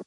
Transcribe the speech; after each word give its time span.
Ja, 0.00 0.06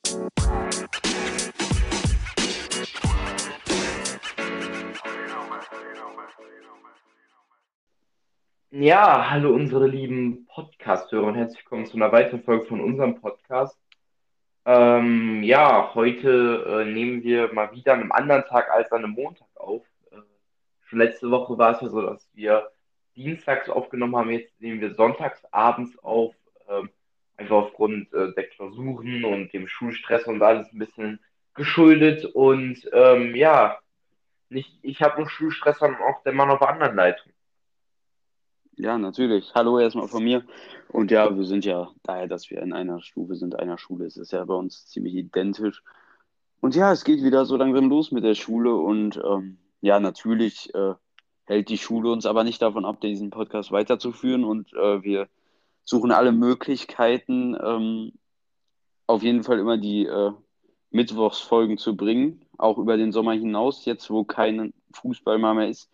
hallo 9.29 9.53
unsere 9.53 9.87
lieben 9.87 10.45
Podcast-Hörer 10.45 11.27
und 11.27 11.35
herzlich 11.35 11.59
willkommen 11.59 11.85
zu 11.87 11.97
einer 11.97 12.13
weiteren 12.13 12.41
Folge 12.41 12.67
von 12.67 12.79
unserem 12.79 13.19
Podcast. 13.19 13.77
Ähm, 14.63 15.43
ja, 15.43 15.93
heute 15.93 16.85
äh, 16.85 16.85
nehmen 16.89 17.23
wir 17.23 17.51
mal 17.51 17.73
wieder 17.73 17.91
an 17.91 17.99
einem 17.99 18.13
anderen 18.13 18.45
Tag 18.45 18.71
als 18.71 18.93
an 18.93 19.03
einem 19.03 19.13
Montag 19.13 19.49
auf. 19.55 19.83
Äh, 20.11 20.21
schon 20.85 20.99
letzte 20.99 21.29
Woche 21.29 21.57
war 21.57 21.75
es 21.75 21.81
ja 21.81 21.89
so, 21.89 22.01
dass 22.01 22.29
wir 22.33 22.71
dienstags 23.17 23.69
aufgenommen 23.69 24.15
haben, 24.15 24.29
jetzt 24.29 24.61
nehmen 24.61 24.79
wir 24.79 24.95
sonntags 24.95 25.43
abends 25.51 25.99
auf, 25.99 26.33
ähm, 26.69 26.89
einfach 27.41 27.57
aufgrund 27.57 28.13
äh, 28.13 28.33
der 28.33 28.47
Klausuren 28.47 29.25
und 29.25 29.53
dem 29.53 29.67
Schulstress 29.67 30.25
und 30.27 30.41
alles 30.41 30.71
ein 30.71 30.79
bisschen 30.79 31.19
geschuldet. 31.53 32.25
Und 32.25 32.89
ähm, 32.93 33.35
ja, 33.35 33.77
nicht 34.49 34.79
ich 34.81 35.01
habe 35.01 35.19
nur 35.19 35.29
Schulstress, 35.29 35.79
sondern 35.79 36.01
auch 36.01 36.23
der 36.23 36.33
Mann 36.33 36.49
auf 36.49 36.59
der 36.59 36.69
anderen 36.69 36.95
Leitung. 36.95 37.31
Ja, 38.77 38.97
natürlich. 38.97 39.51
Hallo 39.53 39.79
erstmal 39.79 40.07
von 40.07 40.23
mir. 40.23 40.43
Und 40.89 41.11
ja, 41.11 41.35
wir 41.35 41.43
sind 41.45 41.65
ja 41.65 41.91
daher, 42.03 42.27
dass 42.27 42.49
wir 42.49 42.61
in 42.61 42.73
einer 42.73 43.01
Stufe 43.01 43.35
sind, 43.35 43.59
einer 43.59 43.77
Schule. 43.77 44.05
Es 44.05 44.17
ist 44.17 44.31
ja 44.31 44.43
bei 44.45 44.55
uns 44.55 44.87
ziemlich 44.87 45.13
identisch. 45.15 45.83
Und 46.61 46.75
ja, 46.75 46.91
es 46.91 47.03
geht 47.03 47.23
wieder 47.23 47.45
so 47.45 47.57
langsam 47.57 47.89
los 47.89 48.11
mit 48.11 48.23
der 48.23 48.35
Schule. 48.35 48.75
Und 48.75 49.21
ähm, 49.23 49.57
ja, 49.81 49.99
natürlich 49.99 50.73
äh, 50.73 50.93
hält 51.45 51.69
die 51.69 51.77
Schule 51.77 52.11
uns 52.11 52.25
aber 52.25 52.43
nicht 52.43 52.61
davon 52.61 52.85
ab, 52.85 53.01
diesen 53.01 53.29
Podcast 53.29 53.71
weiterzuführen. 53.71 54.43
Und 54.43 54.73
äh, 54.73 55.03
wir 55.03 55.27
suchen 55.83 56.11
alle 56.11 56.31
Möglichkeiten, 56.31 57.55
ähm, 57.61 58.13
auf 59.07 59.23
jeden 59.23 59.43
Fall 59.43 59.59
immer 59.59 59.77
die 59.77 60.05
äh, 60.05 60.31
Mittwochsfolgen 60.91 61.77
zu 61.77 61.95
bringen, 61.95 62.45
auch 62.57 62.77
über 62.77 62.97
den 62.97 63.11
Sommer 63.11 63.33
hinaus, 63.33 63.85
jetzt 63.85 64.09
wo 64.09 64.23
kein 64.23 64.73
Fußball 64.93 65.37
mehr 65.37 65.69
ist 65.69 65.89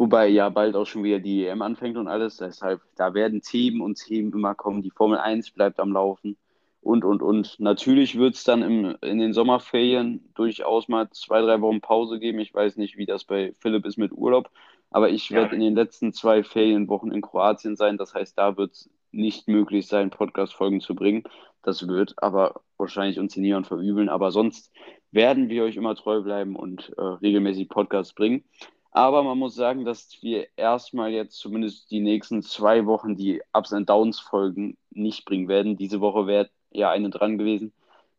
Wobei 0.00 0.28
ja 0.28 0.48
bald 0.48 0.76
auch 0.76 0.86
schon 0.86 1.04
wieder 1.04 1.18
die 1.18 1.44
EM 1.44 1.60
anfängt 1.60 1.98
und 1.98 2.08
alles. 2.08 2.38
Deshalb, 2.38 2.80
da 2.96 3.12
werden 3.12 3.42
Themen 3.42 3.82
und 3.82 4.02
Themen 4.02 4.32
immer 4.32 4.54
kommen. 4.54 4.80
Die 4.80 4.90
Formel 4.90 5.18
1 5.18 5.50
bleibt 5.50 5.78
am 5.78 5.92
Laufen 5.92 6.38
und, 6.80 7.04
und, 7.04 7.20
und. 7.20 7.60
Natürlich 7.60 8.16
wird 8.16 8.34
es 8.34 8.42
dann 8.42 8.62
im, 8.62 8.96
in 9.02 9.18
den 9.18 9.34
Sommerferien 9.34 10.26
durchaus 10.34 10.88
mal 10.88 11.10
zwei, 11.10 11.42
drei 11.42 11.60
Wochen 11.60 11.82
Pause 11.82 12.18
geben. 12.18 12.38
Ich 12.38 12.54
weiß 12.54 12.78
nicht, 12.78 12.96
wie 12.96 13.04
das 13.04 13.24
bei 13.24 13.52
Philipp 13.60 13.84
ist 13.84 13.98
mit 13.98 14.12
Urlaub. 14.12 14.48
Aber 14.90 15.10
ich 15.10 15.30
werde 15.30 15.54
in 15.54 15.60
den 15.60 15.74
letzten 15.74 16.12
zwei 16.12 16.42
Ferienwochen 16.42 17.12
in 17.12 17.20
Kroatien 17.20 17.76
sein. 17.76 17.96
Das 17.96 18.14
heißt, 18.14 18.36
da 18.36 18.56
wird 18.56 18.72
es 18.72 18.90
nicht 19.12 19.48
möglich 19.48 19.86
sein, 19.86 20.10
Podcast-Folgen 20.10 20.80
zu 20.80 20.94
bringen. 20.94 21.24
Das 21.62 21.86
wird 21.86 22.14
aber 22.22 22.62
wahrscheinlich 22.76 23.18
uns 23.18 23.36
niemand 23.36 23.66
verübeln. 23.66 24.08
Aber 24.08 24.32
sonst 24.32 24.72
werden 25.12 25.48
wir 25.48 25.64
euch 25.64 25.76
immer 25.76 25.94
treu 25.94 26.22
bleiben 26.22 26.56
und 26.56 26.92
äh, 26.96 27.02
regelmäßig 27.02 27.68
Podcasts 27.68 28.14
bringen. 28.14 28.44
Aber 28.92 29.22
man 29.22 29.38
muss 29.38 29.54
sagen, 29.54 29.84
dass 29.84 30.18
wir 30.20 30.48
erstmal 30.56 31.12
jetzt 31.12 31.38
zumindest 31.38 31.90
die 31.90 32.00
nächsten 32.00 32.42
zwei 32.42 32.86
Wochen 32.86 33.16
die 33.16 33.40
Ups 33.52 33.72
and 33.72 33.88
Downs 33.88 34.18
Folgen 34.18 34.76
nicht 34.90 35.24
bringen 35.24 35.46
werden. 35.48 35.76
Diese 35.76 36.00
Woche 36.00 36.26
wäre 36.26 36.50
ja 36.72 36.90
eine 36.90 37.10
dran 37.10 37.38
gewesen. 37.38 37.72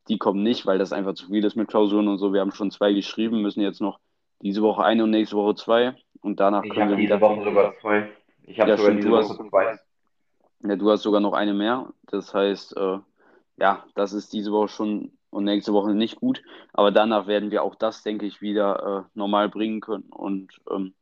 Die 0.08 0.18
kommen 0.18 0.44
nicht, 0.44 0.66
weil 0.66 0.80
das 0.80 0.94
einfach 0.94 1.14
zu 1.14 1.28
viel 1.28 1.44
ist 1.44 1.56
mit 1.56 1.68
Klausuren 1.68 2.08
und 2.08 2.18
so. 2.18 2.34
Wir 2.34 2.42
haben 2.42 2.52
schon 2.52 2.72
zwei 2.72 2.94
geschrieben, 2.94 3.42
müssen 3.42 3.62
jetzt 3.62 3.82
noch 3.82 4.00
diese 4.42 4.62
Woche 4.62 4.84
eine 4.84 5.04
und 5.04 5.12
nächste 5.12 5.36
Woche 5.36 5.56
zwei. 5.56 5.96
Und 6.22 6.40
danach 6.40 6.64
ich 6.64 6.72
können 6.72 6.90
wir 6.90 6.98
diese 6.98 7.20
Woche 7.20 7.44
sogar 7.44 7.74
zwei. 7.80 8.10
Ich 8.44 8.60
habe 8.60 8.72
ja, 8.72 8.78
sogar 8.78 8.92
stimmt, 8.92 9.04
diese 9.04 9.12
Woche 9.12 9.40
hast, 9.40 9.50
zwei. 9.50 9.80
ja, 10.70 10.76
du 10.76 10.92
hast 10.92 11.02
sogar 11.04 11.22
noch 11.22 11.34
eine 11.34 11.54
mehr. 11.54 11.92
Das 12.08 12.34
heißt, 12.34 12.78
äh, 12.78 13.00
ja, 13.58 13.86
das 13.96 14.14
ist 14.14 14.34
diese 14.34 14.52
Woche 14.52 14.70
schon 14.70 15.12
und 15.32 15.46
nächste 15.46 15.74
Woche 15.74 15.94
nicht 15.94 16.18
gut. 16.18 16.44
Aber 16.74 16.92
danach 16.92 17.26
werden 17.26 17.52
wir 17.52 17.64
auch 17.64 17.76
das, 17.76 18.04
denke 18.04 18.26
ich, 18.26 18.42
wieder 18.42 19.06
äh, 19.06 19.18
normal 19.18 19.50
bringen 19.50 19.80
können. 19.80 20.10
Und 20.10 20.52
ähm, 20.70 20.94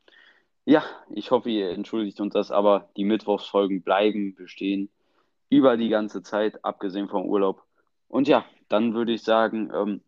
ja, 0.66 0.84
ich 1.10 1.32
hoffe, 1.32 1.50
ihr 1.50 1.72
entschuldigt 1.72 2.22
uns 2.22 2.34
das, 2.34 2.52
aber 2.52 2.90
die 2.96 3.04
Mittwochsfolgen 3.04 3.82
bleiben 3.82 4.36
bestehen 4.36 4.90
über 5.50 5.78
die 5.78 5.90
ganze 5.90 6.22
Zeit, 6.22 6.64
abgesehen 6.64 7.10
vom 7.10 7.26
Urlaub. 7.26 7.64
Und 8.08 8.28
ja, 8.28 8.46
dann 8.70 8.94
würde 8.94 9.14
ich 9.14 9.24
sagen, 9.24 9.72
ähm, 9.74 10.02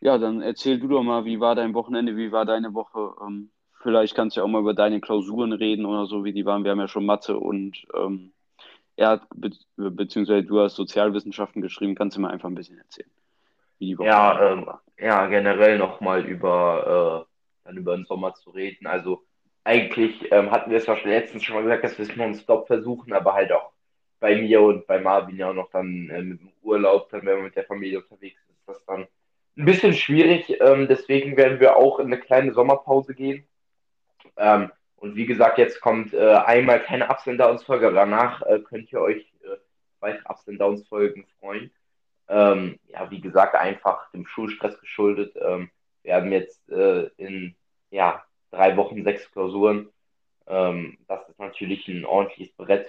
ja, 0.00 0.18
dann 0.18 0.42
erzähl 0.42 0.78
du 0.78 0.88
doch 0.88 1.02
mal, 1.02 1.24
wie 1.24 1.40
war 1.40 1.54
dein 1.54 1.74
Wochenende, 1.74 2.16
wie 2.16 2.32
war 2.32 2.44
deine 2.44 2.74
Woche? 2.74 3.14
Ähm, 3.26 3.50
vielleicht 3.82 4.14
kannst 4.14 4.36
du 4.36 4.40
ja 4.40 4.44
auch 4.44 4.48
mal 4.48 4.60
über 4.60 4.74
deine 4.74 5.00
Klausuren 5.00 5.52
reden 5.52 5.86
oder 5.86 6.06
so, 6.06 6.24
wie 6.24 6.32
die 6.32 6.46
waren. 6.46 6.64
Wir 6.64 6.72
haben 6.72 6.80
ja 6.80 6.88
schon 6.88 7.06
Mathe 7.06 7.38
und 7.38 7.86
ähm, 7.94 8.32
er 8.96 9.10
hat, 9.10 9.22
be 9.34 9.50
beziehungsweise 9.76 10.44
du 10.44 10.60
hast 10.60 10.76
Sozialwissenschaften 10.76 11.62
geschrieben. 11.62 11.94
Kannst 11.94 12.16
du 12.16 12.20
mal 12.20 12.30
einfach 12.30 12.48
ein 12.48 12.54
bisschen 12.54 12.78
erzählen? 12.78 13.10
wie 13.78 13.86
die 13.86 13.98
Woche 13.98 14.08
Ja, 14.08 14.52
ähm, 14.52 14.70
ja, 14.98 15.26
generell 15.26 15.78
nochmal 15.78 16.24
über, 16.24 17.26
äh, 17.64 17.66
dann 17.66 17.76
über 17.76 17.96
den 17.96 18.04
Sommer 18.06 18.34
zu 18.34 18.50
reden. 18.50 18.86
Also 18.86 19.24
eigentlich 19.64 20.30
ähm, 20.32 20.50
hatten 20.50 20.70
wir 20.70 20.78
es 20.78 20.86
ja 20.86 20.96
schon 20.96 21.10
letztens 21.10 21.44
schon 21.44 21.56
mal 21.56 21.62
gesagt, 21.62 21.84
dass 21.84 21.98
wir 21.98 22.08
es 22.08 22.16
nonstop 22.16 22.66
versuchen, 22.66 23.12
aber 23.12 23.34
halt 23.34 23.52
auch 23.52 23.72
bei 24.20 24.40
mir 24.40 24.62
und 24.62 24.86
bei 24.86 25.00
Marvin 25.00 25.36
ja 25.36 25.50
auch 25.50 25.54
noch 25.54 25.70
dann 25.70 26.10
äh, 26.10 26.22
mit 26.22 26.40
dem 26.40 26.52
Urlaub, 26.62 27.08
dann 27.10 27.24
wenn 27.24 27.36
man 27.36 27.44
mit 27.44 27.56
der 27.56 27.64
Familie 27.64 28.00
unterwegs 28.00 28.40
ist, 28.48 28.58
ist 28.58 28.68
das 28.68 28.84
dann 28.86 29.06
ein 29.58 29.64
bisschen 29.64 29.94
schwierig. 29.94 30.60
Ähm, 30.60 30.86
deswegen 30.88 31.36
werden 31.36 31.60
wir 31.60 31.76
auch 31.76 31.98
in 31.98 32.06
eine 32.06 32.18
kleine 32.18 32.52
Sommerpause 32.52 33.14
gehen. 33.14 33.46
Ähm, 34.36 34.70
und 34.96 35.16
wie 35.16 35.26
gesagt, 35.26 35.58
jetzt 35.58 35.80
kommt 35.80 36.14
äh, 36.14 36.34
einmal 36.34 36.82
keine 36.82 37.08
Ups 37.08 37.28
and 37.28 37.40
Downs 37.40 37.62
Folge, 37.64 37.92
danach 37.92 38.42
äh, 38.42 38.60
könnt 38.60 38.92
ihr 38.92 39.00
euch 39.00 39.32
äh, 39.42 39.56
weitere 40.00 40.28
Ups 40.28 40.48
and 40.48 40.60
Downs 40.60 40.86
Folgen 40.88 41.26
freuen. 41.40 41.70
Ähm, 42.28 42.78
ja, 42.88 43.10
wie 43.10 43.20
gesagt, 43.20 43.54
einfach 43.54 44.10
dem 44.12 44.26
Schulstress 44.26 44.78
geschuldet. 44.80 45.34
Ähm, 45.40 45.70
wir 46.02 46.14
haben 46.14 46.32
jetzt 46.32 46.68
äh, 46.70 47.10
in 47.16 47.54
ja, 47.90 48.24
drei 48.50 48.76
Wochen 48.76 49.02
sechs 49.02 49.30
Klausuren. 49.30 49.88
Ähm, 50.46 50.98
das 51.08 51.28
ist 51.28 51.38
natürlich 51.38 51.88
ein 51.88 52.04
ordentliches 52.04 52.54
Brett. 52.56 52.88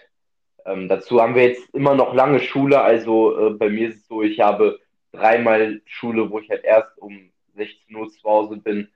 Ähm, 0.66 0.90
dazu 0.90 1.22
haben 1.22 1.36
wir 1.36 1.48
jetzt 1.48 1.70
immer 1.74 1.96
noch 1.96 2.14
lange 2.14 2.40
Schule. 2.40 2.82
Also 2.82 3.48
äh, 3.48 3.50
bei 3.52 3.70
mir 3.70 3.90
ist 3.90 3.98
es 3.98 4.08
so, 4.08 4.22
ich 4.22 4.40
habe 4.40 4.80
dreimal 5.12 5.82
Schule, 5.86 6.30
wo 6.30 6.40
ich 6.40 6.50
halt 6.50 6.64
erst 6.64 6.98
um 7.00 7.32
16 7.56 7.96
Uhr 7.96 8.10
zu 8.10 8.24
Hause 8.24 8.58
bin 8.58 8.90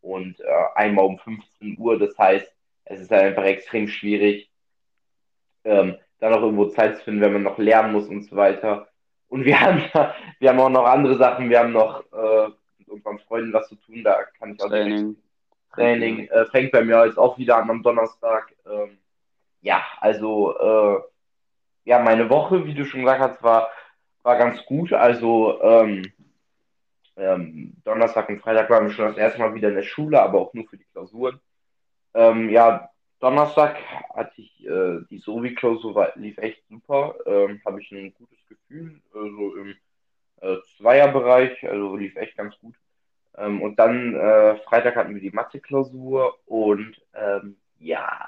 und 0.00 0.40
äh, 0.40 0.44
einmal 0.74 1.06
um 1.06 1.18
15 1.18 1.76
Uhr. 1.78 1.98
Das 1.98 2.16
heißt, 2.18 2.52
es 2.84 3.00
ist 3.00 3.10
halt 3.10 3.22
einfach 3.22 3.44
extrem 3.44 3.88
schwierig, 3.88 4.50
ähm, 5.64 5.96
da 6.18 6.30
noch 6.30 6.42
irgendwo 6.42 6.66
Zeit 6.66 6.98
zu 6.98 7.04
finden, 7.04 7.20
wenn 7.20 7.32
man 7.32 7.42
noch 7.42 7.58
lernen 7.58 7.92
muss 7.92 8.08
und 8.08 8.22
so 8.22 8.36
weiter. 8.36 8.88
Und 9.28 9.44
wir 9.44 9.60
haben, 9.60 9.82
wir 10.38 10.48
haben 10.48 10.60
auch 10.60 10.68
noch 10.68 10.84
andere 10.84 11.16
Sachen. 11.16 11.48
Wir 11.48 11.60
haben 11.60 11.72
noch 11.72 12.00
äh, 12.12 12.48
mit 12.78 12.88
unseren 12.88 13.18
Freunden 13.20 13.52
was 13.52 13.68
zu 13.68 13.76
tun. 13.76 14.02
Da 14.04 14.24
kann 14.38 14.54
ich 14.54 14.62
auch 14.62 14.68
Training. 14.68 15.16
Training 15.74 16.28
äh, 16.28 16.46
fängt 16.46 16.72
bei 16.72 16.82
mir 16.82 17.06
jetzt 17.06 17.18
auch 17.18 17.38
wieder 17.38 17.56
an 17.56 17.70
am 17.70 17.82
Donnerstag. 17.82 18.52
Ähm, 18.66 18.98
ja, 19.62 19.82
also 20.00 20.58
äh, 20.58 21.00
ja, 21.84 22.00
meine 22.00 22.28
Woche, 22.28 22.66
wie 22.66 22.74
du 22.74 22.84
schon 22.84 23.00
gesagt 23.00 23.20
hast, 23.20 23.42
war, 23.42 23.68
war 24.22 24.36
ganz 24.38 24.64
gut. 24.66 24.92
Also 24.92 25.60
ähm, 25.62 26.02
ähm, 27.16 27.74
Donnerstag 27.84 28.28
und 28.28 28.40
Freitag 28.40 28.70
waren 28.70 28.86
wir 28.86 28.92
schon 28.92 29.06
das 29.06 29.16
erste 29.16 29.38
Mal 29.40 29.54
wieder 29.54 29.68
in 29.68 29.76
der 29.76 29.82
Schule, 29.82 30.20
aber 30.20 30.40
auch 30.40 30.54
nur 30.54 30.66
für 30.68 30.76
die 30.76 30.86
Klausuren. 30.92 31.40
Ähm, 32.14 32.48
ja, 32.50 32.90
Donnerstag 33.20 33.76
hatte 34.14 34.40
ich 34.40 34.66
äh, 34.66 35.00
die 35.10 35.18
Sovi-Klausur, 35.18 36.12
lief 36.16 36.38
echt 36.38 36.62
super. 36.68 37.14
Ähm, 37.26 37.60
Habe 37.64 37.80
ich 37.80 37.92
ein 37.92 38.14
gutes 38.14 38.38
Gefühl, 38.48 39.00
so 39.12 39.56
im 39.56 39.74
äh, 40.40 40.56
Zweierbereich, 40.76 41.68
also 41.68 41.96
lief 41.96 42.16
echt 42.16 42.36
ganz 42.36 42.58
gut. 42.58 42.74
Ähm, 43.36 43.60
und 43.62 43.78
dann 43.78 44.14
äh, 44.14 44.56
Freitag 44.64 44.96
hatten 44.96 45.14
wir 45.14 45.20
die 45.20 45.30
Mathe-Klausur 45.30 46.38
und 46.46 47.00
ähm, 47.14 47.56
ja, 47.78 48.26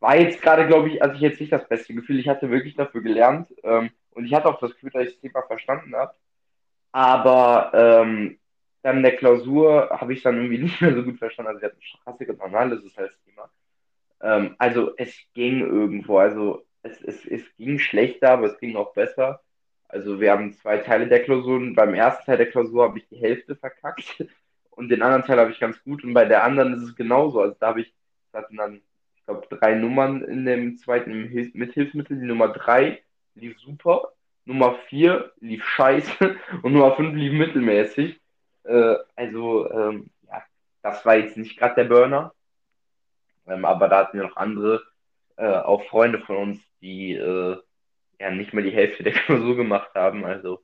war 0.00 0.16
jetzt 0.16 0.42
gerade, 0.42 0.66
glaube 0.66 0.88
ich, 0.88 1.02
also 1.02 1.14
ich 1.14 1.20
jetzt 1.20 1.40
nicht 1.40 1.52
das 1.52 1.68
beste 1.68 1.94
Gefühl. 1.94 2.18
Ich 2.18 2.28
hatte 2.28 2.50
wirklich 2.50 2.74
dafür 2.74 3.02
gelernt 3.02 3.54
ähm, 3.62 3.90
und 4.14 4.24
ich 4.24 4.34
hatte 4.34 4.48
auch 4.48 4.58
das 4.60 4.72
Gefühl, 4.72 4.90
dass 4.90 5.04
ich 5.04 5.12
das 5.12 5.20
Thema 5.20 5.42
verstanden 5.42 5.94
habe. 5.94 6.14
Aber 6.92 7.72
ähm, 7.74 8.38
dann 8.82 8.98
in 8.98 9.02
der 9.02 9.16
Klausur 9.16 9.88
habe 9.90 10.12
ich 10.12 10.22
dann 10.22 10.36
irgendwie 10.36 10.58
nicht 10.62 10.80
mehr 10.80 10.94
so 10.94 11.02
gut 11.02 11.18
verstanden. 11.18 11.48
Also 11.48 11.62
wir 11.62 11.68
hatten 11.70 11.82
Stochastik 11.82 12.28
und 12.28 12.40
Analysis 12.40 12.96
als 12.98 13.12
Thema. 13.24 13.50
Ähm, 14.22 14.54
also 14.58 14.94
es 14.96 15.12
ging 15.34 15.60
irgendwo. 15.60 16.18
Also 16.18 16.64
es, 16.82 17.00
es, 17.02 17.26
es 17.26 17.42
ging 17.56 17.78
schlechter, 17.78 18.30
aber 18.32 18.46
es 18.46 18.58
ging 18.58 18.76
auch 18.76 18.92
besser. 18.92 19.40
Also 19.88 20.20
wir 20.20 20.32
haben 20.32 20.52
zwei 20.52 20.78
Teile 20.78 21.08
der 21.08 21.24
Klausuren. 21.24 21.74
Beim 21.74 21.94
ersten 21.94 22.24
Teil 22.26 22.36
der 22.36 22.50
Klausur 22.50 22.84
habe 22.84 22.98
ich 22.98 23.08
die 23.08 23.16
Hälfte 23.16 23.56
verkackt 23.56 24.24
und 24.70 24.88
den 24.88 25.02
anderen 25.02 25.24
Teil 25.24 25.38
habe 25.38 25.50
ich 25.50 25.60
ganz 25.60 25.82
gut. 25.82 26.04
Und 26.04 26.14
bei 26.14 26.26
der 26.26 26.44
anderen 26.44 26.74
ist 26.74 26.82
es 26.82 26.96
genauso. 26.96 27.40
Also 27.40 27.56
da 27.58 27.68
habe 27.68 27.80
ich, 27.80 27.94
das 28.32 28.42
hatten 28.42 28.56
dann, 28.56 28.82
ich 29.16 29.24
glaube, 29.24 29.46
drei 29.48 29.74
Nummern 29.74 30.22
in 30.22 30.44
dem 30.44 30.76
zweiten 30.76 31.30
mit 31.54 31.72
Hilfsmittel. 31.72 32.18
Die 32.18 32.26
Nummer 32.26 32.48
drei 32.48 33.02
lief 33.34 33.58
super, 33.60 34.12
Nummer 34.44 34.74
vier 34.88 35.32
lief 35.40 35.64
scheiße 35.64 36.36
und 36.62 36.72
Nummer 36.72 36.94
fünf 36.96 37.14
lief 37.14 37.32
mittelmäßig. 37.32 38.20
Äh, 38.64 38.96
also, 39.16 39.70
ähm, 39.70 40.10
ja, 40.28 40.42
das 40.82 41.04
war 41.04 41.16
jetzt 41.16 41.36
nicht 41.36 41.58
gerade 41.58 41.74
der 41.76 41.84
Burner. 41.84 42.34
Ähm, 43.46 43.64
aber 43.64 43.88
da 43.88 43.98
hatten 43.98 44.18
wir 44.18 44.26
noch 44.28 44.36
andere, 44.36 44.82
äh, 45.36 45.46
auch 45.46 45.84
Freunde 45.84 46.20
von 46.20 46.36
uns, 46.36 46.60
die 46.80 47.14
äh, 47.14 47.58
ja 48.20 48.30
nicht 48.30 48.54
mal 48.54 48.62
die 48.62 48.70
Hälfte 48.70 49.02
der 49.02 49.12
Klausur 49.12 49.56
gemacht 49.56 49.90
haben. 49.94 50.24
Also 50.24 50.62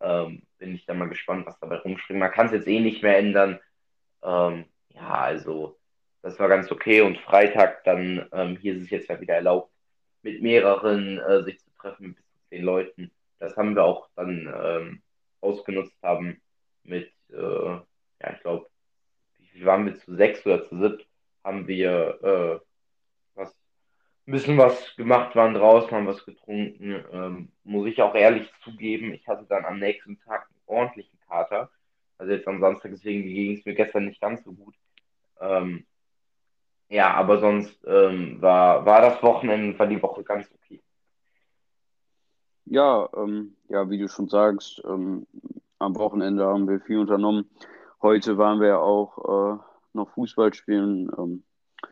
ähm, 0.00 0.42
bin 0.58 0.74
ich 0.74 0.86
dann 0.86 0.98
mal 0.98 1.08
gespannt, 1.08 1.46
was 1.46 1.58
dabei 1.60 1.76
rumspringt. 1.76 2.20
Man 2.20 2.32
kann 2.32 2.46
es 2.46 2.52
jetzt 2.52 2.68
eh 2.68 2.80
nicht 2.80 3.02
mehr 3.02 3.18
ändern. 3.18 3.60
Ähm, 4.22 4.66
ja, 4.90 5.10
also 5.10 5.78
das 6.22 6.38
war 6.38 6.48
ganz 6.48 6.70
okay. 6.70 7.00
Und 7.00 7.18
Freitag 7.18 7.84
dann, 7.84 8.28
ähm, 8.32 8.56
hier 8.56 8.74
ist 8.74 8.82
es 8.82 8.90
jetzt 8.90 9.08
ja 9.08 9.20
wieder 9.20 9.34
erlaubt, 9.34 9.72
mit 10.22 10.42
mehreren 10.42 11.18
äh, 11.18 11.42
sich 11.42 11.58
zu 11.60 11.69
treffen, 11.80 12.08
mit 12.08 12.16
bis 12.16 12.24
zu 12.26 12.38
zehn 12.48 12.64
Leuten. 12.64 13.10
Das 13.38 13.56
haben 13.56 13.74
wir 13.74 13.84
auch 13.84 14.08
dann 14.16 14.52
ähm, 14.62 15.02
ausgenutzt 15.40 15.96
haben 16.02 16.40
mit, 16.82 17.10
äh, 17.30 17.36
ja, 17.36 18.32
ich 18.34 18.40
glaube, 18.42 18.66
wie 19.52 19.64
waren 19.64 19.86
wir 19.86 19.96
zu 19.96 20.14
sechs 20.14 20.44
oder 20.46 20.68
zu 20.68 20.76
sieben, 20.76 21.02
haben 21.44 21.66
wir 21.66 22.18
äh, 22.22 22.66
was, 23.34 23.50
ein 24.26 24.32
bisschen 24.32 24.58
was 24.58 24.94
gemacht, 24.96 25.34
waren 25.36 25.54
draußen, 25.54 25.90
haben 25.90 26.06
was 26.06 26.24
getrunken. 26.24 27.04
Ähm, 27.12 27.52
muss 27.64 27.88
ich 27.88 28.00
auch 28.02 28.14
ehrlich 28.14 28.50
zugeben, 28.62 29.12
ich 29.12 29.26
hatte 29.26 29.46
dann 29.48 29.64
am 29.64 29.78
nächsten 29.78 30.18
Tag 30.20 30.48
einen 30.48 30.60
ordentlichen 30.66 31.18
Kater. 31.26 31.70
Also 32.18 32.32
jetzt 32.32 32.46
am 32.46 32.60
Samstag, 32.60 32.90
deswegen 32.92 33.22
ging 33.22 33.56
es 33.56 33.64
mir 33.64 33.74
gestern 33.74 34.04
nicht 34.04 34.20
ganz 34.20 34.44
so 34.44 34.52
gut. 34.52 34.74
Ähm, 35.40 35.86
ja, 36.90 37.14
aber 37.14 37.38
sonst 37.38 37.82
ähm, 37.86 38.42
war, 38.42 38.84
war 38.84 39.00
das 39.00 39.22
Wochenende, 39.22 39.78
war 39.78 39.86
die 39.86 40.02
Woche 40.02 40.22
ganz. 40.24 40.48
Ja, 42.70 43.08
ähm, 43.16 43.56
ja, 43.68 43.90
wie 43.90 43.98
du 43.98 44.08
schon 44.08 44.28
sagst, 44.28 44.80
ähm, 44.84 45.26
am 45.80 45.96
Wochenende 45.96 46.46
haben 46.46 46.68
wir 46.68 46.78
viel 46.78 46.98
unternommen. 46.98 47.50
Heute 48.00 48.38
waren 48.38 48.60
wir 48.60 48.78
auch 48.78 49.18
äh, 49.18 49.58
noch 49.92 50.10
Fußball 50.10 50.54
spielen 50.54 51.10
ähm, 51.18 51.42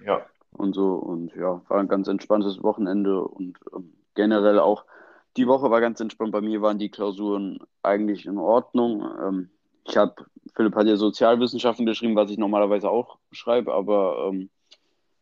Ja, 0.07 0.25
und 0.53 0.75
so 0.75 0.95
und 0.95 1.35
ja, 1.35 1.61
war 1.67 1.81
ein 1.81 1.89
ganz 1.89 2.07
entspanntes 2.07 2.63
Wochenende 2.63 3.21
und 3.23 3.59
ähm, 3.75 3.93
generell 4.15 4.61
auch 4.61 4.85
die 5.37 5.49
Woche 5.49 5.69
war 5.69 5.81
ganz 5.81 5.99
entspannt. 5.99 6.31
Bei 6.31 6.41
mir 6.41 6.63
waren 6.63 6.79
die 6.79 6.91
Klausuren 6.91 7.59
eigentlich 7.83 8.25
in 8.27 8.39
Ordnung. 8.39 9.05
Ähm, 9.21 9.51
ich 9.83 9.97
habe, 9.97 10.27
Philipp 10.55 10.77
hat 10.77 10.87
ja 10.87 10.95
Sozialwissenschaften 10.95 11.87
geschrieben, 11.87 12.15
was 12.15 12.31
ich 12.31 12.39
normalerweise 12.39 12.89
auch 12.89 13.19
schreibe, 13.33 13.75
aber 13.75 14.29
ähm, 14.29 14.49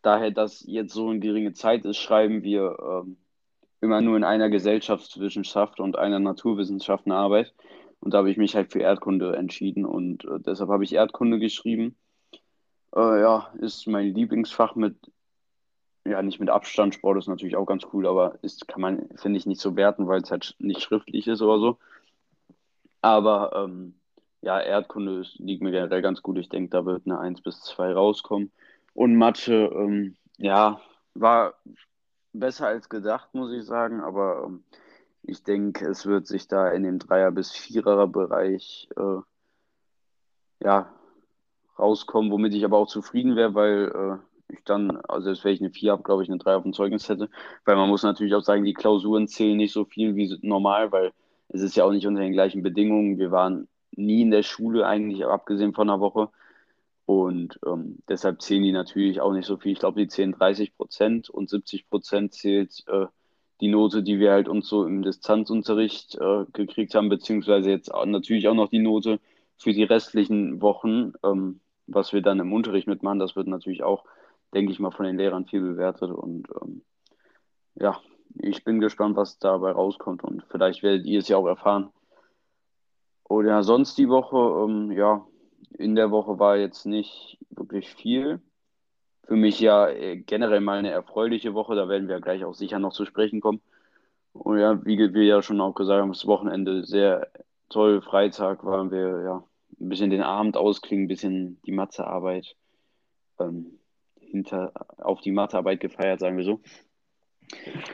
daher, 0.03 0.33
dass 0.33 0.63
jetzt 0.67 0.93
so 0.93 1.09
eine 1.09 1.19
geringe 1.19 1.55
Zeit 1.55 1.87
ist, 1.87 1.97
schreiben 1.97 2.43
wir 2.43 3.07
immer 3.81 4.01
nur 4.01 4.17
in 4.17 4.25
einer 4.25 4.51
Gesellschaftswissenschaft 4.51 5.81
und 5.81 5.97
einer 5.97 6.19
Naturwissenschaftenarbeit. 6.19 7.55
Und 8.01 8.15
da 8.15 8.19
habe 8.19 8.31
ich 8.31 8.37
mich 8.37 8.55
halt 8.55 8.73
für 8.73 8.81
Erdkunde 8.81 9.37
entschieden 9.37 9.85
und 9.85 10.25
äh, 10.25 10.39
deshalb 10.39 10.71
habe 10.71 10.85
ich 10.85 10.95
Erdkunde 10.95 11.39
geschrieben. 11.39 11.97
Äh, 12.95 13.21
ja, 13.21 13.53
ist 13.59 13.87
mein 13.87 14.15
Lieblingsfach 14.15 14.75
mit, 14.75 14.97
ja, 16.05 16.23
nicht 16.23 16.39
mit 16.39 16.51
Abstand. 16.51 16.95
Sport 16.95 17.19
ist 17.19 17.29
natürlich 17.29 17.57
auch 17.57 17.67
ganz 17.67 17.87
cool, 17.93 18.07
aber 18.07 18.39
ist, 18.43 18.69
kann 18.69 18.81
man, 18.81 19.09
finde 19.17 19.39
ich, 19.39 19.47
nicht 19.47 19.61
so 19.61 19.77
werten, 19.77 20.07
weil 20.09 20.21
es 20.21 20.31
halt 20.31 20.55
nicht 20.59 20.83
schriftlich 20.83 21.27
ist 21.27 21.43
oder 21.43 21.59
so. 21.59 21.79
Aber 23.03 23.53
ähm, 23.55 23.95
ja, 24.43 24.61
Erdkunde 24.61 25.21
ist, 25.21 25.39
liegt 25.39 25.63
mir 25.63 25.71
generell 25.71 26.03
ganz 26.03 26.23
gut. 26.23 26.39
Ich 26.39 26.49
denke, 26.49 26.71
da 26.71 26.85
wird 26.87 27.07
eine 27.07 27.19
1 27.19 27.41
bis 27.43 27.61
2 27.63 27.93
rauskommen. 27.93 28.53
Und 28.95 29.17
Mathe, 29.17 29.71
ähm, 29.75 30.17
ja, 30.39 30.81
war 31.15 31.55
besser 32.39 32.67
als 32.67 32.89
gedacht, 32.89 33.35
muss 33.35 33.53
ich 33.53 33.65
sagen, 33.65 34.01
aber 34.01 34.45
ähm, 34.47 34.65
ich 35.23 35.43
denke, 35.43 35.87
es 35.87 36.07
wird 36.07 36.27
sich 36.27 36.49
da 36.49 36.69
in 36.69 36.85
dem 36.85 36.99
Dreier- 36.99 37.33
bis 37.33 37.53
Vierer-Bereich 37.53 38.89
äh, 38.97 39.21
ja, 40.61 40.93
rauskommen, 41.79 42.31
womit 42.31 42.55
ich 42.55 42.65
aber 42.65 42.79
auch 42.79 42.89
zufrieden 42.89 43.37
wäre, 43.37 43.55
weil 43.55 43.93
äh, 43.95 44.53
ich 44.53 44.63
dann, 44.65 44.97
also 45.09 45.25
selbst 45.27 45.45
wenn 45.45 45.53
ich 45.55 45.61
eine 45.61 45.71
4 45.71 45.93
habe, 45.93 46.03
glaube 46.03 46.23
ich, 46.23 46.29
eine 46.29 46.39
3 46.39 46.57
auf 46.57 46.63
dem 46.63 46.73
Zeugnis 46.73 47.09
hätte. 47.09 47.29
Weil 47.65 47.77
man 47.77 47.89
muss 47.89 48.03
natürlich 48.03 48.35
auch 48.35 48.43
sagen, 48.43 48.65
die 48.65 48.75
Klausuren 48.75 49.29
zählen 49.29 49.57
nicht 49.57 49.73
so 49.73 49.85
viel 49.85 50.15
wie 50.15 50.39
normal, 50.43 50.93
weil 50.93 51.13
es 51.49 51.63
ist 51.63 51.77
ja 51.77 51.85
auch 51.85 51.93
nicht 51.93 52.07
unter 52.07 52.21
den 52.21 52.33
gleichen 52.33 52.63
Bedingungen. 52.63 53.19
Wir 53.19 53.31
waren 53.31 53.69
nie 53.93 54.23
in 54.23 54.31
der 54.31 54.43
Schule 54.43 54.87
eigentlich, 54.87 55.25
abgesehen 55.25 55.75
von 55.75 55.89
einer 55.89 56.01
Woche. 56.01 56.29
Und 57.07 57.61
ähm, 57.65 57.99
deshalb 58.09 58.43
zählen 58.43 58.65
die 58.65 58.73
natürlich 58.73 59.21
auch 59.21 59.33
nicht 59.33 59.47
so 59.47 59.57
viel. 59.57 59.73
Ich 59.73 59.79
glaube, 59.79 60.01
die 60.01 60.09
zählen 60.09 60.33
30 60.33 60.77
Prozent 60.77 61.31
und 61.31 61.49
70 61.49 61.89
Prozent 61.89 62.35
zählt 62.35 62.83
äh, 62.89 63.07
die 63.61 63.69
Note, 63.69 64.03
die 64.03 64.19
wir 64.19 64.33
halt 64.33 64.49
uns 64.49 64.69
so 64.69 64.85
im 64.85 65.03
Distanzunterricht 65.03 66.17
äh, 66.17 66.45
gekriegt 66.53 66.95
haben, 66.95 67.09
beziehungsweise 67.09 67.71
jetzt 67.71 67.93
natürlich 68.07 68.49
auch 68.49 68.55
noch 68.55 68.69
die 68.69 68.81
Note 68.81 69.21
für 69.57 69.73
die 69.73 69.85
restlichen 69.85 70.61
Wochen, 70.61 71.13
ähm, 71.23 71.61
was 71.87 72.13
wir 72.13 72.23
dann 72.23 72.41
im 72.41 72.53
Unterricht 72.53 72.89
mitmachen. 72.89 73.21
Das 73.21 73.37
wird 73.37 73.47
natürlich 73.47 73.85
auch, 73.85 74.05
denke 74.53 74.73
ich 74.73 74.81
mal, 74.81 74.91
von 74.91 75.07
den 75.07 75.17
Lehrern 75.17 75.47
viel 75.47 75.61
bewertet. 75.61 76.11
Und 76.11 76.49
ähm, 76.61 76.83
ja, 77.77 78.01
ich 78.35 78.65
bin 78.65 78.81
gespannt, 78.81 79.17
was 79.17 79.39
dabei 79.39 79.71
rauskommt. 79.71 80.25
Und 80.25 80.45
vielleicht 80.51 80.83
werdet 80.83 81.07
ihr 81.07 81.21
es 81.21 81.29
ja 81.29 81.37
auch 81.37 81.47
erfahren. 81.47 81.91
Oder 83.29 83.63
sonst 83.63 83.97
die 83.97 84.09
Woche, 84.09 84.37
ähm, 84.65 84.91
ja, 84.91 85.25
in 85.79 85.95
der 85.95 86.11
Woche 86.11 86.39
war 86.39 86.57
jetzt 86.57 86.87
nicht 86.87 87.39
wirklich 87.51 87.91
viel. 87.95 88.41
Für 89.25 89.37
mich 89.37 89.61
ja 89.61 89.89
äh, 89.89 90.17
generell 90.17 90.61
mal 90.61 90.79
eine 90.79 90.91
erfreuliche 90.91 91.55
Woche, 91.55 91.75
da 91.75 91.89
werden 91.89 92.09
wir 92.09 92.21
gleich 92.21 92.45
auch 92.45 92.55
sicher 92.55 92.79
noch 92.79 92.93
zu 92.93 93.05
sprechen 93.05 93.41
kommen. 93.41 93.61
Und 94.33 94.59
ja, 94.59 94.85
wie 94.85 94.99
wir 94.99 95.25
ja 95.25 95.43
schon 95.43 95.61
auch 95.61 95.75
gesagt 95.75 96.01
haben, 96.01 96.13
das 96.13 96.27
Wochenende 96.27 96.85
sehr 96.85 97.29
toll. 97.69 98.03
Freitag 98.03 98.65
waren 98.65 98.91
wir 98.91 99.23
ja 99.23 99.45
ein 99.81 99.89
bisschen 99.89 100.11
den 100.11 100.23
Abend 100.23 100.57
ausklingen, 100.57 101.05
ein 101.05 101.09
bisschen 101.09 101.61
die 101.63 101.73
Mathearbeit 101.73 102.57
ähm, 103.39 103.79
hinter 104.21 104.73
auf 104.99 105.21
die 105.21 105.33
Mathearbeit 105.33 105.81
gefeiert, 105.81 106.21
sagen 106.21 106.37
wir 106.37 106.45
so. 106.45 106.61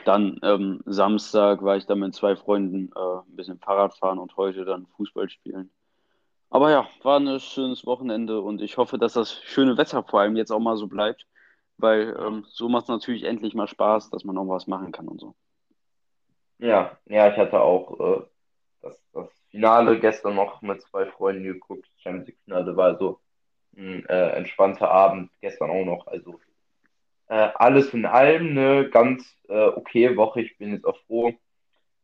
Dann 0.05 0.39
ähm, 0.43 0.81
Samstag 0.85 1.61
war 1.63 1.77
ich 1.77 1.85
dann 1.85 1.99
mit 1.99 2.15
zwei 2.15 2.35
Freunden 2.35 2.91
äh, 2.95 2.99
ein 2.99 3.35
bisschen 3.35 3.59
Fahrrad 3.59 3.95
fahren 3.95 4.19
und 4.19 4.35
heute 4.35 4.65
dann 4.65 4.87
Fußball 4.97 5.29
spielen. 5.29 5.69
Aber 6.53 6.71
ja, 6.71 6.87
war 7.01 7.19
ein 7.19 7.39
schönes 7.39 7.85
Wochenende 7.87 8.41
und 8.41 8.61
ich 8.61 8.77
hoffe, 8.77 8.99
dass 8.99 9.13
das 9.13 9.33
schöne 9.43 9.77
Wetter 9.77 10.03
vor 10.03 10.21
allem 10.21 10.35
jetzt 10.37 10.51
auch 10.51 10.59
mal 10.59 10.77
so 10.77 10.87
bleibt, 10.87 11.25
weil 11.77 12.15
ähm, 12.19 12.45
so 12.47 12.69
macht 12.69 12.83
es 12.83 12.89
natürlich 12.89 13.23
endlich 13.23 13.55
mal 13.55 13.67
Spaß, 13.67 14.11
dass 14.11 14.23
man 14.23 14.37
auch 14.37 14.47
was 14.49 14.67
machen 14.67 14.91
kann 14.91 15.07
und 15.07 15.19
so. 15.19 15.35
ja, 16.59 16.97
ja, 17.07 17.29
ich 17.31 17.37
hatte 17.37 17.59
auch 17.61 17.99
äh, 18.21 18.23
das, 18.81 19.01
das 19.13 19.29
Finale 19.51 19.99
gestern 19.99 20.35
noch 20.35 20.61
mit 20.61 20.81
zwei 20.83 21.07
Freunden 21.07 21.43
geguckt. 21.43 21.87
Champions 21.97 22.27
League 22.27 22.39
Finale 22.45 22.77
war 22.77 22.97
so 22.99 23.19
ein 23.77 24.05
äh, 24.07 24.29
entspannter 24.31 24.91
Abend, 24.91 25.31
gestern 25.41 25.71
auch 25.71 25.85
noch. 25.85 26.07
Also 26.07 26.39
äh, 27.29 27.49
alles 27.55 27.93
in 27.93 28.05
allem 28.05 28.51
eine 28.51 28.89
ganz 28.89 29.37
äh, 29.49 29.67
okay 29.67 30.15
Woche. 30.17 30.41
Ich 30.41 30.57
bin 30.57 30.73
jetzt 30.73 30.85
auch 30.85 30.99
froh, 31.07 31.33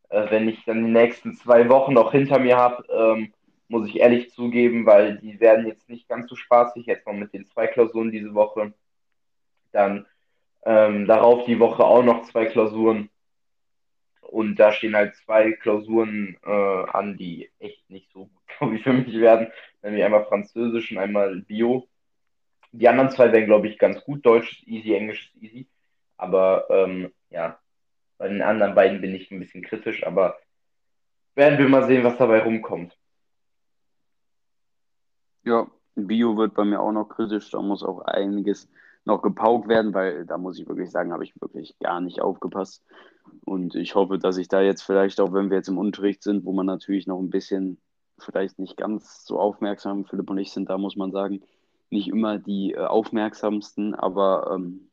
äh, 0.09 0.31
wenn 0.31 0.49
ich 0.49 0.65
dann 0.65 0.85
die 0.85 0.91
nächsten 0.91 1.35
zwei 1.35 1.69
Wochen 1.69 1.93
noch 1.93 2.11
hinter 2.11 2.39
mir 2.39 2.57
habe, 2.57 2.83
ähm, 2.89 3.33
muss 3.69 3.87
ich 3.87 3.99
ehrlich 3.99 4.31
zugeben, 4.31 4.85
weil 4.85 5.19
die 5.19 5.39
werden 5.39 5.67
jetzt 5.67 5.89
nicht 5.89 6.09
ganz 6.09 6.27
so 6.27 6.35
spaßig. 6.35 6.85
Jetzt 6.87 7.07
noch 7.07 7.13
mit 7.13 7.33
den 7.33 7.45
zwei 7.45 7.67
Klausuren 7.67 8.11
diese 8.11 8.33
Woche. 8.33 8.73
Dann 9.71 10.07
ähm, 10.65 11.05
darauf 11.05 11.45
die 11.45 11.59
Woche 11.59 11.83
auch 11.83 12.03
noch 12.03 12.23
zwei 12.23 12.47
Klausuren. 12.47 13.09
Und 14.21 14.57
da 14.57 14.71
stehen 14.71 14.95
halt 14.95 15.15
zwei 15.15 15.53
Klausuren 15.53 16.37
äh, 16.45 16.49
an, 16.51 17.17
die 17.17 17.49
echt 17.59 17.89
nicht 17.89 18.11
so 18.11 18.25
gut, 18.25 18.41
glaube 18.57 18.75
ich, 18.75 18.83
für 18.83 18.93
mich 18.93 19.19
werden. 19.19 19.47
Nämlich 19.83 20.03
einmal 20.03 20.25
Französisch 20.25 20.91
und 20.91 20.97
einmal 20.97 21.41
Bio. 21.41 21.87
Die 22.71 22.87
anderen 22.87 23.11
zwei 23.11 23.31
wären, 23.31 23.45
glaube 23.45 23.67
ich, 23.67 23.77
ganz 23.77 24.03
gut. 24.03 24.25
Deutsch 24.25 24.51
ist 24.51 24.67
easy, 24.67 24.93
Englisch 24.93 25.31
ist 25.33 25.43
easy. 25.43 25.67
Aber 26.17 26.67
ähm, 26.69 27.13
ja, 27.29 27.59
bei 28.17 28.27
den 28.27 28.41
anderen 28.41 28.75
beiden 28.75 28.99
bin 29.01 29.15
ich 29.15 29.31
ein 29.31 29.39
bisschen 29.39 29.63
kritisch. 29.63 30.03
Aber 30.05 30.39
werden 31.35 31.59
wir 31.59 31.69
mal 31.69 31.85
sehen, 31.87 32.03
was 32.03 32.17
dabei 32.17 32.39
rumkommt. 32.41 32.95
Ja, 35.49 35.65
Bio 35.95 36.37
wird 36.37 36.53
bei 36.53 36.63
mir 36.63 36.79
auch 36.79 36.91
noch 36.91 37.09
kritisch, 37.09 37.49
da 37.49 37.59
muss 37.59 37.81
auch 37.81 38.01
einiges 38.01 38.69
noch 39.03 39.23
gepaukt 39.23 39.67
werden, 39.67 39.95
weil 39.95 40.23
da 40.27 40.37
muss 40.37 40.59
ich 40.59 40.67
wirklich 40.67 40.91
sagen, 40.91 41.11
habe 41.11 41.23
ich 41.23 41.33
wirklich 41.41 41.79
gar 41.79 42.01
nicht 42.01 42.21
aufgepasst. 42.21 42.83
Und 43.45 43.73
ich 43.73 43.95
hoffe, 43.95 44.19
dass 44.19 44.37
ich 44.37 44.47
da 44.47 44.61
jetzt 44.61 44.83
vielleicht 44.83 45.19
auch, 45.19 45.33
wenn 45.33 45.49
wir 45.49 45.57
jetzt 45.57 45.67
im 45.67 45.79
Unterricht 45.79 46.21
sind, 46.21 46.45
wo 46.45 46.53
man 46.53 46.67
natürlich 46.67 47.07
noch 47.07 47.19
ein 47.19 47.31
bisschen 47.31 47.79
vielleicht 48.19 48.59
nicht 48.59 48.77
ganz 48.77 49.25
so 49.25 49.39
aufmerksam, 49.39 50.05
Philipp 50.05 50.29
und 50.29 50.37
ich 50.37 50.51
sind 50.51 50.69
da, 50.69 50.77
muss 50.77 50.95
man 50.95 51.11
sagen, 51.11 51.41
nicht 51.89 52.09
immer 52.09 52.37
die 52.37 52.73
äh, 52.73 52.85
aufmerksamsten, 52.85 53.95
aber 53.95 54.51
ähm, 54.53 54.91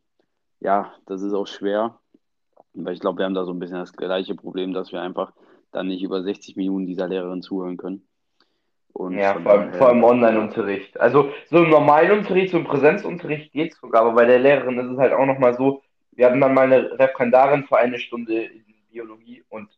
ja, 0.60 0.94
das 1.04 1.20
ist 1.20 1.34
auch 1.34 1.46
schwer, 1.46 2.00
weil 2.72 2.94
ich 2.94 3.00
glaube, 3.00 3.18
wir 3.18 3.26
haben 3.26 3.34
da 3.34 3.44
so 3.44 3.52
ein 3.52 3.58
bisschen 3.58 3.78
das 3.78 3.92
gleiche 3.92 4.34
Problem, 4.34 4.72
dass 4.72 4.90
wir 4.90 5.02
einfach 5.02 5.34
dann 5.70 5.88
nicht 5.88 6.02
über 6.02 6.22
60 6.22 6.56
Minuten 6.56 6.86
dieser 6.86 7.08
Lehrerin 7.08 7.42
zuhören 7.42 7.76
können. 7.76 8.08
Und 8.96 9.18
Ja, 9.18 9.34
vor 9.34 9.52
allem, 9.52 9.72
vor 9.74 9.88
allem 9.88 10.00
ja, 10.00 10.08
Online-Unterricht. 10.08 10.98
Also 10.98 11.30
so 11.50 11.62
im 11.62 11.68
normalen 11.68 12.18
Unterricht, 12.18 12.50
so 12.50 12.56
im 12.56 12.64
Präsenzunterricht 12.64 13.52
geht's 13.52 13.78
sogar, 13.78 14.02
aber 14.02 14.12
bei 14.12 14.24
der 14.24 14.38
Lehrerin 14.38 14.78
ist 14.78 14.90
es 14.90 14.98
halt 14.98 15.12
auch 15.12 15.26
nochmal 15.26 15.54
so, 15.54 15.82
wir 16.12 16.26
hatten 16.26 16.40
dann 16.40 16.54
mal 16.54 16.64
eine 16.64 16.98
Referendarin 16.98 17.64
für 17.64 17.76
eine 17.76 17.98
Stunde 17.98 18.44
in 18.44 18.64
Biologie 18.90 19.44
und 19.50 19.68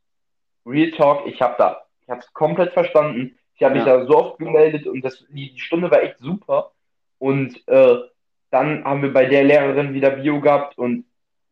Real 0.64 0.92
Talk, 0.92 1.26
ich 1.26 1.42
habe 1.42 1.56
da, 1.58 1.82
ich 2.02 2.08
habe 2.08 2.20
es 2.20 2.32
komplett 2.32 2.72
verstanden. 2.72 3.36
Ich 3.56 3.64
habe 3.64 3.74
mich 3.74 3.84
ja, 3.84 3.96
da 3.96 4.06
so 4.06 4.16
oft 4.16 4.38
gemeldet 4.38 4.86
und 4.86 5.04
das, 5.04 5.26
die, 5.30 5.52
die 5.52 5.60
Stunde 5.60 5.90
war 5.90 6.00
echt 6.00 6.18
super. 6.18 6.70
Und 7.18 7.66
äh, 7.66 7.96
dann 8.50 8.84
haben 8.84 9.02
wir 9.02 9.12
bei 9.12 9.26
der 9.26 9.42
Lehrerin 9.42 9.94
wieder 9.94 10.10
Bio 10.10 10.40
gehabt 10.40 10.78
und 10.78 11.06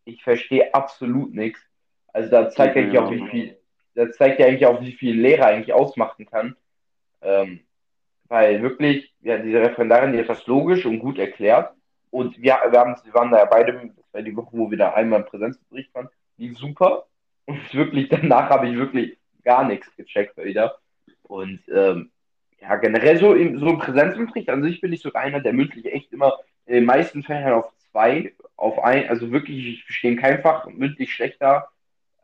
ich 0.04 0.22
verstehe 0.22 0.72
absolut 0.72 1.34
nichts. 1.34 1.60
Also 2.12 2.30
da 2.30 2.44
geht 2.44 2.52
zeigt 2.52 2.76
mir 2.76 2.82
eigentlich 2.82 2.98
auch, 3.00 3.10
wie 3.10 3.28
viel, 3.28 3.56
das 3.96 4.16
zeigt 4.16 4.38
ja 4.38 4.46
eigentlich 4.46 4.66
auch, 4.66 4.80
wie 4.80 4.92
viel 4.92 5.20
Lehrer 5.20 5.46
eigentlich 5.46 5.74
ausmachen 5.74 6.26
kann. 6.26 6.54
Ähm, 7.22 7.60
weil 8.28 8.62
wirklich, 8.62 9.14
ja, 9.20 9.38
diese 9.38 9.60
Referendarin, 9.60 10.12
die 10.12 10.18
hat 10.18 10.28
das 10.28 10.46
logisch 10.46 10.84
und 10.84 10.98
gut 10.98 11.18
erklärt. 11.18 11.72
Und 12.10 12.36
wir, 12.38 12.58
wir, 12.70 12.80
haben, 12.80 12.96
wir 13.04 13.14
waren 13.14 13.30
da 13.30 13.38
ja 13.38 13.44
beide, 13.44 13.72
das 13.72 14.12
war 14.12 14.22
die 14.22 14.36
Woche, 14.36 14.50
wo 14.52 14.70
wir 14.70 14.78
da 14.78 14.94
einmal 14.94 15.20
im 15.20 15.26
Präsenzbericht 15.26 15.94
waren, 15.94 16.08
die 16.38 16.50
super. 16.50 17.06
Und 17.46 17.74
wirklich, 17.74 18.08
danach 18.08 18.50
habe 18.50 18.68
ich 18.68 18.76
wirklich 18.76 19.18
gar 19.44 19.64
nichts 19.64 19.94
gecheckt 19.96 20.36
wieder. 20.36 20.78
Und 21.22 21.60
ähm, 21.68 22.10
ja, 22.60 22.74
generell 22.76 23.18
so 23.18 23.34
im, 23.34 23.58
so 23.60 23.68
im 23.68 23.78
Präsenzunterricht 23.78 24.50
an 24.50 24.62
sich 24.62 24.80
bin 24.80 24.92
ich 24.92 25.00
sogar 25.00 25.22
einer, 25.22 25.40
der 25.40 25.52
mündlich 25.52 25.86
echt 25.86 26.12
immer 26.12 26.38
in 26.66 26.74
den 26.74 26.84
meisten 26.84 27.22
Fällen 27.22 27.52
auf 27.52 27.72
zwei, 27.90 28.34
auf 28.56 28.82
ein, 28.82 29.08
also 29.08 29.30
wirklich, 29.30 29.66
ich 29.66 29.84
verstehe 29.84 30.16
kein 30.16 30.42
Fach 30.42 30.66
mündlich 30.66 31.12
schlechter 31.12 31.68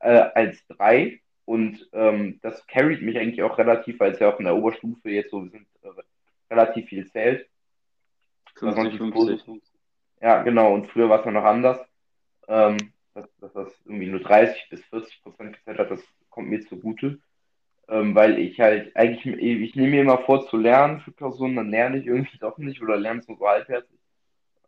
äh, 0.00 0.24
als 0.34 0.66
drei. 0.66 1.20
Und 1.44 1.88
ähm, 1.92 2.38
das 2.42 2.66
carried 2.66 3.02
mich 3.02 3.18
eigentlich 3.18 3.42
auch 3.42 3.58
relativ, 3.58 3.98
weil 4.00 4.12
es 4.12 4.20
ja 4.20 4.32
auch 4.32 4.38
in 4.38 4.44
der 4.44 4.56
Oberstufe 4.56 5.10
jetzt 5.10 5.30
so 5.30 5.40
sind, 5.40 5.66
äh, 5.82 5.88
relativ 6.50 6.88
viel 6.88 7.10
zählt. 7.10 7.48
50, 8.58 8.98
50. 8.98 9.62
Ja, 10.20 10.42
genau. 10.42 10.74
Und 10.74 10.86
früher 10.88 11.08
war 11.08 11.20
es 11.20 11.24
ja 11.24 11.32
noch 11.32 11.44
anders. 11.44 11.80
Ähm, 12.48 12.92
dass, 13.14 13.28
dass 13.38 13.52
das 13.52 13.68
irgendwie 13.84 14.06
nur 14.06 14.20
30 14.20 14.68
bis 14.70 14.84
40 14.86 15.22
Prozent 15.22 15.52
gezählt 15.54 15.78
hat, 15.78 15.90
das 15.90 16.02
kommt 16.30 16.48
mir 16.48 16.60
zugute 16.66 17.18
ähm, 17.88 18.14
weil 18.14 18.38
ich 18.38 18.60
halt 18.60 18.94
eigentlich, 18.96 19.26
ich 19.26 19.76
nehme 19.76 19.90
mir 19.90 20.02
immer 20.02 20.18
vor 20.18 20.48
zu 20.48 20.56
lernen 20.56 21.00
für 21.00 21.12
Klausuren, 21.12 21.56
dann 21.56 21.70
lerne 21.70 21.98
ich 21.98 22.06
irgendwie 22.06 22.38
doch 22.38 22.58
nicht 22.58 22.80
oder 22.80 22.96
lerne 22.96 23.20
es 23.20 23.28
nur 23.28 23.38
so 23.38 23.46
halbherzig. 23.46 23.98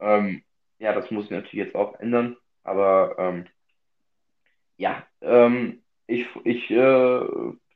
Ähm, 0.00 0.43
ja, 0.78 0.93
das 0.93 1.11
muss 1.11 1.26
ich 1.26 1.31
natürlich 1.31 1.66
jetzt 1.66 1.75
auch 1.75 1.99
ändern, 2.00 2.37
aber 2.64 3.14
ähm, 3.19 3.47
ja, 4.76 5.07
ähm, 5.21 5.83
ich, 6.07 6.27
ich 6.45 6.71
äh, 6.71 7.21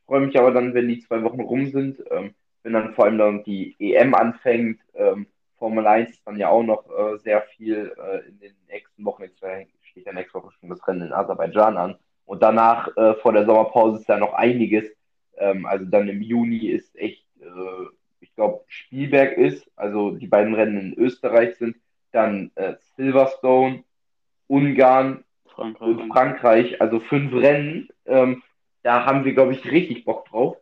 freue 0.06 0.20
mich 0.20 0.38
aber 0.38 0.52
dann, 0.52 0.74
wenn 0.74 0.88
die 0.88 1.00
zwei 1.00 1.22
Wochen 1.22 1.40
rum 1.40 1.66
sind, 1.66 2.02
ähm, 2.10 2.34
wenn 2.62 2.72
dann 2.72 2.94
vor 2.94 3.06
allem 3.06 3.18
dann 3.18 3.44
die 3.44 3.76
EM 3.78 4.14
anfängt, 4.14 4.80
ähm, 4.94 5.26
Formel 5.58 5.86
1 5.86 6.10
ist 6.10 6.26
dann 6.26 6.36
ja 6.36 6.50
auch 6.50 6.62
noch 6.62 6.84
äh, 6.88 7.18
sehr 7.18 7.42
viel 7.42 7.92
äh, 7.98 8.28
in 8.28 8.38
den 8.38 8.54
nächsten 8.68 9.04
Wochen, 9.04 9.24
jetzt 9.24 9.38
steht 9.82 10.06
ja 10.06 10.12
nächste 10.12 10.34
Woche 10.34 10.52
schon 10.52 10.68
das 10.68 10.86
Rennen 10.86 11.08
in 11.08 11.12
Aserbaidschan 11.12 11.76
an. 11.76 11.96
Und 12.26 12.42
danach 12.42 12.94
äh, 12.96 13.14
vor 13.14 13.32
der 13.32 13.46
Sommerpause 13.46 14.00
ist 14.00 14.08
ja 14.08 14.18
noch 14.18 14.34
einiges, 14.34 14.84
ähm, 15.36 15.66
also 15.66 15.84
dann 15.86 16.08
im 16.08 16.22
Juni 16.22 16.68
ist 16.68 16.94
echt, 16.96 17.26
äh, 17.40 17.86
ich 18.20 18.34
glaube, 18.34 18.64
Spielberg 18.66 19.36
ist, 19.36 19.68
also 19.76 20.10
die 20.10 20.26
beiden 20.26 20.54
Rennen 20.54 20.92
in 20.92 20.98
Österreich 20.98 21.56
sind, 21.56 21.76
dann 22.12 22.50
äh, 22.54 22.74
Silverstone, 22.96 23.84
Ungarn 24.46 25.24
Frankreich. 25.58 25.88
und 25.88 26.12
Frankreich, 26.12 26.80
also 26.80 27.00
fünf 27.00 27.32
Rennen. 27.34 27.88
Ähm, 28.06 28.42
da 28.82 29.04
haben 29.04 29.24
wir, 29.24 29.34
glaube 29.34 29.52
ich, 29.52 29.70
richtig 29.70 30.04
Bock 30.04 30.26
drauf. 30.26 30.56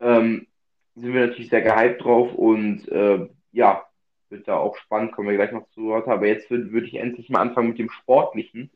Ähm, 0.00 0.46
sind 0.94 1.12
wir 1.12 1.26
natürlich 1.26 1.50
sehr 1.50 1.62
gehypt 1.62 2.04
drauf 2.04 2.32
und 2.34 2.88
äh, 2.88 3.28
ja, 3.52 3.84
wird 4.30 4.46
da 4.46 4.56
auch 4.56 4.76
spannend, 4.76 5.12
kommen 5.12 5.28
wir 5.28 5.36
gleich 5.36 5.52
noch 5.52 5.68
zu 5.70 5.84
Wort. 5.84 6.06
Aber 6.06 6.26
jetzt 6.26 6.50
würde 6.50 6.70
würd 6.70 6.86
ich 6.86 6.94
endlich 6.94 7.30
mal 7.30 7.40
anfangen 7.40 7.70
mit 7.70 7.78
dem 7.78 7.90
Sportlichen. 7.90 8.70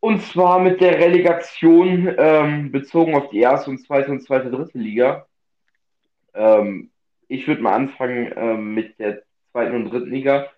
Und 0.00 0.22
zwar 0.22 0.60
mit 0.60 0.80
der 0.80 0.98
Relegation 0.98 2.14
ähm, 2.18 2.72
bezogen 2.72 3.14
auf 3.14 3.30
die 3.30 3.40
erste 3.40 3.70
und 3.70 3.78
zweite 3.78 4.10
und 4.10 4.20
zweite, 4.22 4.50
dritte 4.50 4.78
Liga. 4.78 5.26
Ähm, 6.34 6.90
ich 7.28 7.46
würde 7.46 7.62
mal 7.62 7.74
anfangen 7.74 8.32
ähm, 8.36 8.74
mit 8.74 8.98
der 8.98 9.22
zweiten 9.52 9.76
und 9.76 9.90
dritten 9.90 10.10
Liga, 10.10 10.50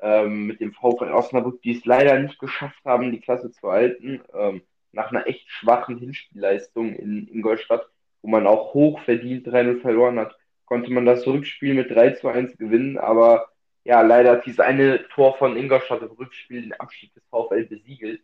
ähm, 0.00 0.46
mit 0.46 0.60
dem 0.60 0.72
VfL 0.72 1.12
Osnabrück, 1.12 1.62
die 1.62 1.76
es 1.76 1.84
leider 1.84 2.18
nicht 2.18 2.38
geschafft 2.38 2.84
haben, 2.84 3.10
die 3.12 3.20
Klasse 3.20 3.50
zu 3.50 3.70
halten. 3.70 4.20
Ähm, 4.34 4.62
nach 4.92 5.10
einer 5.10 5.26
echt 5.26 5.48
schwachen 5.50 5.98
Hinspielleistung 5.98 6.94
in 6.94 7.28
Ingolstadt, 7.28 7.86
wo 8.22 8.28
man 8.28 8.46
auch 8.46 8.74
hoch 8.74 9.00
verdient 9.00 9.46
3-0 9.46 9.80
verloren 9.80 10.18
hat, 10.18 10.36
konnte 10.64 10.90
man 10.90 11.06
das 11.06 11.26
Rückspiel 11.26 11.74
mit 11.74 11.90
3 11.90 12.10
zu 12.10 12.28
1 12.28 12.56
gewinnen, 12.58 12.98
aber 12.98 13.48
ja, 13.84 14.02
leider 14.02 14.32
hat 14.32 14.46
dieses 14.46 14.60
eine 14.60 15.08
Tor 15.08 15.36
von 15.38 15.56
Ingolstadt 15.56 16.02
im 16.02 16.10
Rückspiel 16.10 16.62
den 16.62 16.74
Abstieg 16.74 17.14
des 17.14 17.22
VfL 17.30 17.64
besiegelt. 17.64 18.20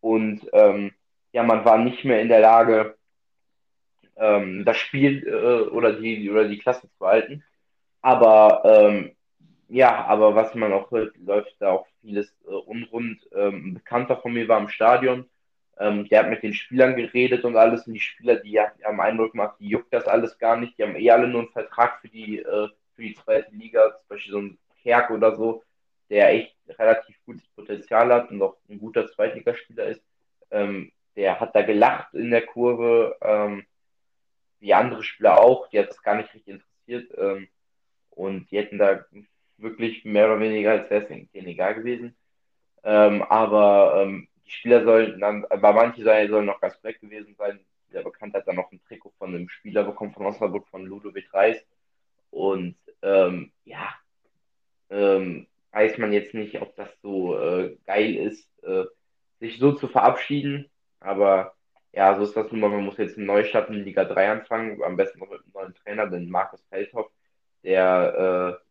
Und 0.00 0.48
ähm, 0.52 0.92
ja, 1.32 1.44
man 1.44 1.64
war 1.64 1.78
nicht 1.78 2.04
mehr 2.04 2.20
in 2.20 2.28
der 2.28 2.40
Lage, 2.40 2.96
ähm, 4.16 4.64
das 4.64 4.76
Spiel 4.76 5.24
äh, 5.26 5.68
oder, 5.70 5.92
die, 5.92 6.28
oder 6.28 6.48
die 6.48 6.58
Klasse 6.58 6.88
zu 6.98 7.06
halten. 7.06 7.44
Aber 8.00 8.62
ähm, 8.64 9.12
ja, 9.68 10.04
aber 10.06 10.34
was 10.34 10.54
man 10.54 10.72
auch 10.72 10.90
hört, 10.90 11.16
läuft 11.18 11.56
da 11.60 11.70
auch 11.72 11.86
vieles 12.00 12.34
äh, 12.46 12.50
unrund. 12.50 13.28
Ähm, 13.34 13.68
ein 13.68 13.74
Bekannter 13.74 14.16
von 14.16 14.32
mir 14.32 14.48
war 14.48 14.60
im 14.60 14.68
Stadion, 14.68 15.28
ähm, 15.78 16.08
der 16.08 16.20
hat 16.20 16.30
mit 16.30 16.42
den 16.42 16.54
Spielern 16.54 16.96
geredet 16.96 17.44
und 17.44 17.56
alles. 17.56 17.86
Und 17.86 17.94
die 17.94 18.00
Spieler, 18.00 18.36
die, 18.36 18.58
die 18.78 18.84
haben 18.84 19.00
Eindruck 19.00 19.32
gemacht, 19.32 19.56
die 19.60 19.68
juckt 19.68 19.92
das 19.92 20.06
alles 20.06 20.38
gar 20.38 20.56
nicht. 20.56 20.78
Die 20.78 20.82
haben 20.82 20.96
eh 20.96 21.10
alle 21.10 21.28
nur 21.28 21.42
einen 21.42 21.52
Vertrag 21.52 22.00
für 22.00 22.08
die, 22.08 22.38
äh, 22.38 22.68
für 22.94 23.02
die 23.02 23.14
zweite 23.14 23.54
Liga, 23.54 23.90
zum 23.90 24.08
Beispiel 24.08 24.32
so 24.32 24.38
ein 24.40 24.58
Kerk 24.82 25.10
oder 25.10 25.36
so 25.36 25.62
der 26.10 26.30
echt 26.30 26.56
relativ 26.78 27.16
gutes 27.24 27.46
Potenzial 27.48 28.12
hat 28.12 28.30
und 28.30 28.40
auch 28.42 28.56
ein 28.68 28.78
guter 28.78 29.06
Zweitligaspieler 29.08 29.86
ist. 29.86 30.02
Ähm, 30.50 30.92
der 31.16 31.40
hat 31.40 31.54
da 31.54 31.62
gelacht 31.62 32.14
in 32.14 32.30
der 32.30 32.46
Kurve, 32.46 33.16
ähm, 33.20 33.66
wie 34.60 34.74
andere 34.74 35.02
Spieler 35.02 35.40
auch. 35.40 35.68
Die 35.68 35.78
hat 35.78 35.88
das 35.88 36.02
gar 36.02 36.16
nicht 36.16 36.32
richtig 36.34 36.60
interessiert. 36.86 37.18
Ähm, 37.18 37.48
und 38.10 38.50
die 38.50 38.58
hätten 38.58 38.78
da 38.78 39.04
wirklich 39.58 40.04
mehr 40.04 40.26
oder 40.26 40.40
weniger, 40.40 40.72
als 40.72 40.90
wäre 40.90 41.02
es 41.02 41.08
denen 41.08 41.46
egal 41.46 41.74
gewesen. 41.74 42.16
Ähm, 42.84 43.22
aber 43.22 44.02
ähm, 44.02 44.28
die 44.46 44.50
Spieler 44.50 44.84
sollen 44.84 45.20
dann, 45.20 45.42
bei 45.48 45.72
manchen 45.72 46.04
sollen 46.04 46.46
noch 46.46 46.60
ganz 46.60 46.80
korrekt 46.80 47.00
gewesen 47.00 47.34
sein. 47.36 47.60
Der 47.92 48.02
Bekannt 48.02 48.34
hat 48.34 48.46
dann 48.46 48.56
noch 48.56 48.70
ein 48.70 48.80
Trikot 48.86 49.12
von 49.18 49.34
einem 49.34 49.48
Spieler 49.48 49.84
bekommen 49.84 50.12
von 50.12 50.26
Osnabrück, 50.26 50.66
von 50.68 50.84
Ludovic 50.86 51.32
Reis. 51.32 51.58
Und 52.30 52.76
ähm, 53.02 53.52
ja, 53.64 53.94
ähm, 54.90 55.46
weiß 55.72 55.98
man 55.98 56.12
jetzt 56.12 56.34
nicht, 56.34 56.60
ob 56.60 56.74
das 56.76 56.88
so 57.02 57.38
äh, 57.38 57.76
geil 57.86 58.14
ist, 58.16 58.48
äh, 58.62 58.84
sich 59.40 59.58
so 59.58 59.72
zu 59.72 59.88
verabschieden. 59.88 60.70
Aber 61.00 61.54
ja, 61.92 62.16
so 62.16 62.24
ist 62.24 62.36
das 62.36 62.50
nun 62.50 62.60
mal. 62.60 62.70
Man 62.70 62.84
muss 62.84 62.98
jetzt 62.98 63.16
einen 63.16 63.26
Neustart 63.26 63.70
in 63.70 63.84
Liga 63.84 64.04
3 64.04 64.30
anfangen, 64.30 64.82
am 64.82 64.96
besten 64.96 65.18
noch 65.18 65.30
mit 65.30 65.40
einem 65.40 65.52
neuen 65.52 65.74
Trainer, 65.74 66.06
den 66.06 66.30
Markus 66.30 66.62
Feldhoff, 66.68 67.10
der 67.62 68.58
äh, 68.60 68.67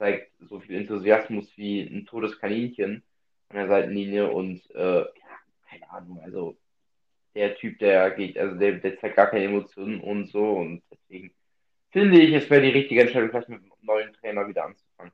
zeigt 0.00 0.32
so 0.40 0.58
viel 0.60 0.76
Enthusiasmus 0.76 1.46
wie 1.56 1.82
ein 1.82 2.06
totes 2.06 2.40
Kaninchen 2.40 3.02
an 3.50 3.56
der 3.56 3.68
Seitenlinie 3.68 4.30
und 4.30 4.62
äh, 4.74 5.00
ja, 5.00 5.06
keine 5.68 5.90
Ahnung, 5.90 6.20
also 6.24 6.56
der 7.34 7.54
Typ, 7.56 7.78
der 7.78 8.10
geht, 8.12 8.38
also 8.38 8.56
der, 8.56 8.78
der 8.78 8.98
zeigt 8.98 9.16
gar 9.16 9.26
keine 9.26 9.44
Emotionen 9.44 10.00
und 10.00 10.28
so 10.30 10.42
und 10.52 10.82
deswegen 10.90 11.30
finde 11.90 12.18
ich, 12.18 12.32
es 12.32 12.48
wäre 12.48 12.62
die 12.62 12.70
richtige 12.70 13.02
Entscheidung, 13.02 13.28
vielleicht 13.28 13.50
mit 13.50 13.60
einem 13.60 13.72
neuen 13.82 14.12
Trainer 14.14 14.48
wieder 14.48 14.64
anzufangen. 14.64 15.12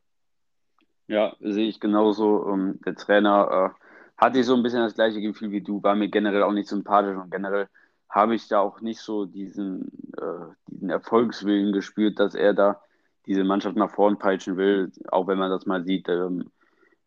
Ja, 1.09 1.35
sehe 1.41 1.69
ich 1.69 1.81
genauso. 1.81 2.49
Ähm, 2.53 2.79
der 2.85 2.95
Trainer 2.95 3.75
äh, 3.75 4.23
hatte 4.23 4.45
so 4.45 4.55
ein 4.55 4.63
bisschen 4.63 4.81
das 4.81 4.95
gleiche 4.95 5.21
Gefühl 5.21 5.51
wie 5.51 5.63
du, 5.63 5.83
war 5.83 5.97
mir 5.97 6.09
generell 6.09 6.45
auch 6.45 6.53
nicht 6.53 6.69
sympathisch 6.69 7.17
und 7.17 7.31
generell 7.31 7.69
habe 8.09 8.37
ich 8.37 8.47
da 8.47 8.61
auch 8.61 8.81
nicht 8.81 9.01
so 9.01 9.27
diesen, 9.27 9.89
äh, 10.17 10.55
diesen 10.69 10.91
Erfolgswillen 10.91 11.73
gespürt, 11.73 12.21
dass 12.21 12.37
er 12.37 12.55
da 12.55 12.81
diese 13.27 13.45
Mannschaft 13.45 13.77
nach 13.77 13.91
vorn 13.91 14.19
peitschen 14.19 14.57
will, 14.57 14.93
auch 15.09 15.27
wenn 15.27 15.39
man 15.39 15.51
das 15.51 15.67
mal 15.67 15.85
sieht, 15.85 16.09
ähm, 16.09 16.51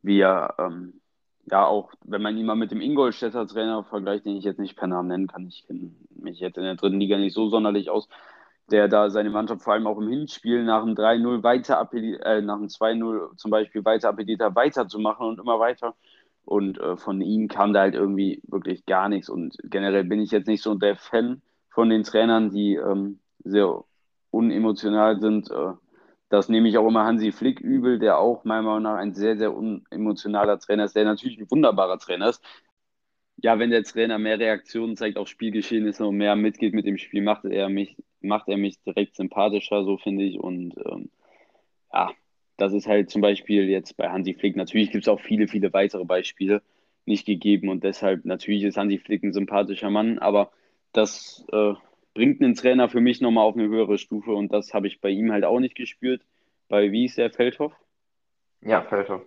wie 0.01 0.19
er, 0.19 0.55
ähm, 0.59 1.01
ja, 1.49 1.65
auch 1.65 1.91
wenn 2.03 2.21
man 2.21 2.37
ihn 2.37 2.45
mal 2.45 2.55
mit 2.55 2.71
dem 2.71 2.81
Ingolstädter 2.81 3.47
Trainer 3.47 3.83
vergleicht, 3.83 4.25
den 4.25 4.35
ich 4.35 4.43
jetzt 4.43 4.59
nicht 4.59 4.77
per 4.77 4.87
Namen 4.87 5.07
nennen 5.07 5.27
kann, 5.27 5.47
ich 5.47 5.65
kenne 5.65 5.91
mich 6.11 6.39
jetzt 6.39 6.57
in 6.57 6.63
der 6.63 6.75
dritten 6.75 6.99
Liga 6.99 7.17
nicht 7.17 7.33
so 7.33 7.49
sonderlich 7.49 7.89
aus, 7.89 8.07
der 8.71 8.87
da 8.87 9.09
seine 9.09 9.29
Mannschaft 9.29 9.63
vor 9.63 9.73
allem 9.73 9.87
auch 9.87 9.97
im 9.97 10.09
Hinspiel 10.09 10.63
nach 10.63 10.83
dem 10.83 10.95
3-0 10.95 11.43
weiter 11.43 11.79
appelliert, 11.79 12.21
äh, 12.23 12.41
nach 12.41 12.57
dem 12.57 12.67
2-0 12.67 13.35
zum 13.35 13.51
Beispiel 13.51 13.83
weiter 13.83 14.09
appelliert 14.09 14.41
hat, 14.41 14.55
weiterzumachen 14.55 15.27
und 15.27 15.39
immer 15.39 15.59
weiter. 15.59 15.95
Und 16.45 16.79
äh, 16.79 16.97
von 16.97 17.21
ihm 17.21 17.47
kam 17.47 17.73
da 17.73 17.81
halt 17.81 17.95
irgendwie 17.95 18.41
wirklich 18.47 18.85
gar 18.85 19.09
nichts. 19.09 19.29
Und 19.29 19.57
generell 19.63 20.03
bin 20.03 20.19
ich 20.19 20.31
jetzt 20.31 20.47
nicht 20.47 20.63
so 20.63 20.75
der 20.75 20.95
Fan 20.95 21.41
von 21.69 21.89
den 21.89 22.03
Trainern, 22.03 22.49
die 22.49 22.75
ähm, 22.75 23.19
sehr 23.43 23.83
unemotional 24.31 25.19
sind. 25.19 25.51
Äh, 25.51 25.73
das 26.29 26.49
nehme 26.49 26.69
ich 26.69 26.77
auch 26.77 26.87
immer 26.87 27.05
Hansi 27.05 27.31
Flick 27.31 27.59
übel, 27.59 27.99
der 27.99 28.19
auch 28.19 28.43
meiner 28.45 28.61
Meinung 28.61 28.83
nach 28.83 28.95
ein 28.95 29.13
sehr, 29.13 29.37
sehr 29.37 29.53
unemotionaler 29.53 30.59
Trainer 30.59 30.85
ist, 30.85 30.95
der 30.95 31.05
natürlich 31.05 31.39
ein 31.39 31.49
wunderbarer 31.49 31.97
Trainer 31.97 32.29
ist, 32.29 32.43
ja, 33.41 33.57
wenn 33.59 33.69
der 33.69 33.83
Trainer 33.83 34.19
mehr 34.19 34.39
Reaktionen 34.39 34.97
zeigt 34.97 35.17
auf 35.17 35.27
Spielgeschehnisse 35.27 36.05
und 36.05 36.17
mehr 36.17 36.35
mitgeht 36.35 36.73
mit 36.73 36.85
dem 36.85 36.97
Spiel, 36.97 37.21
macht 37.21 37.45
er 37.45 37.69
mich, 37.69 37.95
macht 38.21 38.49
er 38.49 38.57
mich 38.57 38.81
direkt 38.81 39.15
sympathischer, 39.15 39.83
so 39.83 39.97
finde 39.97 40.25
ich. 40.25 40.39
Und 40.39 40.75
ähm, 40.85 41.09
ja, 41.93 42.11
das 42.57 42.73
ist 42.73 42.87
halt 42.87 43.09
zum 43.09 43.21
Beispiel 43.21 43.69
jetzt 43.69 43.95
bei 43.97 44.09
Hansi 44.09 44.33
Flick. 44.33 44.55
Natürlich 44.55 44.91
gibt 44.91 45.05
es 45.05 45.07
auch 45.07 45.21
viele, 45.21 45.47
viele 45.47 45.71
weitere 45.73 46.05
Beispiele 46.05 46.61
nicht 47.05 47.25
gegeben 47.25 47.69
und 47.69 47.83
deshalb 47.83 48.25
natürlich 48.25 48.63
ist 48.63 48.77
Hansi 48.77 48.99
Flick 48.99 49.23
ein 49.23 49.33
sympathischer 49.33 49.89
Mann, 49.89 50.19
aber 50.19 50.51
das 50.93 51.45
äh, 51.51 51.73
bringt 52.13 52.41
einen 52.41 52.55
Trainer 52.55 52.89
für 52.89 53.01
mich 53.01 53.21
nochmal 53.21 53.45
auf 53.45 53.55
eine 53.55 53.67
höhere 53.67 53.97
Stufe 53.97 54.31
und 54.31 54.51
das 54.51 54.73
habe 54.73 54.87
ich 54.87 55.01
bei 55.01 55.09
ihm 55.09 55.31
halt 55.31 55.45
auch 55.45 55.59
nicht 55.59 55.75
gespürt. 55.75 56.21
Bei 56.67 56.91
wie 56.91 57.05
ist 57.05 57.17
der 57.17 57.31
Feldhoff? 57.31 57.73
Ja, 58.61 58.81
Feldhoff. 58.83 59.21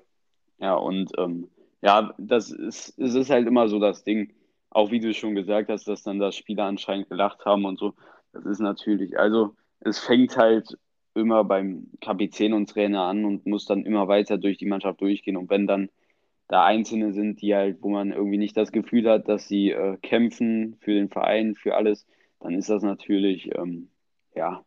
Ja, 0.58 0.74
und 0.74 1.10
ähm, 1.18 1.48
ja, 1.80 2.14
das 2.18 2.50
ist, 2.50 2.98
es 2.98 3.14
ist 3.14 3.30
halt 3.30 3.46
immer 3.46 3.68
so 3.68 3.80
das 3.80 4.04
Ding. 4.04 4.32
auch 4.70 4.90
wie 4.90 5.00
du 5.00 5.12
schon 5.14 5.34
gesagt 5.34 5.68
hast, 5.68 5.86
dass 5.88 6.02
dann 6.02 6.18
da 6.18 6.32
Spieler 6.32 6.64
anscheinend 6.64 7.08
gelacht 7.08 7.44
haben 7.44 7.64
und 7.64 7.78
so. 7.78 7.94
Das 8.32 8.46
ist 8.46 8.60
natürlich, 8.60 9.18
also 9.18 9.54
es 9.80 9.98
fängt 9.98 10.36
halt 10.36 10.78
immer 11.14 11.44
beim 11.44 11.88
Kapitän 12.00 12.54
und 12.54 12.70
Trainer 12.70 13.02
an 13.02 13.24
und 13.24 13.46
muss 13.46 13.66
dann 13.66 13.84
immer 13.84 14.08
weiter 14.08 14.38
durch 14.38 14.56
die 14.58 14.66
Mannschaft 14.66 15.00
durchgehen. 15.00 15.36
Und 15.36 15.50
wenn 15.50 15.66
dann 15.66 15.90
da 16.48 16.64
Einzelne 16.64 17.12
sind, 17.12 17.42
die 17.42 17.54
halt, 17.54 17.82
wo 17.82 17.88
man 17.90 18.12
irgendwie 18.12 18.38
nicht 18.38 18.56
das 18.56 18.72
Gefühl 18.72 19.08
hat, 19.08 19.28
dass 19.28 19.48
sie 19.48 19.70
äh, 19.70 19.96
kämpfen 19.98 20.76
für 20.80 20.94
den 20.94 21.08
Verein, 21.08 21.54
für 21.54 21.74
alles, 21.74 22.06
dann 22.42 22.54
ist 22.54 22.68
das 22.68 22.82
natürlich, 22.82 23.54
ähm, 23.56 23.88
ja, 24.34 24.64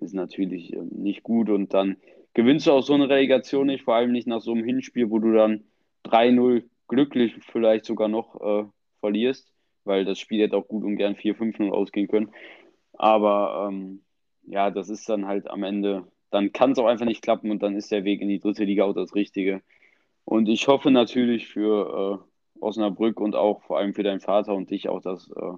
ist 0.00 0.14
natürlich 0.14 0.72
ähm, 0.72 0.88
nicht 0.92 1.22
gut. 1.22 1.50
Und 1.50 1.74
dann 1.74 1.96
gewinnst 2.34 2.66
du 2.66 2.72
auch 2.72 2.82
so 2.82 2.94
eine 2.94 3.08
Relegation 3.08 3.66
nicht, 3.66 3.84
vor 3.84 3.94
allem 3.94 4.12
nicht 4.12 4.26
nach 4.26 4.40
so 4.40 4.52
einem 4.52 4.64
Hinspiel, 4.64 5.10
wo 5.10 5.18
du 5.18 5.32
dann 5.32 5.64
3-0 6.04 6.64
glücklich 6.86 7.34
vielleicht 7.50 7.84
sogar 7.84 8.08
noch 8.08 8.40
äh, 8.40 8.64
verlierst, 9.00 9.52
weil 9.84 10.04
das 10.04 10.18
Spiel 10.18 10.42
hätte 10.42 10.56
auch 10.56 10.68
gut 10.68 10.84
und 10.84 10.96
gern 10.96 11.16
4-5-0 11.16 11.70
ausgehen 11.70 12.08
können. 12.08 12.30
Aber 12.94 13.68
ähm, 13.68 14.02
ja, 14.46 14.70
das 14.70 14.88
ist 14.88 15.08
dann 15.08 15.26
halt 15.26 15.48
am 15.50 15.62
Ende, 15.62 16.06
dann 16.30 16.52
kann 16.52 16.72
es 16.72 16.78
auch 16.78 16.86
einfach 16.86 17.06
nicht 17.06 17.22
klappen 17.22 17.50
und 17.50 17.62
dann 17.62 17.76
ist 17.76 17.92
der 17.92 18.04
Weg 18.04 18.20
in 18.20 18.28
die 18.28 18.40
dritte 18.40 18.64
Liga 18.64 18.84
auch 18.84 18.94
das 18.94 19.14
Richtige. 19.14 19.62
Und 20.24 20.48
ich 20.48 20.68
hoffe 20.68 20.90
natürlich 20.90 21.48
für 21.48 22.22
äh, 22.22 22.60
Osnabrück 22.60 23.20
und 23.20 23.34
auch 23.34 23.62
vor 23.62 23.78
allem 23.78 23.94
für 23.94 24.02
deinen 24.02 24.20
Vater 24.20 24.54
und 24.54 24.70
dich 24.70 24.88
auch, 24.88 25.00
dass 25.00 25.30
äh, 25.30 25.52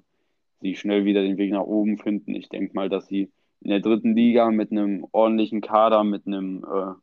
sie 0.61 0.76
schnell 0.76 1.05
wieder 1.05 1.23
den 1.23 1.38
Weg 1.38 1.52
nach 1.52 1.64
oben 1.64 1.99
finden. 1.99 2.35
Ich 2.35 2.49
denke 2.49 2.75
mal, 2.75 2.88
dass 2.88 3.07
sie 3.07 3.31
in 3.61 3.71
der 3.71 3.81
dritten 3.81 4.14
Liga 4.14 4.50
mit 4.50 4.71
einem 4.71 5.07
ordentlichen 5.12 5.61
Kader, 5.61 6.05
mit 6.05 6.26
einem 6.26 6.64
äh, 6.64 6.95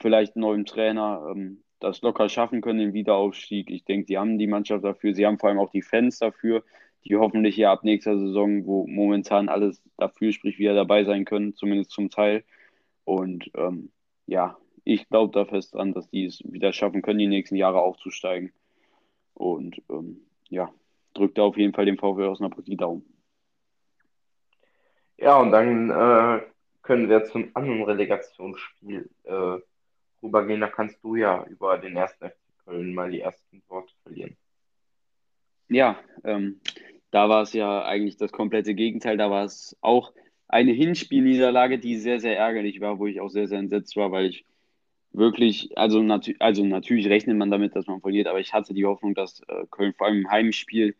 vielleicht 0.00 0.36
neuen 0.36 0.64
Trainer 0.64 1.32
ähm, 1.34 1.62
das 1.80 2.02
locker 2.02 2.28
schaffen 2.28 2.60
können, 2.60 2.78
den 2.78 2.92
Wiederaufstieg. 2.92 3.70
Ich 3.70 3.84
denke, 3.84 4.06
die 4.06 4.18
haben 4.18 4.38
die 4.38 4.46
Mannschaft 4.46 4.84
dafür. 4.84 5.14
Sie 5.14 5.26
haben 5.26 5.38
vor 5.38 5.50
allem 5.50 5.58
auch 5.58 5.70
die 5.70 5.82
Fans 5.82 6.18
dafür, 6.18 6.64
die 7.04 7.16
hoffentlich 7.16 7.56
ja 7.56 7.72
ab 7.72 7.84
nächster 7.84 8.18
Saison, 8.18 8.66
wo 8.66 8.86
momentan 8.86 9.48
alles 9.48 9.82
dafür 9.96 10.32
spricht, 10.32 10.58
wieder 10.58 10.74
dabei 10.74 11.04
sein 11.04 11.24
können, 11.24 11.54
zumindest 11.54 11.90
zum 11.90 12.10
Teil. 12.10 12.44
Und 13.04 13.50
ähm, 13.56 13.90
ja, 14.26 14.56
ich 14.84 15.08
glaube 15.08 15.32
da 15.32 15.44
fest 15.44 15.74
dran, 15.74 15.92
dass 15.92 16.08
die 16.10 16.24
es 16.24 16.42
wieder 16.44 16.72
schaffen 16.72 17.02
können, 17.02 17.18
die 17.18 17.26
nächsten 17.26 17.56
Jahre 17.56 17.80
aufzusteigen. 17.80 18.52
Und 19.34 19.80
ähm, 19.88 20.22
ja, 20.48 20.72
drückt 21.14 21.38
da 21.38 21.42
auf 21.42 21.56
jeden 21.56 21.72
Fall 21.72 21.86
dem 21.86 21.98
VfL 21.98 22.28
Osnabrück 22.28 22.64
die 22.64 22.76
Daumen. 22.76 23.04
Ja, 25.16 25.38
und 25.38 25.50
dann 25.50 25.90
äh, 25.90 26.42
können 26.82 27.08
wir 27.08 27.24
zum 27.24 27.50
anderen 27.54 27.82
Relegationsspiel 27.82 29.10
äh, 29.24 29.58
rübergehen. 30.22 30.60
Da 30.60 30.68
kannst 30.68 31.02
du 31.02 31.16
ja 31.16 31.44
über 31.44 31.78
den 31.78 31.96
ersten 31.96 32.28
FC 32.28 32.36
Köln 32.64 32.94
mal 32.94 33.10
die 33.10 33.20
ersten 33.20 33.62
Worte 33.68 33.92
verlieren. 34.02 34.36
Ja, 35.68 35.98
ähm, 36.24 36.60
da 37.10 37.28
war 37.28 37.42
es 37.42 37.52
ja 37.52 37.84
eigentlich 37.84 38.16
das 38.16 38.32
komplette 38.32 38.74
Gegenteil. 38.74 39.16
Da 39.16 39.30
war 39.30 39.44
es 39.44 39.76
auch 39.80 40.12
eine 40.46 40.72
Hinspielniederlage, 40.72 41.78
die 41.78 41.96
sehr, 41.96 42.20
sehr 42.20 42.38
ärgerlich 42.38 42.80
war, 42.80 42.98
wo 42.98 43.06
ich 43.06 43.20
auch 43.20 43.28
sehr, 43.28 43.48
sehr 43.48 43.58
entsetzt 43.58 43.96
war, 43.96 44.12
weil 44.12 44.26
ich 44.26 44.44
wirklich, 45.12 45.76
also, 45.76 46.02
nat 46.02 46.30
also 46.38 46.64
natürlich 46.64 47.08
rechnet 47.08 47.36
man 47.36 47.50
damit, 47.50 47.74
dass 47.76 47.86
man 47.86 48.00
verliert, 48.00 48.26
aber 48.26 48.40
ich 48.40 48.52
hatte 48.52 48.74
die 48.74 48.86
Hoffnung, 48.86 49.14
dass 49.14 49.40
äh, 49.48 49.64
Köln 49.70 49.94
vor 49.94 50.06
allem 50.06 50.18
im 50.20 50.30
Heimspiel 50.30 50.94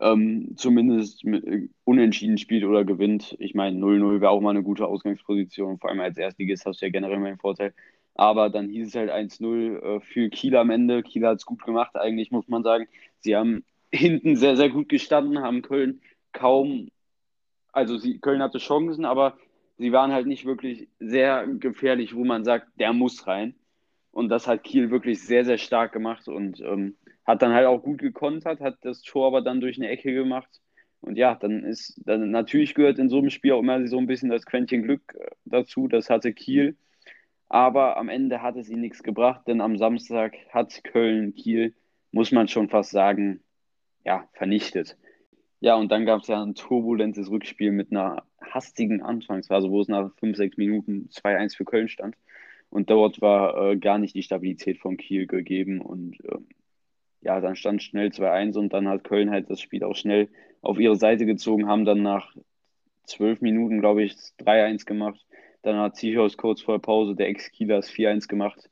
ähm, 0.00 0.52
zumindest 0.56 1.24
mit, 1.24 1.44
äh, 1.46 1.68
unentschieden 1.84 2.38
spielt 2.38 2.64
oder 2.64 2.84
gewinnt. 2.84 3.36
Ich 3.38 3.54
meine, 3.54 3.78
0-0 3.78 4.20
wäre 4.20 4.30
auch 4.30 4.40
mal 4.40 4.50
eine 4.50 4.62
gute 4.62 4.86
Ausgangsposition, 4.86 5.78
vor 5.78 5.90
allem 5.90 6.00
als 6.00 6.18
Erstligist 6.18 6.66
hast 6.66 6.82
du 6.82 6.86
ja 6.86 6.92
generell 6.92 7.18
mal 7.18 7.30
den 7.30 7.38
Vorteil. 7.38 7.74
Aber 8.14 8.48
dann 8.50 8.68
hieß 8.68 8.88
es 8.88 8.94
halt 8.94 9.10
1-0 9.10 9.78
äh, 9.78 10.00
für 10.00 10.30
Kiel 10.30 10.56
am 10.56 10.70
Ende. 10.70 11.02
Kiel 11.02 11.26
hat 11.26 11.38
es 11.38 11.46
gut 11.46 11.62
gemacht, 11.64 11.96
eigentlich 11.96 12.30
muss 12.30 12.48
man 12.48 12.62
sagen. 12.62 12.86
Sie 13.20 13.36
haben 13.36 13.64
hinten 13.92 14.36
sehr, 14.36 14.56
sehr 14.56 14.70
gut 14.70 14.88
gestanden, 14.88 15.40
haben 15.40 15.62
Köln 15.62 16.00
kaum, 16.32 16.88
also 17.72 17.96
sie, 17.96 18.18
Köln 18.18 18.42
hatte 18.42 18.58
Chancen, 18.58 19.04
aber 19.04 19.38
sie 19.78 19.92
waren 19.92 20.12
halt 20.12 20.26
nicht 20.26 20.44
wirklich 20.44 20.88
sehr 20.98 21.46
gefährlich, 21.46 22.14
wo 22.14 22.24
man 22.24 22.44
sagt, 22.44 22.68
der 22.78 22.92
muss 22.92 23.26
rein. 23.26 23.54
Und 24.10 24.30
das 24.30 24.46
hat 24.46 24.64
Kiel 24.64 24.90
wirklich 24.90 25.22
sehr, 25.22 25.44
sehr 25.44 25.58
stark 25.58 25.92
gemacht 25.92 26.26
und 26.28 26.60
ähm, 26.60 26.96
hat 27.26 27.42
dann 27.42 27.52
halt 27.52 27.66
auch 27.66 27.82
gut 27.82 27.98
gekontert, 27.98 28.60
hat 28.60 28.78
das 28.82 29.02
Tor 29.02 29.26
aber 29.26 29.42
dann 29.42 29.60
durch 29.60 29.76
eine 29.76 29.88
Ecke 29.88 30.14
gemacht. 30.14 30.60
Und 31.00 31.18
ja, 31.18 31.34
dann 31.34 31.64
ist, 31.64 32.00
dann 32.06 32.30
natürlich 32.30 32.74
gehört 32.74 32.98
in 32.98 33.08
so 33.10 33.18
einem 33.18 33.30
Spiel 33.30 33.52
auch 33.52 33.60
immer 33.60 33.86
so 33.86 33.98
ein 33.98 34.06
bisschen 34.06 34.30
das 34.30 34.46
Quäntchen 34.46 34.82
Glück 34.82 35.14
äh, 35.18 35.30
dazu. 35.44 35.88
Das 35.88 36.08
hatte 36.08 36.32
Kiel. 36.32 36.76
Aber 37.48 37.96
am 37.96 38.08
Ende 38.08 38.42
hat 38.42 38.56
es 38.56 38.68
ihnen 38.68 38.80
nichts 38.80 39.02
gebracht, 39.02 39.46
denn 39.46 39.60
am 39.60 39.76
Samstag 39.76 40.34
hat 40.50 40.82
Köln 40.82 41.34
Kiel, 41.34 41.74
muss 42.10 42.32
man 42.32 42.48
schon 42.48 42.68
fast 42.68 42.90
sagen, 42.90 43.40
ja, 44.04 44.28
vernichtet. 44.32 44.96
Ja, 45.60 45.76
und 45.76 45.92
dann 45.92 46.06
gab 46.06 46.22
es 46.22 46.28
ja 46.28 46.42
ein 46.42 46.54
turbulentes 46.54 47.30
Rückspiel 47.30 47.70
mit 47.70 47.90
einer 47.90 48.24
hastigen 48.50 49.02
Anfangsphase, 49.02 49.70
wo 49.70 49.80
es 49.80 49.88
nach 49.88 50.10
5, 50.16 50.36
6 50.36 50.56
Minuten 50.56 51.08
2-1 51.12 51.56
für 51.56 51.64
Köln 51.64 51.88
stand. 51.88 52.16
Und 52.70 52.90
dort 52.90 53.20
war 53.20 53.70
äh, 53.70 53.76
gar 53.76 53.98
nicht 53.98 54.14
die 54.14 54.22
Stabilität 54.22 54.78
von 54.78 54.96
Kiel 54.96 55.26
gegeben. 55.26 55.80
Und 55.80 56.18
äh, 56.24 56.38
ja, 57.20 57.40
dann 57.40 57.56
stand 57.56 57.82
schnell 57.82 58.08
2-1 58.08 58.58
und 58.58 58.72
dann 58.72 58.88
hat 58.88 59.04
Köln 59.04 59.30
halt 59.30 59.50
das 59.50 59.60
Spiel 59.60 59.84
auch 59.84 59.96
schnell 59.96 60.28
auf 60.62 60.78
ihre 60.78 60.96
Seite 60.96 61.26
gezogen, 61.26 61.68
haben 61.68 61.84
dann 61.84 62.02
nach 62.02 62.34
12 63.04 63.40
Minuten, 63.40 63.80
glaube 63.80 64.02
ich, 64.02 64.14
3-1 64.40 64.84
gemacht. 64.84 65.24
Dann 65.62 65.76
hat 65.76 65.96
Zichos 65.96 66.36
kurz 66.36 66.60
vor 66.60 66.80
Pause 66.80 67.14
der 67.14 67.28
Ex-Kieler 67.28 67.80
4-1 67.80 68.28
gemacht. 68.28 68.68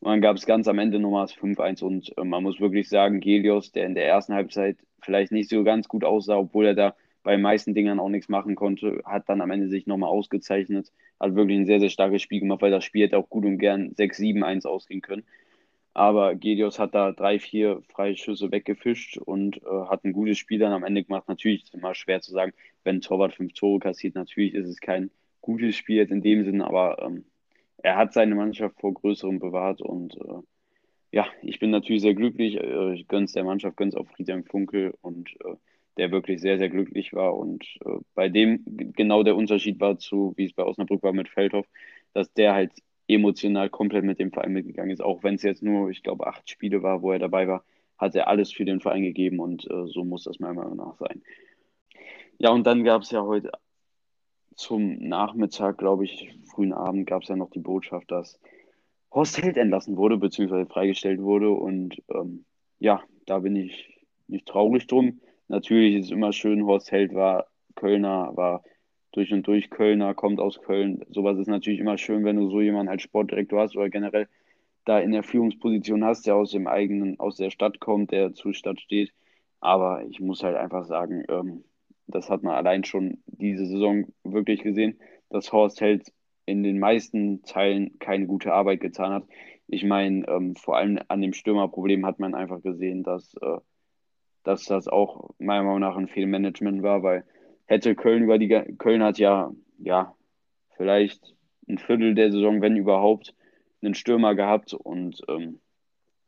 Und 0.00 0.10
dann 0.10 0.20
gab 0.20 0.36
es 0.36 0.46
ganz 0.46 0.68
am 0.68 0.78
Ende 0.78 0.98
nochmal 0.98 1.26
das 1.26 1.36
5-1 1.36 1.82
und 1.82 2.16
äh, 2.18 2.24
man 2.24 2.42
muss 2.42 2.60
wirklich 2.60 2.88
sagen, 2.88 3.20
Gelios, 3.20 3.72
der 3.72 3.86
in 3.86 3.94
der 3.94 4.06
ersten 4.06 4.34
Halbzeit 4.34 4.76
vielleicht 5.00 5.32
nicht 5.32 5.48
so 5.48 5.64
ganz 5.64 5.88
gut 5.88 6.04
aussah, 6.04 6.36
obwohl 6.36 6.66
er 6.66 6.74
da 6.74 6.96
bei 7.26 7.32
den 7.32 7.42
meisten 7.42 7.74
Dingern 7.74 7.98
auch 7.98 8.08
nichts 8.08 8.28
machen 8.28 8.54
konnte, 8.54 9.02
hat 9.04 9.28
dann 9.28 9.40
am 9.40 9.50
Ende 9.50 9.68
sich 9.68 9.88
nochmal 9.88 10.10
ausgezeichnet, 10.10 10.92
hat 11.18 11.34
wirklich 11.34 11.58
ein 11.58 11.66
sehr, 11.66 11.80
sehr 11.80 11.88
starkes 11.90 12.22
Spiel 12.22 12.38
gemacht, 12.38 12.62
weil 12.62 12.70
das 12.70 12.84
Spiel 12.84 13.02
hätte 13.02 13.18
auch 13.18 13.28
gut 13.28 13.44
und 13.44 13.58
gern 13.58 13.90
6-7-1 13.94 14.64
ausgehen 14.64 15.00
können. 15.00 15.24
Aber 15.92 16.36
Gelios 16.36 16.78
hat 16.78 16.94
da 16.94 17.10
drei, 17.10 17.40
vier 17.40 17.82
freie 17.88 18.16
Schüsse 18.16 18.52
weggefischt 18.52 19.16
und 19.18 19.56
äh, 19.56 19.86
hat 19.88 20.04
ein 20.04 20.12
gutes 20.12 20.38
Spiel 20.38 20.60
dann 20.60 20.72
am 20.72 20.84
Ende 20.84 21.02
gemacht. 21.02 21.24
Natürlich 21.26 21.64
ist 21.64 21.68
es 21.70 21.74
immer 21.74 21.96
schwer 21.96 22.20
zu 22.20 22.30
sagen, 22.30 22.52
wenn 22.84 23.00
Torwart 23.00 23.34
fünf 23.34 23.54
Tore 23.54 23.80
kassiert, 23.80 24.14
natürlich 24.14 24.54
ist 24.54 24.68
es 24.68 24.78
kein 24.78 25.10
gutes 25.40 25.74
Spiel 25.74 25.96
jetzt 25.96 26.12
in 26.12 26.22
dem 26.22 26.44
Sinne, 26.44 26.64
aber 26.64 27.02
ähm, 27.02 27.24
er 27.78 27.96
hat 27.96 28.12
seine 28.12 28.36
Mannschaft 28.36 28.78
vor 28.78 28.94
Größerem 28.94 29.40
bewahrt 29.40 29.82
und 29.82 30.14
äh, 30.14 30.42
ja, 31.10 31.26
ich 31.42 31.58
bin 31.58 31.70
natürlich 31.70 32.02
sehr 32.02 32.14
glücklich. 32.14 32.56
Äh, 32.60 32.94
ich 32.94 33.08
gönne 33.08 33.24
es 33.24 33.32
der 33.32 33.42
Mannschaft, 33.42 33.76
gönne 33.76 33.88
es 33.88 33.96
auch 33.96 34.06
Friedhelm 34.06 34.44
Funkel 34.44 34.94
und 35.00 35.30
äh, 35.44 35.56
der 35.96 36.10
wirklich 36.10 36.40
sehr, 36.40 36.58
sehr 36.58 36.68
glücklich 36.68 37.12
war 37.14 37.36
und 37.36 37.64
äh, 37.84 37.98
bei 38.14 38.28
dem 38.28 38.62
genau 38.94 39.22
der 39.22 39.36
Unterschied 39.36 39.80
war 39.80 39.98
zu, 39.98 40.34
wie 40.36 40.44
es 40.44 40.52
bei 40.52 40.64
Osnabrück 40.64 41.02
war 41.02 41.12
mit 41.12 41.28
Feldhoff, 41.28 41.66
dass 42.12 42.32
der 42.32 42.54
halt 42.54 42.72
emotional 43.08 43.70
komplett 43.70 44.04
mit 44.04 44.18
dem 44.18 44.32
Verein 44.32 44.52
mitgegangen 44.52 44.90
ist. 44.90 45.00
Auch 45.00 45.22
wenn 45.22 45.36
es 45.36 45.42
jetzt 45.42 45.62
nur, 45.62 45.90
ich 45.90 46.02
glaube, 46.02 46.26
acht 46.26 46.48
Spiele 46.50 46.82
war, 46.82 47.02
wo 47.02 47.12
er 47.12 47.18
dabei 47.18 47.46
war, 47.48 47.64
hat 47.98 48.14
er 48.14 48.28
alles 48.28 48.52
für 48.52 48.64
den 48.64 48.80
Verein 48.80 49.02
gegeben 49.02 49.38
und 49.38 49.64
äh, 49.70 49.86
so 49.86 50.04
muss 50.04 50.24
das 50.24 50.38
meiner 50.38 50.54
Meinung 50.54 50.76
nach 50.76 50.96
sein. 50.96 51.22
Ja, 52.38 52.50
und 52.50 52.66
dann 52.66 52.84
gab 52.84 53.02
es 53.02 53.10
ja 53.10 53.22
heute 53.22 53.50
zum 54.54 54.98
Nachmittag, 54.98 55.78
glaube 55.78 56.04
ich, 56.04 56.34
frühen 56.50 56.72
Abend, 56.72 57.06
gab 57.06 57.22
es 57.22 57.28
ja 57.28 57.36
noch 57.36 57.50
die 57.50 57.60
Botschaft, 57.60 58.10
dass 58.10 58.38
Horst 59.12 59.40
Held 59.40 59.56
entlassen 59.56 59.96
wurde, 59.96 60.16
beziehungsweise 60.18 60.68
freigestellt 60.68 61.20
wurde. 61.20 61.50
Und 61.50 62.02
ähm, 62.10 62.44
ja, 62.78 63.02
da 63.26 63.38
bin 63.38 63.56
ich 63.56 64.04
nicht 64.26 64.46
traurig 64.46 64.86
drum. 64.86 65.20
Natürlich 65.48 65.96
ist 65.96 66.06
es 66.06 66.10
immer 66.12 66.32
schön, 66.32 66.66
Horst 66.66 66.90
Held 66.92 67.14
war 67.14 67.46
Kölner, 67.74 68.32
war 68.36 68.62
durch 69.12 69.32
und 69.32 69.46
durch 69.46 69.70
Kölner, 69.70 70.14
kommt 70.14 70.40
aus 70.40 70.60
Köln. 70.60 71.04
Sowas 71.08 71.38
ist 71.38 71.48
natürlich 71.48 71.80
immer 71.80 71.98
schön, 71.98 72.24
wenn 72.24 72.36
du 72.36 72.50
so 72.50 72.60
jemanden 72.60 72.90
als 72.90 73.02
Sportdirektor 73.02 73.60
hast 73.60 73.76
oder 73.76 73.88
generell 73.90 74.28
da 74.84 74.98
in 75.00 75.12
der 75.12 75.22
Führungsposition 75.22 76.04
hast, 76.04 76.26
der 76.26 76.36
aus 76.36 76.52
dem 76.52 76.66
eigenen, 76.66 77.18
aus 77.20 77.36
der 77.36 77.50
Stadt 77.50 77.80
kommt, 77.80 78.12
der 78.12 78.34
zur 78.34 78.54
Stadt 78.54 78.80
steht. 78.80 79.12
Aber 79.60 80.04
ich 80.08 80.20
muss 80.20 80.42
halt 80.42 80.56
einfach 80.56 80.84
sagen, 80.84 81.24
ähm, 81.28 81.64
das 82.06 82.30
hat 82.30 82.42
man 82.42 82.54
allein 82.54 82.84
schon 82.84 83.22
diese 83.26 83.66
Saison 83.66 84.06
wirklich 84.22 84.62
gesehen, 84.62 84.98
dass 85.30 85.52
Horst 85.52 85.80
Held 85.80 86.12
in 86.46 86.62
den 86.62 86.78
meisten 86.78 87.42
Teilen 87.42 87.98
keine 87.98 88.26
gute 88.26 88.52
Arbeit 88.52 88.80
getan 88.80 89.12
hat. 89.12 89.24
Ich 89.66 89.84
meine, 89.84 90.26
ähm, 90.28 90.54
vor 90.56 90.76
allem 90.76 91.00
an 91.08 91.20
dem 91.20 91.32
Stürmerproblem 91.32 92.06
hat 92.06 92.20
man 92.20 92.34
einfach 92.34 92.62
gesehen, 92.62 93.02
dass, 93.02 93.34
äh, 93.40 93.58
dass 94.46 94.64
das 94.64 94.88
auch 94.88 95.30
meiner 95.38 95.64
Meinung 95.64 95.80
nach 95.80 95.96
ein 95.96 96.08
Fehlmanagement 96.08 96.82
war, 96.82 97.02
weil 97.02 97.24
hätte 97.66 97.94
Köln 97.94 98.22
über 98.22 98.38
die 98.38 98.48
Köln 98.78 99.02
hat 99.02 99.18
ja, 99.18 99.52
ja, 99.78 100.14
vielleicht 100.76 101.34
ein 101.68 101.78
Viertel 101.78 102.14
der 102.14 102.30
Saison, 102.30 102.60
wenn 102.62 102.76
überhaupt, 102.76 103.34
einen 103.82 103.94
Stürmer 103.94 104.34
gehabt 104.34 104.72
und 104.72 105.20
ähm, 105.28 105.60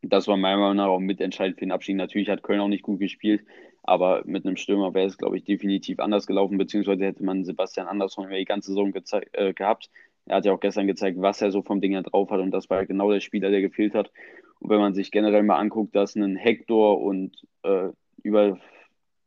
das 0.03 0.29
war 0.29 0.37
meiner 0.37 0.59
Meinung 0.59 0.77
nach 0.77 0.87
auch 0.87 1.01
mitentscheidend 1.01 1.59
für 1.59 1.65
den 1.65 1.73
Abstieg. 1.73 1.97
Natürlich 1.97 2.29
hat 2.29 2.43
Köln 2.43 2.61
auch 2.61 2.69
nicht 2.69 2.85
gut 2.85 3.01
gespielt, 3.01 3.45
aber 3.83 4.23
mit 4.27 4.47
einem 4.47 4.57
Stürmer 4.57 4.95
wäre 4.95 5.07
es, 5.07 5.19
glaube 5.19 5.37
ich, 5.37 5.45
definitiv 5.45 5.99
anders 5.99 6.27
gelaufen, 6.27 6.59
beziehungsweise 6.59 7.05
hätte 7.05 7.25
man 7.25 7.45
Sebastian 7.45 7.89
Andersson 7.89 8.27
über 8.27 8.37
die 8.37 8.45
ganze 8.45 8.73
Saison 8.73 8.93
äh, 9.33 9.55
gehabt. 9.55 9.91
Er 10.27 10.37
hat 10.37 10.45
ja 10.45 10.53
auch 10.53 10.61
gestern 10.61 10.87
gezeigt, 10.87 11.21
was 11.21 11.41
er 11.41 11.51
so 11.51 11.63
vom 11.63 11.81
Ding 11.81 11.93
her 11.93 12.03
drauf 12.03 12.31
hat 12.31 12.41
und 12.41 12.51
das 12.51 12.69
war 12.69 12.85
genau 12.87 13.11
der 13.11 13.21
Spieler, 13.21 13.51
der 13.51 13.61
gefehlt 13.61 13.95
hat. 13.95 14.13
Und 14.61 14.71
wenn 14.71 14.81
man 14.81 14.95
sich 14.95 15.11
generell 15.11 15.43
mal 15.43 15.57
anguckt, 15.57 15.97
dass 15.97 16.17
ein 16.17 16.37
Hector 16.37 17.01
und 17.01 17.47
äh, 17.63 17.89
über 18.23 18.59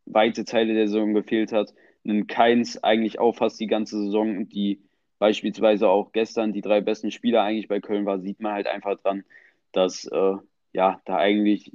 weite 0.05 0.45
Teile 0.45 0.73
der 0.73 0.87
Saison 0.87 1.13
gefehlt 1.13 1.51
hat. 1.51 1.73
Einen 2.03 2.27
Keins 2.27 2.83
eigentlich 2.83 3.19
auch 3.19 3.35
fast 3.35 3.59
die 3.59 3.67
ganze 3.67 3.97
Saison, 4.03 4.49
die 4.49 4.81
beispielsweise 5.19 5.87
auch 5.87 6.11
gestern 6.11 6.51
die 6.51 6.61
drei 6.61 6.81
besten 6.81 7.11
Spieler 7.11 7.43
eigentlich 7.43 7.67
bei 7.67 7.79
Köln 7.79 8.05
war, 8.05 8.19
sieht 8.19 8.39
man 8.39 8.53
halt 8.53 8.67
einfach 8.67 8.97
dran, 8.99 9.23
dass 9.71 10.05
äh, 10.05 10.33
ja 10.73 10.99
da 11.05 11.17
eigentlich 11.17 11.71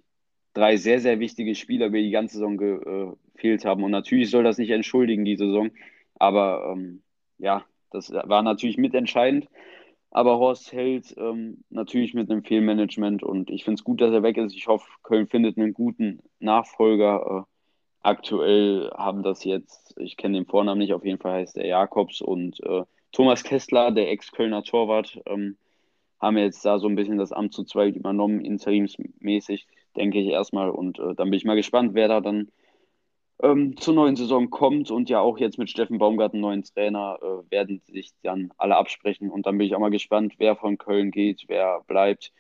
drei 0.52 0.76
sehr, 0.76 1.00
sehr 1.00 1.20
wichtige 1.20 1.54
Spieler 1.54 1.86
über 1.86 1.98
die 1.98 2.10
ganze 2.10 2.38
Saison 2.38 2.56
gefehlt 2.56 3.64
haben. 3.64 3.84
Und 3.84 3.90
natürlich 3.90 4.30
soll 4.30 4.42
das 4.42 4.58
nicht 4.58 4.70
entschuldigen, 4.70 5.24
die 5.24 5.36
Saison. 5.36 5.70
Aber 6.18 6.72
ähm, 6.72 7.02
ja, 7.38 7.64
das 7.90 8.10
war 8.10 8.42
natürlich 8.42 8.78
mitentscheidend. 8.78 9.48
Aber 10.10 10.38
Horst 10.38 10.72
hält 10.72 11.14
ähm, 11.18 11.64
natürlich 11.68 12.14
mit 12.14 12.30
einem 12.30 12.42
Fehlmanagement 12.42 13.22
und 13.22 13.50
ich 13.50 13.64
finde 13.64 13.80
es 13.80 13.84
gut, 13.84 14.00
dass 14.00 14.12
er 14.12 14.22
weg 14.22 14.36
ist. 14.38 14.54
Ich 14.54 14.66
hoffe, 14.66 14.88
Köln 15.02 15.26
findet 15.26 15.58
einen 15.58 15.74
guten 15.74 16.22
Nachfolger. 16.38 17.46
Äh, 17.46 17.50
aktuell 18.02 18.90
haben 18.96 19.22
das 19.22 19.44
jetzt, 19.44 19.94
ich 19.98 20.16
kenne 20.16 20.38
den 20.38 20.46
Vornamen 20.46 20.78
nicht, 20.78 20.94
auf 20.94 21.04
jeden 21.04 21.18
Fall 21.18 21.40
heißt 21.40 21.58
er 21.58 21.66
Jakobs 21.66 22.20
und 22.20 22.62
äh, 22.64 22.84
Thomas 23.12 23.42
Kessler, 23.44 23.90
der 23.90 24.10
Ex-Kölner 24.10 24.62
Torwart, 24.62 25.20
ähm, 25.26 25.56
haben 26.20 26.38
jetzt 26.38 26.64
da 26.64 26.78
so 26.78 26.88
ein 26.88 26.96
bisschen 26.96 27.18
das 27.18 27.32
Amt 27.32 27.52
zu 27.52 27.64
zweit 27.64 27.96
übernommen, 27.96 28.40
interimsmäßig, 28.40 29.66
denke 29.96 30.20
ich 30.20 30.28
erstmal. 30.28 30.70
Und 30.70 30.98
äh, 30.98 31.14
dann 31.14 31.30
bin 31.30 31.34
ich 31.34 31.44
mal 31.44 31.56
gespannt, 31.56 31.94
wer 31.94 32.08
da 32.08 32.20
dann 32.20 32.48
ähm, 33.42 33.76
zur 33.76 33.94
neuen 33.94 34.16
Saison 34.16 34.50
kommt 34.50 34.90
und 34.90 35.10
ja 35.10 35.20
auch 35.20 35.38
jetzt 35.38 35.58
mit 35.58 35.70
Steffen 35.70 35.98
Baumgart, 35.98 36.32
einen 36.32 36.42
neuen 36.42 36.62
Trainer, 36.64 37.18
äh, 37.20 37.50
werden 37.50 37.82
sich 37.84 38.12
dann 38.22 38.50
alle 38.56 38.76
absprechen. 38.76 39.30
Und 39.30 39.46
dann 39.46 39.58
bin 39.58 39.66
ich 39.66 39.74
auch 39.74 39.80
mal 39.80 39.90
gespannt, 39.90 40.34
wer 40.38 40.56
von 40.56 40.78
Köln 40.78 41.10
geht, 41.10 41.44
wer 41.48 41.82
bleibt. 41.86 42.32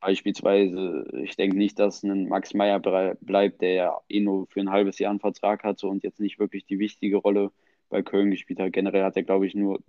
Beispielsweise, 0.00 1.06
ich 1.24 1.36
denke 1.36 1.56
nicht, 1.56 1.78
dass 1.78 2.04
ein 2.04 2.28
Max 2.28 2.54
Meyer 2.54 2.78
bleibt, 2.78 3.62
der 3.62 3.72
ja 3.72 4.00
eh 4.08 4.20
nur 4.20 4.46
für 4.46 4.60
ein 4.60 4.70
halbes 4.70 4.98
Jahr 5.00 5.10
einen 5.10 5.20
Vertrag 5.20 5.64
hatte 5.64 5.88
und 5.88 6.04
jetzt 6.04 6.20
nicht 6.20 6.38
wirklich 6.38 6.66
die 6.66 6.78
wichtige 6.78 7.16
Rolle 7.16 7.50
bei 7.88 8.02
Köln 8.02 8.30
gespielt 8.30 8.60
hat. 8.60 8.72
Generell 8.72 9.02
hat 9.02 9.16
er, 9.16 9.24
glaube 9.24 9.46
ich, 9.46 9.54
nur 9.56 9.80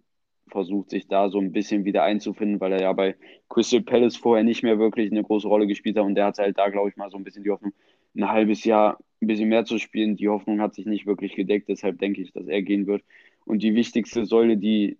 versucht, 0.48 0.90
sich 0.90 1.08
da 1.08 1.30
so 1.30 1.40
ein 1.40 1.52
bisschen 1.52 1.86
wieder 1.86 2.04
einzufinden, 2.04 2.60
weil 2.60 2.74
er 2.74 2.82
ja 2.82 2.94
bei 2.94 3.16
Crystal 3.50 3.82
Palace 3.82 4.18
vorher 4.18 4.44
nicht 4.44 4.64
mehr 4.64 4.80
wirklich 4.80 5.12
eine 5.12 5.24
große 5.24 5.48
Rolle 5.48 5.68
gespielt 5.68 5.98
hat 5.98 6.06
und 6.06 6.16
der 6.16 6.26
hat 6.26 6.40
halt 6.40 6.58
da, 6.58 6.70
glaube 6.70 6.90
ich, 6.90 6.98
mal 6.98 7.12
so 7.12 7.18
ein 7.18 7.24
bisschen 7.24 7.44
die 7.44 7.52
Hoffnung, 7.52 7.74
ein 8.16 8.30
halbes 8.30 8.64
Jahr 8.64 8.98
ein 9.21 9.27
bisschen 9.27 9.49
mehr 9.49 9.65
zu 9.65 9.77
spielen. 9.77 10.15
Die 10.15 10.29
Hoffnung 10.29 10.62
hat 10.62 10.73
sich 10.73 10.86
nicht 10.86 11.05
wirklich 11.05 11.36
gedeckt, 11.36 11.69
deshalb 11.69 11.99
denke 11.99 12.21
ich, 12.21 12.32
dass 12.32 12.47
er 12.47 12.62
gehen 12.62 12.88
wird. 12.88 13.03
Und 13.45 13.63
die 13.63 13.75
wichtigste 13.75 14.25
Säule, 14.25 14.58
die 14.58 14.97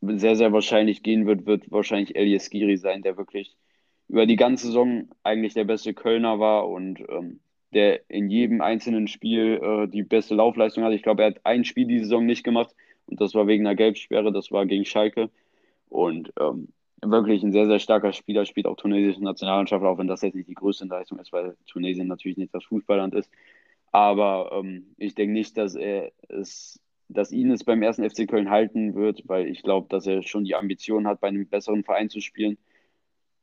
sehr, 0.00 0.36
sehr 0.36 0.52
wahrscheinlich 0.52 1.02
gehen 1.02 1.26
wird, 1.26 1.46
wird 1.46 1.70
wahrscheinlich 1.70 2.16
Elias 2.16 2.50
Giri 2.50 2.76
sein, 2.76 3.02
der 3.02 3.16
wirklich 3.16 3.56
über 4.08 4.26
die 4.26 4.36
ganze 4.36 4.66
Saison 4.66 5.08
eigentlich 5.22 5.54
der 5.54 5.64
beste 5.64 5.94
Kölner 5.94 6.38
war 6.38 6.68
und 6.68 7.00
ähm, 7.08 7.40
der 7.72 8.08
in 8.08 8.30
jedem 8.30 8.60
einzelnen 8.60 9.08
Spiel 9.08 9.60
äh, 9.62 9.88
die 9.88 10.02
beste 10.02 10.34
Laufleistung 10.34 10.84
hat. 10.84 10.92
Ich 10.92 11.02
glaube, 11.02 11.22
er 11.22 11.30
hat 11.30 11.40
ein 11.44 11.64
Spiel 11.64 11.86
die 11.86 11.98
Saison 11.98 12.24
nicht 12.24 12.44
gemacht 12.44 12.74
und 13.06 13.20
das 13.20 13.34
war 13.34 13.46
wegen 13.46 13.66
einer 13.66 13.74
Gelbsperre, 13.74 14.32
das 14.32 14.52
war 14.52 14.66
gegen 14.66 14.84
Schalke. 14.84 15.30
Und 15.88 16.32
ähm, 16.38 16.68
wirklich 17.02 17.42
ein 17.42 17.52
sehr, 17.52 17.66
sehr 17.66 17.78
starker 17.78 18.12
Spieler, 18.12 18.46
spielt 18.46 18.66
auch 18.66 18.76
tunesische 18.76 19.22
Nationalmannschaft, 19.22 19.84
auch 19.84 19.98
wenn 19.98 20.08
das 20.08 20.22
jetzt 20.22 20.34
nicht 20.34 20.48
die 20.48 20.54
größte 20.54 20.86
Leistung 20.86 21.18
ist, 21.18 21.32
weil 21.32 21.56
Tunesien 21.66 22.08
natürlich 22.08 22.38
nicht 22.38 22.54
das 22.54 22.64
Fußballland 22.64 23.14
ist. 23.14 23.30
Aber 23.92 24.50
ähm, 24.52 24.94
ich 24.98 25.14
denke 25.14 25.32
nicht, 25.32 25.56
dass 25.56 25.74
er 25.74 26.12
es, 26.28 26.80
dass 27.08 27.32
ihn 27.32 27.50
es 27.50 27.64
beim 27.64 27.82
ersten 27.82 28.08
FC 28.08 28.28
Köln 28.28 28.50
halten 28.50 28.94
wird, 28.94 29.22
weil 29.26 29.46
ich 29.46 29.62
glaube, 29.62 29.88
dass 29.88 30.06
er 30.06 30.22
schon 30.22 30.44
die 30.44 30.54
Ambition 30.54 31.06
hat, 31.06 31.20
bei 31.20 31.28
einem 31.28 31.46
besseren 31.48 31.84
Verein 31.84 32.10
zu 32.10 32.20
spielen. 32.20 32.58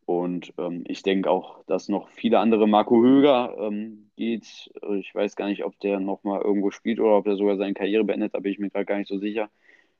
Und 0.05 0.53
ähm, 0.57 0.83
ich 0.87 1.01
denke 1.01 1.29
auch, 1.29 1.63
dass 1.65 1.87
noch 1.87 2.09
viele 2.09 2.39
andere, 2.39 2.67
Marco 2.67 3.01
Höger 3.01 3.55
ähm, 3.57 4.09
geht. 4.17 4.69
Ich 4.99 5.15
weiß 5.15 5.35
gar 5.35 5.47
nicht, 5.47 5.63
ob 5.63 5.79
der 5.79 5.99
nochmal 5.99 6.41
irgendwo 6.41 6.71
spielt 6.71 6.99
oder 6.99 7.17
ob 7.17 7.27
er 7.27 7.37
sogar 7.37 7.57
seine 7.57 7.73
Karriere 7.73 8.03
beendet, 8.03 8.33
da 8.33 8.39
bin 8.39 8.51
ich 8.51 8.59
mir 8.59 8.69
gerade 8.69 8.85
gar 8.85 8.97
nicht 8.97 9.07
so 9.07 9.17
sicher. 9.17 9.49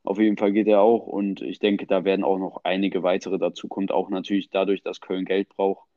Auf 0.04 0.20
jeden 0.20 0.38
Fall 0.38 0.52
geht 0.52 0.68
er 0.68 0.82
auch 0.82 1.08
und 1.08 1.42
ich 1.42 1.60
denke, 1.60 1.88
da 1.88 2.04
werden 2.04 2.26
auch 2.26 2.38
noch 2.38 2.62
einige 2.64 3.04
weitere 3.04 3.38
dazu 3.38 3.68
kommen, 3.68 3.90
auch 3.90 4.10
natürlich 4.10 4.50
dadurch, 4.50 4.82
dass 4.82 5.00
Köln 5.00 5.26
Geld 5.26 5.50
braucht. 5.50 5.88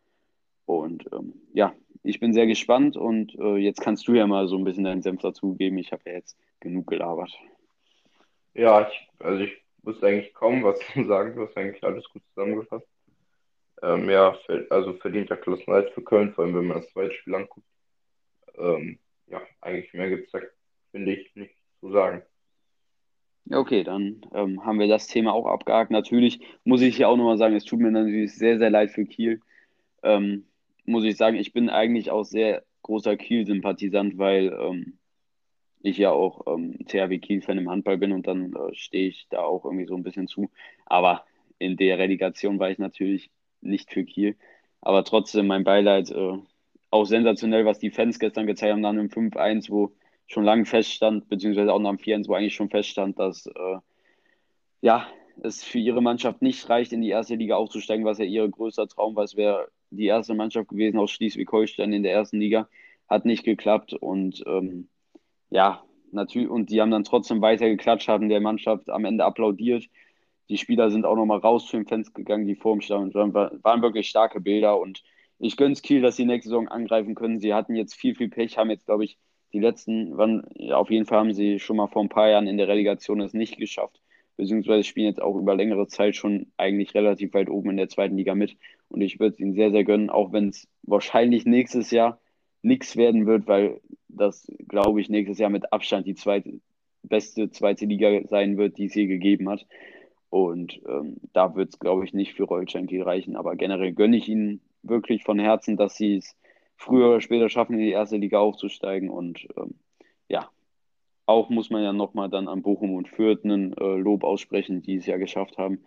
Und 0.65 1.05
ähm, 1.13 1.35
ja, 1.53 1.75
ich 2.03 2.21
bin 2.21 2.33
sehr 2.33 2.47
gespannt 2.47 2.97
und 2.97 3.35
äh, 3.39 3.57
jetzt 3.57 3.81
kannst 3.81 4.07
du 4.07 4.15
ja 4.15 4.27
mal 4.27 4.47
so 4.47 4.57
ein 4.57 4.65
bisschen 4.65 4.85
deinen 4.85 5.03
Senf 5.03 5.23
dazugeben. 5.23 5.79
Ich 5.79 5.93
habe 5.93 6.03
ja 6.07 6.13
jetzt 6.13 6.37
genug 6.61 6.87
gelabert. 6.87 7.33
Ja, 8.55 8.89
ich, 8.89 9.09
also 9.19 9.43
ich 9.43 9.57
wusste 9.83 10.07
eigentlich 10.07 10.33
kaum 10.35 10.63
was 10.63 10.79
zu 10.93 11.05
sagen. 11.05 11.35
Du 11.35 11.43
hast 11.43 11.57
eigentlich 11.57 11.83
alles 11.83 12.09
gut 12.09 12.23
zusammengefasst. 12.29 12.87
Ähm, 13.83 14.09
ja, 14.09 14.37
also 14.71 14.95
verdienter 14.95 15.37
Klassenhalt 15.37 15.91
für 15.91 16.03
Köln, 16.03 16.33
vor 16.33 16.45
allem 16.45 16.55
wenn 16.55 16.67
man 16.67 16.79
das 16.79 16.91
zweite 16.93 17.13
Spiel 17.13 17.35
anguckt. 17.35 17.67
Ähm, 18.57 18.99
ja, 19.27 19.43
eigentlich 19.61 19.93
mehr 19.93 20.09
gibt 20.09 20.27
es 20.27 20.33
da, 20.33 20.41
finde 20.93 21.13
ich, 21.13 21.35
nicht 21.35 21.55
zu 21.81 21.91
sagen. 21.91 22.23
Okay, 23.51 23.85
dann 23.85 24.23
ähm, 24.35 24.65
haben 24.65 24.81
wir 24.81 24.89
das 24.89 25.07
Thema 25.07 25.33
auch 25.33 25.47
abgehakt. 25.47 25.91
Natürlich 25.93 26.41
muss 26.65 26.81
ich 26.81 26.97
hier 26.97 27.09
auch 27.09 27.17
nochmal 27.17 27.39
sagen, 27.39 27.55
es 27.55 27.65
tut 27.65 27.79
mir 27.79 27.93
natürlich 27.93 28.35
sehr, 28.35 28.59
sehr 28.59 28.71
leid 28.71 28.91
für 28.91 29.05
Kiel. 29.05 29.41
Ähm, 30.03 30.47
muss 30.85 31.05
ich 31.05 31.17
sagen, 31.17 31.37
ich 31.37 31.53
bin 31.53 31.71
eigentlich 31.71 32.11
auch 32.11 32.25
sehr 32.25 32.65
großer 32.83 33.17
Kiel-Sympathisant, 33.17 34.19
weil 34.19 34.53
ähm, 34.53 34.99
ich 35.81 35.99
ja 35.99 36.11
auch 36.11 36.47
ähm, 36.49 36.79
THW 36.87 37.19
Kiel-Fan 37.19 37.59
im 37.59 37.71
Handball 37.71 37.99
bin 37.99 38.13
und 38.13 38.27
dann 38.27 38.53
äh, 38.53 38.75
stehe 38.75 39.09
ich 39.09 39.29
da 39.31 39.43
auch 39.43 39.65
irgendwie 39.65 39.87
so 39.87 39.95
ein 39.95 40.03
bisschen 40.03 40.27
zu. 40.27 40.51
Aber 40.85 41.25
in 41.59 41.77
der 41.77 41.99
Relegation 41.99 42.59
war 42.59 42.71
ich 42.71 42.79
natürlich 42.79 43.31
nicht 43.61 43.93
für 43.93 44.05
Kiel. 44.05 44.37
Aber 44.81 45.05
trotzdem 45.05 45.47
mein 45.47 45.65
Beileid, 45.65 46.11
äh, 46.11 46.39
auch 46.91 47.05
sensationell, 47.05 47.65
was 47.65 47.79
die 47.79 47.91
Fans 47.91 48.19
gestern 48.19 48.47
gezeigt 48.47 48.73
haben 48.73 48.81
nach 48.81 48.91
einem 48.91 49.09
5-1, 49.09 49.71
wo 49.71 49.93
schon 50.27 50.45
lange 50.45 50.65
feststand, 50.65 51.29
beziehungsweise 51.29 51.73
auch 51.73 51.79
nach 51.79 51.91
dem 51.91 51.99
4-1, 51.99 52.29
wo 52.29 52.35
eigentlich 52.35 52.55
schon 52.55 52.71
feststand, 52.71 53.19
dass 53.19 53.47
äh, 53.47 53.79
ja, 54.81 55.07
es 55.43 55.63
für 55.63 55.79
ihre 55.79 56.03
Mannschaft 56.03 56.43
nicht 56.43 56.69
reicht, 56.69 56.93
in 56.93 57.03
die 57.03 57.11
erste 57.11 57.35
Liga 57.35 57.57
aufzusteigen, 57.57 58.05
was 58.05 58.19
ja 58.19 58.25
ihr 58.25 58.49
größter 58.49 58.89
Traum 58.89 59.17
war. 59.17 59.25
Es 59.25 59.37
wäre 59.37 59.69
die 59.91 60.07
erste 60.07 60.35
Mannschaft 60.35 60.69
gewesen 60.69 60.99
aus 60.99 61.11
Schleswig-Holstein 61.11 61.93
in 61.93 62.03
der 62.03 62.13
ersten 62.13 62.41
Liga. 62.41 62.69
Hat 63.09 63.25
nicht 63.25 63.45
geklappt 63.45 63.93
und 63.93 64.43
ähm, 64.47 64.89
ja, 65.51 65.85
natürlich, 66.11 66.49
und 66.49 66.71
die 66.71 66.81
haben 66.81 66.91
dann 66.91 67.05
trotzdem 67.05 67.41
weiter 67.41 67.69
geklatscht, 67.69 68.09
haben 68.09 68.29
der 68.29 68.41
Mannschaft 68.41 68.91
am 68.91 69.05
Ende 69.05 69.25
applaudiert 69.25 69.89
die 70.49 70.59
Spieler 70.59 70.91
sind 70.91 71.05
auch 71.05 71.17
nochmal 71.17 71.39
raus 71.39 71.67
zu 71.67 71.77
den 71.77 71.87
Fans 71.87 72.13
gegangen, 72.13 72.47
die 72.47 72.55
vor 72.55 72.73
dem 72.73 72.81
Stadion 72.81 73.13
waren. 73.15 73.63
Waren 73.63 73.83
wirklich 73.83 74.09
starke 74.09 74.41
Bilder 74.41 74.79
und 74.79 75.03
ich 75.39 75.57
gönne 75.57 75.73
es 75.73 75.83
Kiel, 75.83 76.01
dass 76.01 76.17
sie 76.17 76.25
nächste 76.25 76.51
Saison 76.51 76.69
angreifen 76.69 77.15
können. 77.15 77.41
Sie 77.41 77.53
hatten 77.53 77.75
jetzt 77.75 77.95
viel, 77.95 78.15
viel 78.15 78.29
Pech, 78.29 78.57
haben 78.57 78.71
jetzt, 78.71 78.87
glaube 78.87 79.05
ich, 79.05 79.19
die 79.57 79.63
letzten, 79.63 80.19
wann, 80.19 80.45
auf 80.71 80.91
jeden 80.91 81.07
Fall 81.07 81.21
haben 81.21 81.33
sie 81.33 81.59
schon 81.59 81.79
mal 81.79 81.87
vor 81.87 82.03
ein 82.03 82.11
paar 82.11 82.29
Jahren 82.29 82.47
in 82.47 82.59
der 82.59 82.69
Relegation 82.69 83.23
es 83.23 83.33
nicht 83.33 83.57
geschafft. 83.57 84.03
Beziehungsweise 84.37 84.85
spielen 84.85 85.07
jetzt 85.07 85.23
auch 85.23 85.35
über 85.35 85.55
längere 85.55 85.87
Zeit 85.87 86.15
schon 86.15 86.53
eigentlich 86.59 86.95
relativ 86.95 87.33
weit 87.33 87.49
oben 87.49 87.71
in 87.71 87.79
der 87.79 87.89
zweiten 87.89 88.19
Liga 88.19 88.35
mit. 88.35 88.55
Und 88.89 89.01
ich 89.01 89.19
würde 89.19 89.33
es 89.33 89.41
ihnen 89.41 89.55
sehr, 89.55 89.71
sehr 89.71 89.85
gönnen, 89.85 90.11
auch 90.11 90.31
wenn 90.31 90.51
es 90.51 90.69
wahrscheinlich 90.83 91.47
nächstes 91.47 91.91
Jahr 91.91 92.21
nichts 92.61 92.99
werden 92.99 93.25
wird, 93.25 93.47
weil 93.47 93.81
das, 94.09 94.47
glaube 94.69 95.01
ich, 95.01 95.09
nächstes 95.09 95.39
Jahr 95.39 95.49
mit 95.49 95.73
Abstand 95.73 96.07
die 96.07 96.15
zweite, 96.15 96.61
beste 97.03 97.51
zweite 97.51 97.87
Liga 97.87 98.27
sein 98.29 98.59
wird, 98.59 98.77
die 98.77 98.87
es 98.87 98.95
je 98.95 99.07
gegeben 99.07 99.49
hat. 99.49 99.67
Und 100.29 100.83
ähm, 100.87 101.17
da 101.33 101.55
wird 101.55 101.71
es, 101.71 101.79
glaube 101.79 102.05
ich, 102.05 102.13
nicht 102.13 102.35
für 102.35 102.45
Rolstein 102.45 102.89
Kiel 102.89 103.05
reichen. 103.05 103.37
Aber 103.37 103.57
generell 103.57 103.95
gönne 103.95 104.19
ich 104.19 104.29
ihnen 104.29 104.61
wirklich 104.83 105.25
von 105.25 105.39
Herzen, 105.39 105.79
dass 105.79 105.97
sie 105.97 106.17
es 106.17 106.37
früher 106.77 107.09
oder 107.09 107.21
später 107.21 107.49
schaffen, 107.49 107.75
in 107.75 107.81
die 107.81 107.91
erste 107.91 108.17
Liga 108.17 108.39
aufzusteigen. 108.39 109.11
Und 109.11 109.47
ähm, 109.57 109.75
ja, 110.29 110.51
auch 111.27 111.51
muss 111.51 111.71
man 111.71 111.83
ja 111.83 111.93
nochmal 111.93 112.31
dann 112.31 112.49
an 112.49 112.63
Bochum 112.63 112.95
und 112.95 113.09
Fürth 113.09 113.45
einen 113.45 113.73
äh, 113.75 113.97
Lob 113.97 114.25
aussprechen, 114.25 114.83
die 114.83 114.97
es 114.97 115.07
ja 115.07 115.17
geschafft 115.17 115.59
haben. 115.59 115.81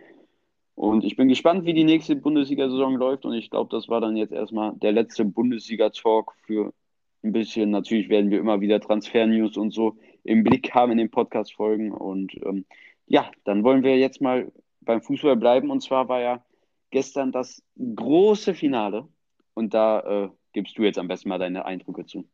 Und 0.75 1.03
ich 1.03 1.17
bin 1.17 1.27
gespannt, 1.27 1.65
wie 1.65 1.73
die 1.73 1.83
nächste 1.83 2.15
Bundesliga-Saison 2.15 2.95
läuft. 2.95 3.25
Und 3.25 3.33
ich 3.33 3.49
glaube, 3.49 3.69
das 3.69 3.89
war 3.89 3.99
dann 3.99 4.15
jetzt 4.15 4.31
erstmal 4.31 4.73
der 4.75 4.93
letzte 4.93 5.25
Bundesliga-Talk 5.25 6.33
für 6.45 6.73
ein 7.21 7.33
bisschen. 7.33 7.69
Natürlich 7.69 8.07
werden 8.07 8.31
wir 8.31 8.39
immer 8.39 8.61
wieder 8.61 8.79
Transfer-News 8.79 9.57
und 9.57 9.71
so 9.71 9.97
im 10.23 10.43
Blick 10.43 10.73
haben 10.73 10.93
in 10.93 10.97
den 10.97 11.11
Podcast-Folgen. 11.11 11.91
Und 11.91 12.33
ähm, 12.45 12.65
ja, 13.07 13.29
dann 13.43 13.65
wollen 13.65 13.83
wir 13.83 13.97
jetzt 13.97 14.21
mal 14.21 14.51
beim 14.79 15.01
Fußball 15.01 15.35
bleiben. 15.35 15.69
Und 15.69 15.81
zwar 15.81 16.07
war 16.07 16.21
ja 16.21 16.45
gestern 16.91 17.33
das 17.33 17.61
große 17.77 18.53
Finale. 18.53 19.05
Und 19.53 19.73
da 19.73 19.99
äh, 19.99 20.29
gibst 20.53 20.77
du 20.77 20.83
jetzt 20.83 20.99
am 20.99 21.07
besten 21.07 21.29
mal 21.29 21.39
deine 21.39 21.65
Eindrücke 21.65 22.05
zu. 22.05 22.27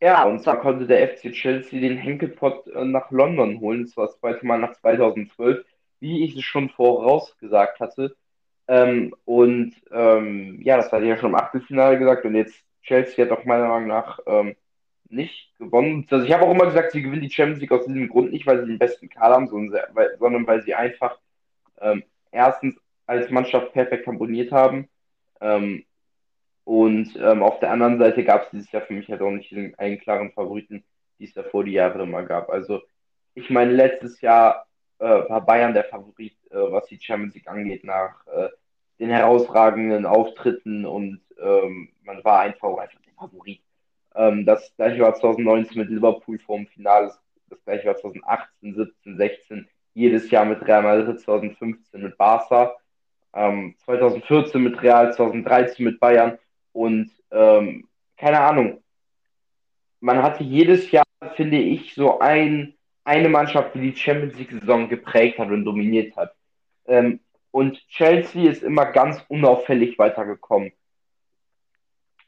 Ja, 0.00 0.24
und 0.24 0.42
zwar 0.42 0.58
konnte 0.60 0.86
der 0.86 1.08
FC 1.08 1.30
Chelsea 1.32 1.80
den 1.80 1.96
Henkelpott 1.96 2.66
äh, 2.66 2.84
nach 2.84 3.10
London 3.12 3.60
holen. 3.60 3.84
Das 3.84 3.96
war 3.96 4.06
das 4.06 4.18
zweite 4.18 4.44
Mal 4.44 4.58
nach 4.58 4.72
2012, 4.72 5.64
wie 6.00 6.24
ich 6.24 6.36
es 6.36 6.42
schon 6.42 6.70
vorausgesagt 6.70 7.78
hatte. 7.78 8.16
Ähm, 8.66 9.14
und 9.24 9.74
ähm, 9.92 10.60
ja, 10.62 10.76
das 10.76 10.90
hatte 10.90 11.04
ich 11.04 11.10
ja 11.10 11.16
schon 11.16 11.30
im 11.30 11.36
Achtelfinale 11.36 11.98
gesagt. 11.98 12.24
Und 12.24 12.34
jetzt 12.34 12.64
Chelsea 12.82 13.24
hat 13.24 13.30
auch 13.30 13.44
meiner 13.44 13.68
Meinung 13.68 13.86
nach 13.86 14.18
ähm, 14.26 14.56
nicht 15.08 15.56
gewonnen. 15.58 16.06
Also 16.10 16.26
ich 16.26 16.32
habe 16.32 16.46
auch 16.46 16.50
immer 16.50 16.66
gesagt, 16.66 16.92
sie 16.92 17.02
gewinnen 17.02 17.22
die 17.22 17.30
Champions 17.30 17.60
League 17.60 17.70
aus 17.72 17.86
diesem 17.86 18.08
Grund 18.08 18.32
nicht, 18.32 18.46
weil 18.46 18.60
sie 18.60 18.66
den 18.66 18.78
besten 18.78 19.08
Kader 19.08 19.34
haben, 19.36 19.46
sondern 19.46 19.84
weil, 19.94 20.16
sondern 20.18 20.46
weil 20.46 20.62
sie 20.62 20.74
einfach 20.74 21.18
ähm, 21.80 22.02
erstens 22.32 22.76
als 23.06 23.30
Mannschaft 23.30 23.72
perfekt 23.72 24.04
komponiert 24.04 24.50
haben. 24.50 24.88
Ähm, 25.42 25.84
Und 26.64 27.16
ähm, 27.16 27.42
auf 27.42 27.58
der 27.60 27.72
anderen 27.72 27.98
Seite 27.98 28.24
gab 28.24 28.44
es 28.44 28.50
dieses 28.50 28.72
Jahr 28.72 28.82
für 28.82 28.94
mich 28.94 29.08
halt 29.10 29.20
auch 29.22 29.30
nicht 29.30 29.52
einen 29.78 30.00
klaren 30.00 30.32
Favoriten, 30.32 30.84
die 31.18 31.24
es 31.26 31.34
davor 31.34 31.64
die 31.64 31.72
Jahre 31.72 32.02
immer 32.02 32.22
gab. 32.24 32.50
Also 32.50 32.82
ich 33.34 33.50
meine, 33.50 33.72
letztes 33.72 34.20
Jahr 34.20 34.66
äh, 34.98 35.04
war 35.06 35.44
Bayern 35.44 35.74
der 35.74 35.84
Favorit, 35.84 36.36
äh, 36.50 36.56
was 36.56 36.86
die 36.86 37.00
Champions 37.00 37.34
League 37.34 37.48
angeht, 37.48 37.84
nach 37.84 38.26
äh, 38.28 38.48
den 39.00 39.10
herausragenden 39.10 40.06
Auftritten 40.06 40.86
und 40.86 41.20
ähm, 41.40 41.90
man 42.04 42.24
war 42.24 42.40
einfach, 42.40 42.76
einfach 42.78 43.00
der 43.02 43.14
Favorit. 43.14 43.62
Ähm, 44.14 44.46
das 44.46 44.74
gleiche 44.76 45.02
war 45.02 45.14
2019 45.14 45.78
mit 45.78 45.90
Liverpool 45.90 46.38
vor 46.38 46.58
dem 46.58 46.68
Finale, 46.68 47.12
das 47.50 47.64
gleiche 47.64 47.86
war 47.88 47.96
2018, 47.96 48.74
17, 48.74 49.16
16, 49.16 49.68
jedes 49.94 50.30
Jahr 50.30 50.44
mit 50.44 50.62
Real 50.66 50.82
Madrid, 50.82 51.20
2015 51.20 52.02
mit 52.02 52.16
Barca, 52.18 52.76
ähm, 53.34 53.74
2014 53.84 54.62
mit 54.62 54.82
Real, 54.82 55.12
2013 55.12 55.84
mit 55.84 56.00
Bayern 56.00 56.38
und 56.72 57.10
ähm, 57.30 57.88
keine 58.16 58.40
Ahnung. 58.40 58.82
Man 60.00 60.22
hatte 60.22 60.44
jedes 60.44 60.90
Jahr, 60.90 61.04
finde 61.36 61.58
ich, 61.58 61.94
so 61.94 62.18
ein, 62.18 62.74
eine 63.04 63.28
Mannschaft, 63.28 63.74
die 63.74 63.80
die 63.80 63.96
Champions 63.96 64.36
League-Saison 64.36 64.88
geprägt 64.88 65.38
hat 65.38 65.48
und 65.48 65.64
dominiert 65.64 66.16
hat. 66.16 66.34
Ähm, 66.86 67.20
und 67.50 67.86
Chelsea 67.88 68.50
ist 68.50 68.62
immer 68.62 68.86
ganz 68.86 69.24
unauffällig 69.28 69.98
weitergekommen. 69.98 70.72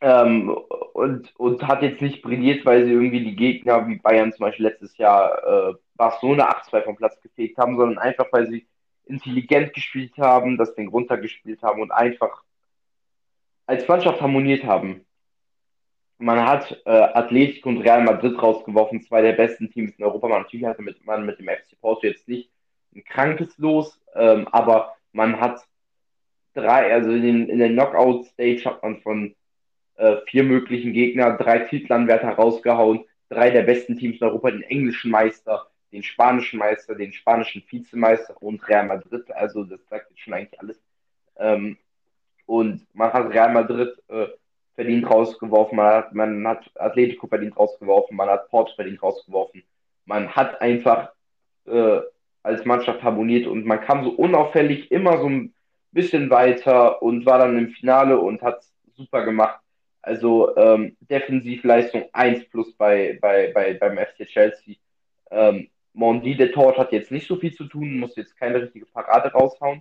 Ähm, 0.01 0.51
und, 0.93 1.35
und 1.37 1.67
hat 1.67 1.83
jetzt 1.83 2.03
nicht 2.03 2.23
brilliert, 2.23 2.67
weil 2.67 2.85
sie 2.85 2.93
irgendwie 2.93 3.25
die 3.25 3.37
Gegner 3.37 3.89
wie 3.89 3.97
Bayern 3.97 4.33
zum 4.33 4.45
Beispiel 4.45 4.67
letztes 4.67 4.97
Jahr 4.99 5.71
äh, 5.71 5.75
Barcelona 5.95 6.51
8-2 6.63 6.83
vom 6.83 6.97
Platz 6.97 7.21
gefegt 7.21 7.57
haben, 7.59 7.77
sondern 7.77 7.99
einfach, 7.99 8.27
weil 8.31 8.47
sie 8.49 8.67
intelligent 9.07 9.75
gespielt 9.75 10.17
haben, 10.19 10.57
das 10.57 10.75
Ding 10.75 10.89
runtergespielt 10.89 11.63
haben 11.63 11.83
und 11.83 11.91
einfach 11.91 12.43
als 13.67 13.87
Mannschaft 13.89 14.21
harmoniert 14.21 14.65
haben. 14.65 15.05
Man 16.19 16.47
hat 16.47 16.81
äh, 16.87 16.91
Atletico 16.91 17.69
und 17.69 17.83
Real 17.83 18.03
Madrid 18.03 18.41
rausgeworfen, 18.41 19.03
zwei 19.03 19.21
der 19.23 19.33
besten 19.33 19.71
Teams 19.71 19.93
in 19.99 20.05
Europa. 20.05 20.29
Man 20.29 20.43
natürlich 20.43 20.67
hatte 20.67 20.83
mit, 20.83 21.05
man 21.05 21.27
mit 21.27 21.39
dem 21.39 21.49
FC 21.49 21.79
Porto 21.81 22.07
jetzt 22.07 22.29
nicht 22.29 22.51
ein 22.95 23.05
krankes 23.05 23.59
Los, 23.59 24.01
ähm, 24.15 24.47
aber 24.49 24.95
man 25.13 25.41
hat 25.41 25.61
drei, 26.55 26.93
also 26.93 27.11
in, 27.11 27.23
den, 27.23 27.49
in 27.49 27.59
der 27.59 27.71
Knockout-Stage 27.71 28.65
hat 28.65 28.83
man 28.83 29.01
von 29.01 29.35
äh, 29.97 30.17
vier 30.27 30.45
möglichen 30.45 30.93
Gegnern 30.93 31.37
drei 31.37 31.61
Titelanwärter 31.61 32.31
rausgehauen, 32.31 33.05
drei 33.29 33.51
der 33.51 33.63
besten 33.63 33.99
Teams 33.99 34.21
in 34.21 34.27
Europa, 34.27 34.51
den 34.53 34.63
englischen 34.63 35.11
Meister, 35.11 35.67
den 35.95 36.03
spanischen 36.03 36.59
Meister, 36.59 36.95
den 36.95 37.13
spanischen 37.13 37.63
Vizemeister 37.69 38.35
und 38.43 38.67
Real 38.69 38.87
Madrid. 38.87 39.31
Also 39.33 39.65
das 39.65 39.81
sagt 39.89 40.11
jetzt 40.11 40.21
schon 40.21 40.35
eigentlich 40.35 40.61
alles. 40.61 40.83
Ähm, 41.37 41.79
und 42.47 42.87
man 42.93 43.13
hat 43.13 43.31
Real 43.31 43.53
Madrid 43.53 43.97
äh, 44.09 44.27
verdient 44.75 45.09
rausgeworfen, 45.09 45.77
man 45.77 45.95
hat, 45.95 46.15
man 46.15 46.47
hat 46.47 46.71
Atletico 46.75 47.27
verdient 47.29 47.57
rausgeworfen, 47.57 48.17
man 48.17 48.29
hat 48.29 48.51
Porto 48.51 48.75
verdient 48.75 49.03
rausgeworfen. 49.03 49.63
Man 50.05 50.29
hat 50.35 50.61
einfach 50.61 51.13
äh, 51.67 52.01
als 52.43 52.65
Mannschaft 52.65 53.03
harmoniert 53.03 53.47
und 53.47 53.65
man 53.65 53.81
kam 53.81 54.05
so 54.05 54.11
unauffällig 54.11 54.91
immer 54.91 55.19
so 55.19 55.29
ein 55.29 55.55
bisschen 55.93 56.29
weiter 56.29 57.01
und 57.03 57.25
war 57.25 57.39
dann 57.39 57.57
im 57.57 57.69
Finale 57.71 58.19
und 58.19 58.43
hat 58.43 58.65
super 58.97 59.25
gemacht. 59.25 59.61
Also 60.03 60.55
ähm, 60.57 60.97
Defensivleistung 61.01 62.05
1 62.13 62.51
plus 62.51 62.75
bei, 62.77 63.17
bei, 63.23 63.53
bei, 63.55 63.75
beim 63.75 63.97
FC 63.97 64.27
Chelsea. 64.27 64.75
Ähm, 65.31 65.69
Mondi, 65.95 66.37
der 66.37 66.53
Tort, 66.53 66.77
hat 66.77 66.93
jetzt 66.93 67.11
nicht 67.11 67.27
so 67.27 67.37
viel 67.37 67.55
zu 67.55 67.65
tun, 67.65 67.99
muss 67.99 68.17
jetzt 68.17 68.37
keine 68.37 68.61
richtige 68.61 68.87
Parade 68.87 69.33
raushauen. 69.33 69.81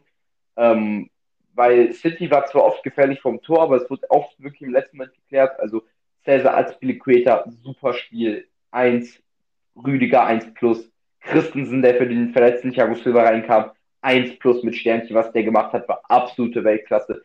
Ähm, 0.56 1.10
weil 1.56 1.94
City 1.94 2.32
war 2.32 2.46
zwar 2.46 2.66
oft 2.66 2.84
gefährlich 2.84 3.20
vom 3.20 3.42
Tor, 3.42 3.64
aber 3.64 3.78
es 3.78 3.90
wird 3.90 4.10
oft 4.10 4.42
wirklich 4.42 4.62
im 4.62 4.74
letzten 4.74 4.98
Moment 4.98 5.16
geklärt. 5.16 5.60
Also 5.60 5.84
Cesar 6.24 6.56
als 6.56 6.72
Azpilicueta, 6.72 7.46
super 7.64 7.94
Spiel. 7.94 8.48
1, 8.72 9.22
Rüdiger 9.76 10.26
1 10.26 10.54
plus. 10.54 10.90
Christensen, 11.22 11.82
der 11.82 11.96
für 11.96 12.08
den 12.08 12.32
verletzten 12.34 12.74
Thiago 12.74 12.96
Silva 12.96 13.24
reinkam, 13.24 13.72
1 14.02 14.40
plus 14.40 14.62
mit 14.64 14.76
Sternchen, 14.76 15.16
was 15.16 15.32
der 15.32 15.44
gemacht 15.44 15.72
hat, 15.74 15.88
war 15.88 16.02
absolute 16.10 16.64
Weltklasse. 16.64 17.24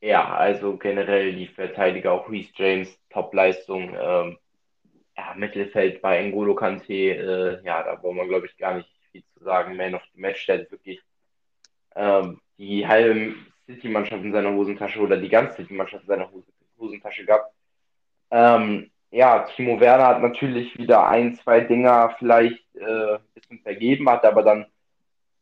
Ja, 0.00 0.34
also 0.34 0.76
generell 0.76 1.34
die 1.34 1.46
Verteidiger, 1.46 2.12
auch 2.12 2.28
Reece 2.28 2.50
James, 2.56 2.98
Top-Leistung. 3.10 3.94
Ähm, 4.00 4.38
ja, 5.20 5.34
Mittelfeld 5.36 6.00
bei 6.00 6.18
Engolo 6.18 6.54
Kante, 6.54 6.92
äh, 6.92 7.64
ja, 7.64 7.82
da 7.82 7.94
braucht 7.94 8.16
man, 8.16 8.28
glaube 8.28 8.46
ich, 8.46 8.56
gar 8.56 8.74
nicht 8.74 8.88
viel 9.12 9.22
zu 9.34 9.44
sagen. 9.44 9.76
Man 9.76 9.94
of 9.94 10.02
the 10.14 10.20
Match, 10.20 10.46
der 10.46 10.70
wirklich 10.70 11.00
ähm, 11.94 12.40
die 12.58 12.86
halbe 12.86 13.34
City-Mannschaft 13.66 14.24
in 14.24 14.32
seiner 14.32 14.52
Hosentasche 14.52 15.00
oder 15.00 15.16
die 15.16 15.28
ganze 15.28 15.56
City-Mannschaft 15.56 16.04
in 16.04 16.08
seiner 16.08 16.30
Hosentasche 16.78 17.24
gehabt. 17.26 17.52
Ähm, 18.30 18.90
ja, 19.10 19.40
Timo 19.40 19.78
Werner 19.80 20.06
hat 20.06 20.22
natürlich 20.22 20.78
wieder 20.78 21.06
ein, 21.08 21.34
zwei 21.34 21.60
Dinger 21.60 22.14
vielleicht 22.18 22.64
äh, 22.76 23.14
ein 23.14 23.20
bisschen 23.34 23.58
vergeben, 23.60 24.08
hat 24.08 24.24
aber 24.24 24.42
dann 24.42 24.66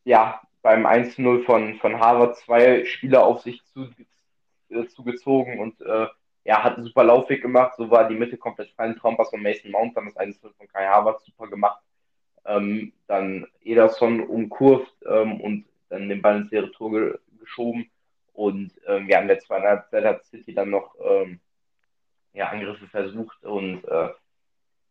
ja 0.04 0.40
beim 0.62 0.86
1-0 0.86 1.44
von, 1.44 1.76
von 1.76 2.00
Harvard 2.00 2.36
zwei 2.38 2.84
Spieler 2.86 3.24
auf 3.24 3.42
sich 3.42 3.62
zu, 3.66 3.88
äh, 4.70 4.86
zugezogen 4.86 5.60
und 5.60 5.80
äh, 5.82 6.06
ja, 6.48 6.64
hat 6.64 6.76
einen 6.76 6.86
super 6.86 7.04
Laufweg 7.04 7.42
gemacht. 7.42 7.74
So 7.76 7.90
war 7.90 8.08
die 8.08 8.14
Mitte 8.14 8.38
komplett 8.38 8.70
frei. 8.70 8.84
Ein 8.84 8.96
Traumpass 8.96 9.28
von 9.28 9.42
Mason 9.42 9.70
Mount, 9.70 9.94
dann 9.94 10.06
das 10.06 10.16
1 10.16 10.38
von 10.38 10.68
Kai 10.72 10.86
Harvard 10.86 11.20
super 11.20 11.46
gemacht. 11.46 11.82
Ähm, 12.46 12.94
dann 13.06 13.46
Ederson 13.60 14.22
umkurvt 14.22 14.94
ähm, 15.06 15.42
und 15.42 15.66
dann 15.90 16.08
den 16.08 16.22
Ball 16.22 16.38
ins 16.38 16.50
leere 16.50 16.72
Tor 16.72 16.90
ge 16.90 17.18
geschoben. 17.38 17.90
Und 18.32 18.72
ähm, 18.86 19.10
ja, 19.10 19.20
in 19.20 19.28
der 19.28 19.40
zweiten 19.40 19.66
Halbzeit 19.66 20.04
hat 20.06 20.24
City 20.24 20.54
dann 20.54 20.70
noch 20.70 20.94
ähm, 21.04 21.38
ja, 22.32 22.48
Angriffe 22.48 22.86
versucht 22.86 23.44
und 23.44 23.84
äh, 23.84 24.08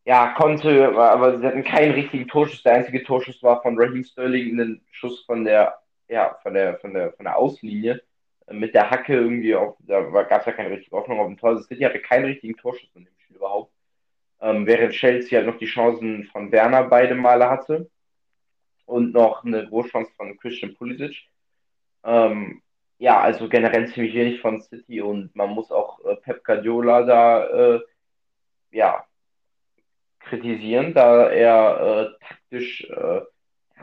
ja, 0.05 0.35
konnte, 0.35 0.95
aber 0.95 1.39
sie 1.39 1.47
hatten 1.47 1.63
keinen 1.63 1.93
richtigen 1.93 2.27
Torschuss. 2.27 2.61
Der 2.61 2.73
einzige 2.73 3.03
Torschuss 3.03 3.41
war 3.41 3.63
von 3.63 3.79
Raheem 3.79 4.03
Sterling, 4.03 4.59
ein 4.59 4.81
Schuss 4.91 5.25
von 5.25 5.43
der, 5.43 5.79
ja, 6.07 6.37
von 6.43 6.53
der, 6.53 6.77
von 6.77 6.93
der, 6.93 7.13
von 7.13 7.25
der 7.25 7.35
Auslinie 7.35 8.03
mit 8.51 8.73
der 8.73 8.89
Hacke 8.89 9.13
irgendwie 9.13 9.55
auf, 9.55 9.75
da 9.79 10.01
gab 10.01 10.41
es 10.41 10.45
ja 10.45 10.51
keine 10.53 10.71
richtige 10.71 10.95
Hoffnung 10.95 11.19
auf 11.19 11.27
dem 11.27 11.37
Tor. 11.37 11.61
City 11.63 11.83
hatte 11.83 11.99
keinen 11.99 12.25
richtigen 12.25 12.55
Torschuss 12.55 12.89
in 12.95 13.05
dem 13.05 13.13
Spiel 13.19 13.37
überhaupt. 13.37 13.73
Ähm, 14.39 14.65
während 14.65 14.93
Chelsea 14.93 15.37
halt 15.37 15.47
noch 15.47 15.57
die 15.57 15.65
Chancen 15.65 16.25
von 16.25 16.51
Werner 16.51 16.83
beide 16.83 17.15
Male 17.15 17.49
hatte 17.49 17.89
und 18.85 19.13
noch 19.13 19.43
eine 19.43 19.67
Großchance 19.67 20.11
von 20.15 20.37
Christian 20.37 20.75
Pulisic. 20.75 21.27
Ähm, 22.03 22.61
ja, 22.99 23.19
also 23.19 23.49
generell 23.49 23.87
ziemlich 23.89 24.13
wenig 24.13 24.41
von 24.41 24.61
City 24.61 25.01
und 25.01 25.35
man 25.35 25.49
muss 25.49 25.71
auch 25.71 26.03
äh, 26.05 26.15
Pep 26.15 26.43
Guardiola 26.43 27.03
da 27.03 27.47
äh, 27.47 27.81
ja, 28.71 29.05
kritisieren, 30.19 30.93
da 30.93 31.29
er 31.29 32.15
äh, 32.19 32.25
taktisch 32.25 32.83
äh, 32.89 33.21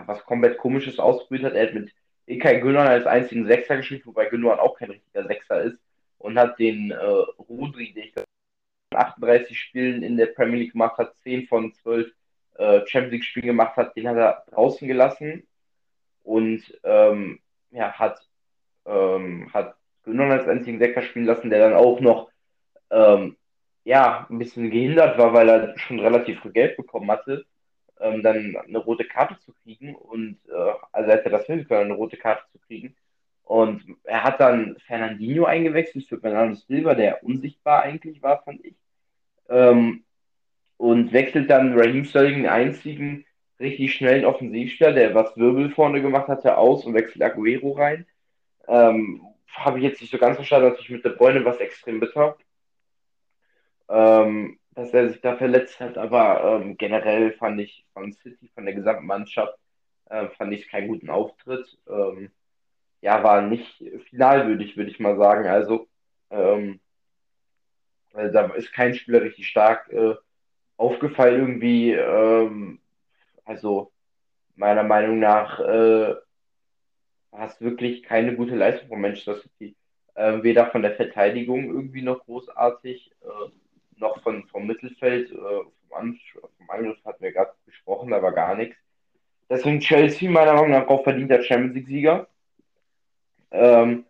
was 0.07 0.25
komplett 0.25 0.59
komisches 0.59 0.99
ausprobiert 0.99 1.45
hat. 1.45 1.55
Er 1.55 1.69
hat 1.69 1.75
mit 1.75 1.93
Ilkay 2.27 2.61
Gündogan 2.61 2.89
als 2.89 3.07
einzigen 3.07 3.47
Sechser 3.47 3.77
gespielt, 3.77 4.07
wobei 4.07 4.27
Gündogan 4.27 4.59
auch 4.59 4.77
kein 4.79 4.91
richtiger 4.91 5.27
Sechser 5.27 5.63
ist 5.63 5.81
und 6.19 6.39
hat 6.39 6.59
den 6.59 6.91
äh, 6.91 6.97
Rodri, 6.97 7.93
der 7.93 8.05
ich 8.05 8.15
38 8.95 9.59
Spielen 9.59 10.03
in 10.03 10.17
der 10.17 10.27
Premier 10.27 10.59
League 10.59 10.73
gemacht 10.73 10.99
hat, 10.99 11.15
10 11.23 11.47
von 11.49 11.73
12 11.73 12.13
äh, 12.57 12.87
Champions 12.87 13.13
League 13.13 13.25
Spielen 13.25 13.47
gemacht 13.47 13.77
hat, 13.77 13.97
den 13.97 14.09
hat 14.09 14.17
er 14.17 14.45
draußen 14.51 14.87
gelassen 14.87 15.47
und 16.23 16.63
ähm, 16.85 17.41
ja, 17.71 17.93
hat, 17.93 18.27
ähm, 18.87 19.53
hat 19.53 19.77
Gündogan 20.05 20.39
als 20.39 20.49
einzigen 20.49 20.79
Sechser 20.79 21.03
spielen 21.03 21.27
lassen, 21.27 21.51
der 21.51 21.59
dann 21.59 21.75
auch 21.75 22.01
noch 22.01 22.31
ähm, 22.91 23.37
ja, 23.85 24.27
ein 24.31 24.39
bisschen 24.39 24.71
gehindert 24.71 25.19
war, 25.19 25.35
weil 25.35 25.49
er 25.49 25.79
schon 25.79 26.01
relativ 26.01 26.41
viel 26.41 26.53
Geld 26.53 26.77
bekommen 26.77 27.11
hatte 27.11 27.45
ähm, 28.05 28.23
dann 28.23 28.57
eine 28.57 28.79
rote 28.79 29.05
Karte 29.05 29.39
zu 29.41 29.53
kriegen 29.63 29.95
und 29.95 30.39
äh, 30.49 30.73
also 30.93 31.11
hätte 31.11 31.31
das 31.31 31.47
hin 31.47 31.67
können, 31.67 31.91
eine 31.91 31.95
rote 31.95 32.17
Karte 32.17 32.45
zu 32.53 32.59
kriegen. 32.59 32.95
Und 33.43 33.83
er 34.05 34.25
hat 34.25 34.41
dann 34.41 34.77
Fernandinho 34.87 35.45
eingewechselt 35.45 36.07
für 36.07 36.19
Bernardo 36.19 36.55
Silva, 36.55 36.95
der 36.95 37.23
unsichtbar 37.25 37.83
eigentlich 37.83 38.23
war, 38.23 38.43
fand 38.43 38.65
ich. 38.65 38.77
Ähm, 39.49 40.05
und 40.77 41.13
wechselt 41.13 41.51
dann 41.51 41.79
Raheem 41.79 42.05
Sterling, 42.05 42.43
den 42.43 42.47
einzigen 42.47 43.25
richtig 43.61 43.95
schnellen 43.95 44.25
Offensivspieler, 44.25 44.93
der 44.93 45.15
was 45.15 45.37
Wirbel 45.37 45.71
vorne 45.71 46.03
gemacht 46.03 46.29
hatte, 46.29 46.57
aus 46.59 46.85
und 46.85 46.95
wechselt 46.95 47.23
Aguero 47.23 47.73
rein. 47.73 48.07
Ähm, 48.67 49.23
Habe 49.55 49.79
ich 49.79 49.85
jetzt 49.85 50.01
nicht 50.01 50.11
so 50.11 50.19
ganz 50.19 50.37
verstanden, 50.37 50.69
natürlich 50.69 50.91
mit 50.91 51.05
der 51.05 51.11
Bräune 51.11 51.45
was 51.45 51.59
extrem 51.59 52.01
bitter. 52.01 52.37
Ähm, 53.89 54.59
dass 54.75 54.93
er 54.93 55.09
sich 55.09 55.21
da 55.21 55.37
verletzt 55.37 55.81
hat, 55.81 55.99
aber 55.99 56.61
ähm, 56.63 56.77
generell 56.77 57.33
fand 57.33 57.61
ich 57.61 57.87
von 57.93 58.13
City, 58.13 58.51
von 58.55 58.65
der 58.65 58.75
gesamten 58.75 59.07
Mannschaft, 59.07 59.57
äh, 60.07 60.29
fand 60.31 60.53
ich 60.53 60.69
keinen 60.69 60.89
guten 60.89 61.11
Auftritt. 61.11 61.79
Ähm, 61.89 62.31
ja, 63.01 63.23
war 63.23 63.43
nicht 63.43 63.85
finalwürdig, 64.09 64.77
würde 64.77 64.91
ich 64.91 65.01
mal 65.01 65.17
sagen. 65.17 65.47
Also, 65.47 65.89
ähm, 66.31 66.81
also 68.13 68.33
da 68.33 68.47
ist 68.55 68.73
kein 68.73 68.95
Spieler 68.95 69.23
richtig 69.23 69.49
stark 69.49 69.91
äh, 69.93 70.15
aufgefallen 70.77 71.41
irgendwie. 71.41 71.93
Ähm, 71.93 72.81
also, 73.45 73.93
meiner 74.57 74.85
Meinung 74.85 75.19
nach 75.19 75.61
äh, 75.61 76.15
es 77.33 77.61
wirklich 77.61 78.03
keine 78.03 78.37
gute 78.37 78.57
Leistung 78.57 78.89
von 78.89 79.01
Manchester 79.01 79.37
City. 79.37 79.77
Äh, 80.15 80.43
weder 80.43 80.67
von 80.71 80.83
der 80.83 80.95
Verteidigung 80.95 81.65
irgendwie 81.65 82.03
noch 82.03 82.25
großartig, 82.25 83.11
äh, 83.23 83.51
noch 83.99 84.23
von, 84.23 84.47
vom 84.49 84.67
Mittelfeld. 84.67 85.31
Äh, 85.31 85.37
vom, 85.89 86.19
vom 86.57 86.71
Angriff 86.71 86.99
hatten 87.05 87.23
wir 87.23 87.33
gerade 87.33 87.53
gesprochen, 87.67 88.11
war 88.11 88.33
gar 88.33 88.55
nichts. 88.55 88.77
Deswegen 89.49 89.81
Chelsea 89.81 90.31
meiner 90.31 90.55
Meinung 90.55 90.71
nach 90.71 90.89
auch 90.89 91.05
verdienter 91.05 91.43
Champions 91.43 91.75
League-Sieger. 91.75 92.27
Ähm, 93.51 94.05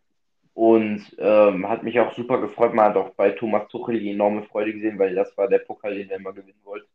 und 0.54 1.04
ähm, 1.18 1.68
hat 1.68 1.82
mich 1.82 1.98
auch 1.98 2.14
super 2.14 2.40
gefreut. 2.40 2.74
Man 2.74 2.86
hat 2.86 2.96
auch 2.96 3.10
bei 3.10 3.30
Thomas 3.30 3.68
Tuchel 3.68 3.98
die 3.98 4.12
enorme 4.12 4.44
Freude 4.44 4.72
gesehen, 4.72 4.98
weil 4.98 5.14
das 5.14 5.36
war 5.36 5.48
der 5.48 5.58
Pokal, 5.58 5.96
den 5.96 6.10
er 6.10 6.18
immer 6.18 6.32
gewinnen 6.32 6.60
wollte. 6.62 6.86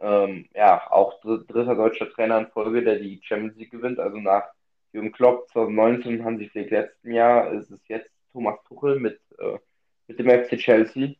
Ähm, 0.00 0.48
ja, 0.54 0.88
auch 0.90 1.20
dritter 1.20 1.74
deutscher 1.74 2.08
Trainer 2.10 2.38
in 2.38 2.46
Folge, 2.48 2.82
der 2.84 3.00
die 3.00 3.20
Champions 3.22 3.56
League 3.56 3.72
gewinnt. 3.72 3.98
Also 3.98 4.18
nach 4.18 4.44
Jürgen 4.92 5.10
Klopp 5.10 5.48
2019 5.50 6.20
und 6.20 6.24
Hansi 6.24 6.48
Flick 6.48 6.70
letzten 6.70 7.12
Jahr 7.12 7.52
ist 7.52 7.70
es 7.70 7.86
jetzt 7.88 8.10
Thomas 8.32 8.62
Tuchel 8.68 9.00
mit, 9.00 9.20
äh, 9.38 9.58
mit 10.06 10.18
dem 10.20 10.30
FC 10.30 10.56
Chelsea. 10.56 11.14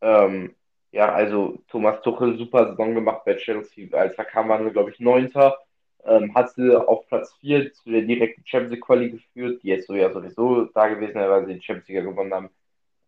Ähm, 0.00 0.54
ja, 0.92 1.12
also 1.12 1.58
Thomas 1.68 2.00
Tuchel 2.02 2.38
super 2.38 2.70
Saison 2.70 2.94
gemacht 2.94 3.24
bei 3.24 3.34
Chelsea. 3.36 3.88
Als 3.96 4.16
er 4.16 4.24
kam, 4.24 4.48
waren 4.48 4.64
wir, 4.64 4.72
glaube 4.72 4.90
ich, 4.90 5.00
Neunter 5.00 5.58
ähm, 6.06 6.34
hat 6.34 6.50
sie 6.54 6.74
auf 6.74 7.06
Platz 7.08 7.34
4 7.40 7.72
zu 7.72 7.90
der 7.90 8.02
direkten 8.02 8.42
Champions 8.46 8.72
League 8.72 8.84
Quali 8.84 9.10
geführt, 9.10 9.62
die 9.62 9.68
jetzt 9.68 9.86
so 9.88 9.94
ja 9.94 10.12
sowieso 10.12 10.64
da 10.66 10.88
gewesen 10.88 11.16
wäre, 11.16 11.30
weil 11.30 11.46
sie 11.46 11.54
die 11.54 11.62
Champions 11.62 11.88
League 11.88 12.04
gewonnen 12.04 12.34
haben. 12.34 12.50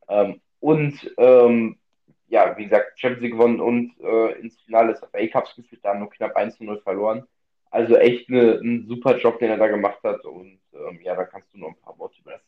Ähm, 0.08 0.40
und 0.60 1.14
ähm, 1.18 1.78
ja, 2.28 2.56
wie 2.58 2.64
gesagt, 2.64 2.98
Champions 2.98 3.22
League 3.22 3.32
gewonnen 3.32 3.60
und 3.60 3.94
äh, 4.00 4.32
ins 4.40 4.60
Finale 4.62 4.92
des 4.92 5.00
FA 5.00 5.26
Cups 5.28 5.54
geführt, 5.56 5.80
da 5.84 5.90
haben 5.90 6.00
nur 6.00 6.10
knapp 6.10 6.36
1 6.36 6.56
zu 6.56 6.64
0 6.64 6.80
verloren. 6.80 7.26
Also 7.70 7.96
echt 7.96 8.28
eine, 8.28 8.54
ein 8.54 8.86
super 8.88 9.16
Job, 9.18 9.38
den 9.38 9.50
er 9.50 9.58
da 9.58 9.68
gemacht 9.68 10.02
hat. 10.02 10.24
Und 10.24 10.60
ähm, 10.72 11.00
ja, 11.02 11.14
da 11.14 11.24
kannst 11.24 11.52
du 11.54 11.58
noch 11.58 11.68
ein 11.68 11.80
paar 11.80 11.98
Worte 11.98 12.20
über 12.20 12.32
das, 12.32 12.42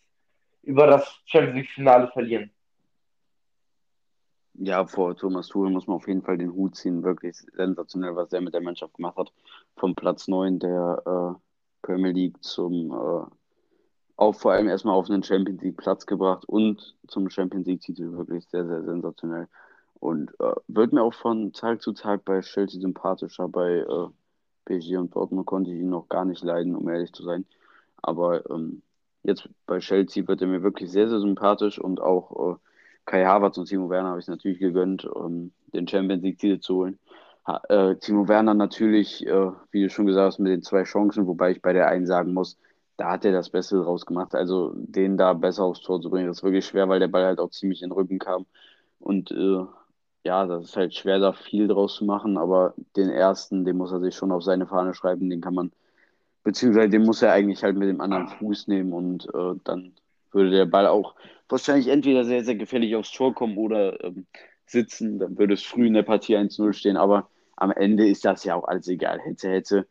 über 0.62 0.86
das 0.86 1.20
Champions 1.26 1.56
League 1.56 1.70
Finale 1.70 2.08
verlieren. 2.08 2.50
Ja, 4.62 4.84
vor 4.84 5.16
Thomas 5.16 5.48
Tuchel 5.48 5.70
muss 5.70 5.86
man 5.86 5.96
auf 5.96 6.06
jeden 6.06 6.20
Fall 6.20 6.36
den 6.36 6.52
Hut 6.52 6.76
ziehen. 6.76 7.02
Wirklich 7.02 7.34
sensationell, 7.54 8.14
was 8.14 8.30
er 8.30 8.42
mit 8.42 8.52
der 8.52 8.60
Mannschaft 8.60 8.92
gemacht 8.94 9.16
hat. 9.16 9.32
Vom 9.76 9.94
Platz 9.94 10.28
9 10.28 10.58
der 10.58 11.02
äh, 11.06 11.40
Premier 11.80 12.12
League 12.12 12.42
zum 12.44 12.90
äh, 12.92 13.24
auch 14.16 14.34
vor 14.34 14.52
allem 14.52 14.68
erstmal 14.68 14.94
auf 14.96 15.08
einen 15.08 15.22
Champions 15.22 15.62
League 15.62 15.78
Platz 15.78 16.04
gebracht 16.04 16.44
und 16.44 16.94
zum 17.08 17.30
Champions 17.30 17.66
League 17.66 17.80
Titel 17.80 18.12
wirklich 18.12 18.46
sehr, 18.48 18.66
sehr 18.66 18.84
sensationell. 18.84 19.48
Und 19.94 20.30
äh, 20.40 20.52
wird 20.68 20.92
mir 20.92 21.02
auch 21.04 21.14
von 21.14 21.54
Tag 21.54 21.80
zu 21.80 21.92
Tag 21.94 22.26
bei 22.26 22.40
Chelsea 22.40 22.82
sympathischer. 22.82 23.48
Bei 23.48 23.78
äh, 23.78 24.08
PSG 24.66 24.98
und 24.98 25.14
Dortmund 25.14 25.46
konnte 25.46 25.70
ich 25.70 25.78
ihn 25.78 25.88
noch 25.88 26.10
gar 26.10 26.26
nicht 26.26 26.44
leiden, 26.44 26.76
um 26.76 26.86
ehrlich 26.90 27.14
zu 27.14 27.22
sein. 27.22 27.46
Aber 28.02 28.44
ähm, 28.50 28.82
jetzt 29.22 29.48
bei 29.64 29.78
Chelsea 29.78 30.28
wird 30.28 30.42
er 30.42 30.48
mir 30.48 30.62
wirklich 30.62 30.90
sehr, 30.90 31.08
sehr 31.08 31.20
sympathisch 31.20 31.78
und 31.78 32.02
auch 32.02 32.56
äh, 32.56 32.69
Kai 33.06 33.24
Havertz 33.24 33.58
und 33.58 33.66
Timo 33.66 33.90
Werner 33.90 34.10
habe 34.10 34.18
ich 34.18 34.24
es 34.24 34.28
natürlich 34.28 34.58
gegönnt, 34.58 35.04
um 35.04 35.52
den 35.74 35.88
Champions 35.88 36.22
League-Titel 36.22 36.60
zu 36.60 36.76
holen. 36.76 36.98
Ha, 37.46 37.60
äh, 37.68 37.96
Timo 37.96 38.28
Werner 38.28 38.54
natürlich, 38.54 39.26
äh, 39.26 39.50
wie 39.70 39.82
du 39.82 39.90
schon 39.90 40.06
gesagt 40.06 40.26
hast, 40.26 40.38
mit 40.38 40.52
den 40.52 40.62
zwei 40.62 40.84
Chancen, 40.84 41.26
wobei 41.26 41.52
ich 41.52 41.62
bei 41.62 41.72
der 41.72 41.88
einen 41.88 42.06
sagen 42.06 42.34
muss, 42.34 42.58
da 42.96 43.12
hat 43.12 43.24
er 43.24 43.32
das 43.32 43.50
Beste 43.50 43.78
draus 43.78 44.04
gemacht. 44.04 44.34
Also 44.34 44.72
den 44.74 45.16
da 45.16 45.32
besser 45.32 45.64
aufs 45.64 45.80
Tor 45.80 46.00
zu 46.00 46.10
bringen, 46.10 46.28
das 46.28 46.38
ist 46.38 46.42
wirklich 46.44 46.66
schwer, 46.66 46.88
weil 46.88 47.00
der 47.00 47.08
Ball 47.08 47.24
halt 47.24 47.40
auch 47.40 47.50
ziemlich 47.50 47.82
in 47.82 47.88
den 47.88 47.94
Rücken 47.94 48.18
kam. 48.18 48.46
Und 48.98 49.30
äh, 49.30 49.64
ja, 50.24 50.46
das 50.46 50.64
ist 50.64 50.76
halt 50.76 50.94
schwer, 50.94 51.18
da 51.18 51.32
viel 51.32 51.66
draus 51.68 51.96
zu 51.96 52.04
machen, 52.04 52.36
aber 52.36 52.74
den 52.96 53.08
ersten, 53.08 53.64
den 53.64 53.76
muss 53.78 53.92
er 53.92 54.00
sich 54.00 54.14
schon 54.14 54.32
auf 54.32 54.42
seine 54.42 54.66
Fahne 54.66 54.94
schreiben, 54.94 55.30
den 55.30 55.40
kann 55.40 55.54
man, 55.54 55.72
beziehungsweise 56.44 56.90
den 56.90 57.04
muss 57.04 57.22
er 57.22 57.32
eigentlich 57.32 57.62
halt 57.64 57.76
mit 57.76 57.88
dem 57.88 58.00
anderen 58.00 58.28
Fuß 58.28 58.68
nehmen 58.68 58.92
und 58.92 59.26
äh, 59.34 59.54
dann 59.64 59.92
würde 60.32 60.50
der 60.50 60.66
Ball 60.66 60.86
auch 60.86 61.14
wahrscheinlich 61.48 61.88
entweder 61.88 62.24
sehr, 62.24 62.44
sehr 62.44 62.54
gefährlich 62.54 62.96
aufs 62.96 63.12
Tor 63.12 63.34
kommen 63.34 63.56
oder 63.56 64.02
ähm, 64.04 64.26
sitzen. 64.66 65.18
Dann 65.18 65.38
würde 65.38 65.54
es 65.54 65.62
früh 65.62 65.86
in 65.86 65.94
der 65.94 66.02
Partie 66.02 66.36
1-0 66.36 66.72
stehen. 66.72 66.96
Aber 66.96 67.28
am 67.56 67.70
Ende 67.70 68.08
ist 68.08 68.24
das 68.24 68.44
ja 68.44 68.54
auch 68.54 68.64
alles 68.64 68.88
egal. 68.88 69.20
Hätte, 69.20 69.48
hätte. 69.48 69.86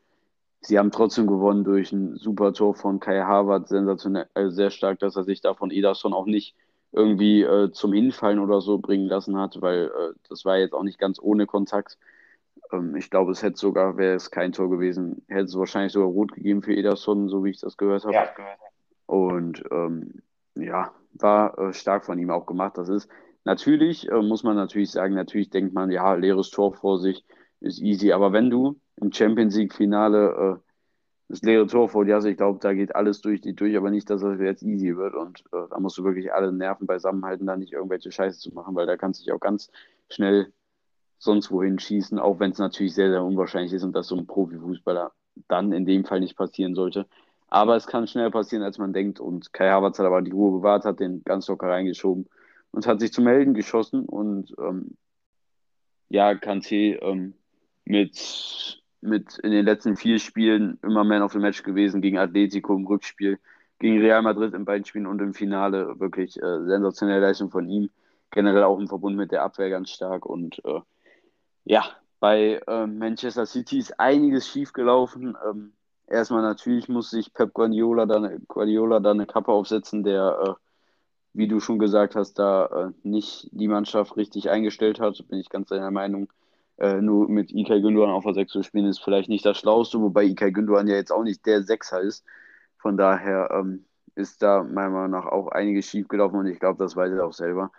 Sie 0.62 0.78
haben 0.78 0.92
trotzdem 0.92 1.28
gewonnen 1.28 1.64
durch 1.64 1.92
ein 1.92 2.18
super 2.18 2.54
Tor 2.54 2.76
von 2.76 3.00
Kai 3.00 3.22
Harvard. 3.22 3.68
Sensationell, 3.68 4.28
also 4.34 4.52
sehr 4.52 4.72
stark, 4.72 5.00
dass 5.00 5.16
er 5.16 5.24
sich 5.24 5.42
da 5.42 5.54
von 5.54 5.72
Ederson 5.72 6.14
auch 6.14 6.26
nicht 6.26 6.56
irgendwie 6.92 7.44
äh, 7.44 7.72
zum 7.72 7.94
Hinfallen 7.94 8.40
oder 8.40 8.62
so 8.62 8.80
bringen 8.80 9.08
lassen 9.08 9.38
hat, 9.38 9.62
weil 9.62 9.86
äh, 9.86 10.14
das 10.28 10.44
war 10.44 10.58
jetzt 10.58 10.74
auch 10.74 10.84
nicht 10.84 10.98
ganz 10.98 11.20
ohne 11.22 11.46
Kontakt. 11.46 11.98
Ähm, 12.72 12.96
ich 12.96 13.10
glaube, 13.10 13.32
es 13.32 13.44
hätte 13.44 13.58
sogar, 13.58 13.98
wäre 13.98 14.16
es 14.16 14.32
kein 14.32 14.52
Tor 14.52 14.70
gewesen, 14.70 15.24
hätte 15.28 15.46
es 15.46 15.58
wahrscheinlich 15.58 15.94
sogar 15.94 16.10
rot 16.10 16.34
gegeben 16.34 16.64
für 16.64 16.74
Ederson, 16.74 17.30
so 17.30 17.44
wie 17.44 17.52
ich 17.52 17.60
das 17.60 17.78
gehört 17.78 18.06
habe. 18.06 18.16
Ja. 18.16 18.28
Und 19.06 19.64
ähm, 19.72 20.22
ja, 20.62 20.94
war 21.14 21.58
äh, 21.58 21.74
stark 21.74 22.06
von 22.06 22.20
ihm 22.20 22.32
auch 22.32 22.46
gemacht. 22.46 22.78
Das 22.78 22.90
ist 22.90 23.10
natürlich, 23.44 24.10
äh, 24.10 24.22
muss 24.22 24.44
man 24.44 24.56
natürlich 24.56 24.92
sagen, 24.92 25.16
natürlich 25.16 25.50
denkt 25.50 25.74
man, 25.74 25.92
ja, 25.92 26.14
leeres 26.14 26.50
Tor 26.50 26.74
vor 26.74 27.00
sich 27.00 27.26
ist 27.60 27.82
easy. 27.82 28.12
Aber 28.12 28.34
wenn 28.34 28.50
du 28.50 28.80
im 28.98 29.12
Champions 29.12 29.56
League-Finale 29.56 30.58
äh, 30.58 30.70
das 31.30 31.42
leere 31.44 31.68
Tor 31.68 31.90
vor 31.90 32.06
dir 32.06 32.16
hast, 32.16 32.26
ich 32.26 32.38
glaube, 32.38 32.60
da 32.60 32.74
geht 32.74 32.96
alles 32.96 33.22
durch 33.22 33.42
die 33.42 33.54
durch, 33.54 33.78
aber 33.78 33.92
nicht, 33.92 34.10
dass 34.10 34.22
das 34.22 34.40
jetzt 34.40 34.64
easy 34.64 34.98
wird. 34.98 35.14
Und 35.16 35.42
äh, 35.52 35.68
da 35.70 35.80
musst 35.80 35.98
du 35.98 36.04
wirklich 36.04 36.34
alle 36.34 36.52
Nerven 36.52 36.88
beisammenhalten, 36.88 37.46
da 37.46 37.56
nicht 37.56 37.74
irgendwelche 37.74 38.12
Scheiße 38.12 38.40
zu 38.40 38.54
machen, 38.54 38.76
weil 38.76 38.88
da 38.88 38.98
kannst 38.98 39.22
du 39.22 39.26
dich 39.26 39.34
auch 39.34 39.40
ganz 39.40 39.70
schnell 40.10 40.52
sonst 41.20 41.52
wohin 41.52 41.78
schießen, 41.78 42.18
auch 42.18 42.40
wenn 42.40 42.52
es 42.52 42.58
natürlich 42.58 42.96
sehr, 42.96 43.10
sehr 43.12 43.24
unwahrscheinlich 43.24 43.74
ist 43.74 43.84
und 43.84 43.94
dass 43.94 44.08
so 44.08 44.16
ein 44.16 44.26
Profifußballer 44.26 45.12
dann 45.48 45.72
in 45.72 45.86
dem 45.86 46.06
Fall 46.06 46.22
nicht 46.22 46.38
passieren 46.38 46.76
sollte. 46.76 47.08
Aber 47.50 47.76
es 47.76 47.88
kann 47.88 48.08
schneller 48.08 48.32
passieren, 48.32 48.64
als 48.64 48.78
man 48.78 48.94
denkt. 48.94 49.20
Und 49.20 49.54
Kai 49.54 49.70
Havertz 49.70 50.00
hat 50.00 50.06
aber 50.06 50.22
die 50.22 50.32
Ruhe 50.32 50.60
bewahrt, 50.60 50.86
hat 50.86 51.00
den 51.00 51.24
ganz 51.24 51.48
locker 51.48 51.68
reingeschoben 51.68 52.28
und 52.72 52.88
hat 52.88 53.00
sich 53.00 53.12
zum 53.12 53.28
Helden 53.28 53.54
geschossen. 53.54 54.06
Und 54.06 54.54
ähm, 54.60 54.98
ja, 56.10 56.32
Kanté 56.32 57.02
ähm, 57.02 57.34
mit, 57.86 58.82
mit 59.02 59.40
in 59.40 59.52
den 59.52 59.66
letzten 59.66 59.96
vier 59.96 60.20
Spielen 60.20 60.78
immer 60.84 61.04
Man 61.04 61.24
of 61.24 61.32
the 61.32 61.40
Match 61.40 61.64
gewesen 61.64 62.02
gegen 62.02 62.20
Atletico 62.20 62.76
im 62.76 62.86
Rückspiel, 62.86 63.40
gegen 63.80 64.00
Real 64.00 64.22
Madrid 64.22 64.54
in 64.54 64.66
beiden 64.66 64.86
Spielen 64.86 65.08
und 65.08 65.22
im 65.22 65.34
Finale. 65.34 66.00
Wirklich 66.00 66.38
äh, 66.42 66.66
sensationelle 66.66 67.22
Leistung 67.22 67.50
von 67.50 67.68
ihm. 67.68 67.90
Generell 68.32 68.64
auch 68.64 68.80
im 68.80 68.88
Verbund 68.88 69.18
mit 69.18 69.32
der 69.32 69.42
Abwehr 69.42 69.72
ganz 69.72 69.90
stark. 69.90 70.28
Und 70.28 70.64
äh, 70.66 70.82
ja, 71.64 71.84
bei 72.20 72.62
äh, 72.68 72.86
Manchester 72.86 73.48
City 73.48 73.80
ist 73.80 74.00
einiges 74.00 74.48
schiefgelaufen. 74.48 75.36
Ähm, 75.50 75.74
erstmal 76.10 76.42
natürlich 76.42 76.90
muss 76.90 77.10
sich 77.10 77.34
Pep 77.34 77.54
Guardiola 77.54 78.06
da, 78.06 78.18
eine, 78.18 78.40
Guardiola 78.48 79.00
da 79.00 79.12
eine 79.12 79.26
Kappe 79.26 79.52
aufsetzen, 79.52 80.04
der, 80.04 80.40
äh, 80.44 80.54
wie 81.34 81.48
du 81.48 81.60
schon 81.60 81.80
gesagt 81.80 82.16
hast, 82.16 82.40
da 82.40 82.66
äh, 82.66 82.92
nicht 83.04 83.50
die 83.52 83.68
Mannschaft 83.68 84.18
richtig 84.18 84.50
eingestellt 84.50 85.00
hat. 85.00 85.24
Bin 85.28 85.40
ich 85.40 85.50
ganz 85.50 85.70
deiner 85.70 85.92
Meinung. 85.92 86.32
Äh, 86.78 87.02
nur 87.02 87.30
mit 87.30 87.52
Ikay 87.52 87.82
Gündogan 87.82 88.12
auf 88.12 88.24
der 88.24 88.34
6 88.34 88.52
zu 88.52 88.64
spielen, 88.64 88.86
ist 88.86 89.04
vielleicht 89.04 89.30
nicht 89.30 89.46
das 89.46 89.58
Schlauste, 89.58 90.00
wobei 90.02 90.24
Ikay 90.24 90.52
Gündogan 90.52 90.88
ja 90.88 90.96
jetzt 90.96 91.12
auch 91.12 91.24
nicht 91.24 91.46
der 91.46 91.64
Sechser 91.64 92.02
ist. 92.02 92.26
Von 92.78 92.98
daher 92.98 93.50
ähm, 93.52 93.86
ist 94.16 94.42
da 94.42 94.64
meiner 94.64 94.90
Meinung 94.90 95.12
nach 95.12 95.26
auch 95.26 95.50
einiges 95.50 95.86
schief 95.86 96.08
gelaufen 96.08 96.38
und 96.38 96.48
ich 96.48 96.60
glaube, 96.60 96.80
das 96.80 96.96
weiß 96.96 97.12
er 97.12 97.26
auch 97.26 97.34
selber. 97.34 97.72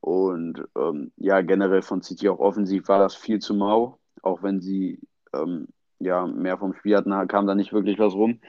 Und 0.00 0.64
ähm, 0.76 1.12
ja, 1.16 1.42
generell 1.42 1.82
von 1.82 2.02
City 2.02 2.28
auch 2.28 2.40
offensiv 2.40 2.88
war 2.88 2.98
das 2.98 3.14
viel 3.14 3.38
zu 3.38 3.54
mau, 3.54 3.98
auch 4.22 4.42
wenn 4.42 4.60
sie 4.60 5.00
ähm, 5.32 5.68
ja, 6.04 6.26
mehr 6.26 6.58
vom 6.58 6.74
Spiel 6.74 6.96
hatten, 6.96 7.28
kam 7.28 7.46
da 7.46 7.54
nicht 7.54 7.72
wirklich 7.72 7.98
was 7.98 8.14
rum. 8.14 8.40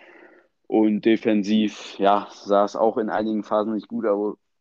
Und 0.67 1.05
defensiv, 1.05 1.97
ja, 1.99 2.27
sah 2.31 2.65
es 2.65 2.75
auch 2.75 2.97
in 2.97 3.09
einigen 3.09 3.43
Phasen 3.43 3.73
nicht 3.73 3.87
gut 3.87 4.05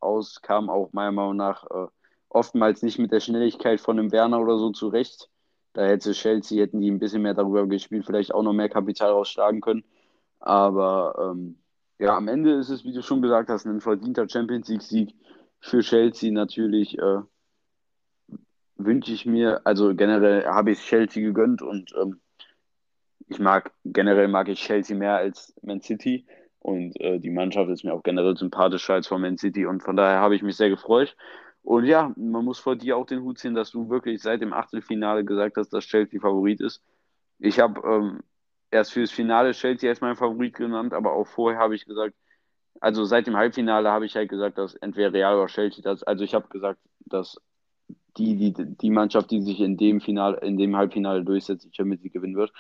aus, 0.00 0.42
kam 0.42 0.68
auch 0.68 0.92
meiner 0.92 1.12
Meinung 1.12 1.37
nach 1.37 1.64
äh, 1.70 1.87
oftmals 2.28 2.83
nicht 2.83 2.98
mit 2.98 3.12
der 3.12 3.20
Schnelligkeit 3.20 3.81
von 3.81 3.98
einem 3.98 4.12
Werner 4.12 4.40
oder 4.40 4.59
so 4.59 4.70
zurecht. 4.70 5.28
Da 5.74 5.85
hätte 5.87 6.12
Chelsea, 6.12 6.62
hätten 6.62 6.81
die 6.81 6.90
ein 6.90 6.98
bisschen 6.98 7.22
mehr 7.22 7.35
darüber 7.35 7.66
gespielt, 7.66 8.05
vielleicht 8.05 8.35
auch 8.35 8.42
noch 8.42 8.52
mehr 8.52 8.68
Kapital 8.68 9.11
rausschlagen 9.11 9.61
können. 9.61 9.85
Aber 10.40 11.14
ähm, 11.18 11.57
ja, 11.98 12.16
am 12.16 12.28
Ende 12.28 12.55
ist 12.55 12.68
es, 12.68 12.85
wie 12.85 12.92
du 12.92 13.02
schon 13.02 13.22
gesagt 13.22 13.48
hast, 13.48 13.64
ein 13.64 13.81
verdienter 13.81 14.28
Champions 14.28 14.68
League-Sieg 14.68 15.14
für 15.61 15.81
Chelsea 15.81 16.33
natürlich. 16.33 16.98
Äh, 16.98 17.21
wünsche 18.77 19.12
ich 19.12 19.27
mir, 19.27 19.60
also 19.64 19.94
generell 19.94 20.44
habe 20.44 20.73
ich 20.73 20.81
Chelsea 20.81 21.23
gegönnt 21.23 21.62
und 21.62 21.92
ähm, 22.00 22.21
ich 23.33 23.40
mag, 23.40 23.72
generell 23.85 24.28
mag 24.28 24.48
ich 24.48 24.60
Chelsea 24.60 24.96
mehr 24.96 25.16
als 25.16 25.54
Man 25.62 25.80
City 25.80 26.26
und 26.60 26.98
äh, 27.00 27.18
die 27.18 27.30
Mannschaft 27.30 27.70
ist 27.70 27.85
mir 27.85 27.92
auch 27.92 28.02
generell 28.02 28.37
sympathischer 28.37 28.94
als 28.94 29.08
von 29.08 29.20
Man 29.20 29.38
City 29.38 29.66
und 29.66 29.83
von 29.83 29.96
daher 29.96 30.20
habe 30.20 30.37
ich 30.37 30.42
mich 30.42 30.56
sehr 30.56 30.70
gefreut. 30.70 31.16
Und 31.62 31.85
ja, 31.87 32.12
man 32.16 32.44
muss 32.44 32.58
vor 32.58 32.76
dir 32.76 32.96
auch 32.96 33.06
den 33.06 33.22
Hut 33.22 33.38
ziehen, 33.38 33.54
dass 33.54 33.70
du 33.70 33.88
wirklich 33.88 34.20
seit 34.20 34.40
dem 34.40 34.52
Achtelfinale 34.52 35.24
gesagt 35.24 35.56
hast, 35.56 35.70
dass 35.70 35.85
Chelsea 35.87 36.20
Favorit 36.20 36.60
ist. 36.60 36.83
Ich 37.38 37.60
habe 37.60 37.80
ähm, 37.88 38.20
erst 38.70 38.92
fürs 38.92 39.10
Finale 39.10 39.52
Chelsea 39.52 39.88
als 39.88 40.00
mein 40.00 40.16
Favorit 40.16 40.54
genannt, 40.54 40.92
aber 40.92 41.12
auch 41.12 41.26
vorher 41.26 41.60
habe 41.60 41.74
ich 41.74 41.85
gesagt, 41.85 42.14
also 42.80 43.04
seit 43.04 43.26
dem 43.26 43.37
Halbfinale 43.37 43.90
habe 43.90 44.06
ich 44.06 44.16
halt 44.16 44.28
gesagt, 44.28 44.58
dass 44.58 44.74
entweder 44.74 45.12
Real 45.12 45.37
oder 45.37 45.46
Chelsea 45.46 45.83
das, 45.83 46.02
also 46.02 46.24
ich 46.24 46.35
habe 46.35 46.48
gesagt, 46.48 46.80
dass 47.06 47.40
die, 48.16 48.37
die, 48.37 48.52
die 48.52 48.90
Mannschaft, 48.90 49.30
die 49.30 49.40
sich 49.40 49.60
in 49.60 49.76
dem 49.76 50.00
Finale, 50.00 50.38
in 50.38 50.56
dem 50.56 50.76
Halbfinale 50.76 51.24
durchsetzt, 51.24 51.64
die 51.64 51.74
Champions 51.74 52.02
League 52.02 52.12
gewinnen 52.12 52.37
wird. 52.37 52.52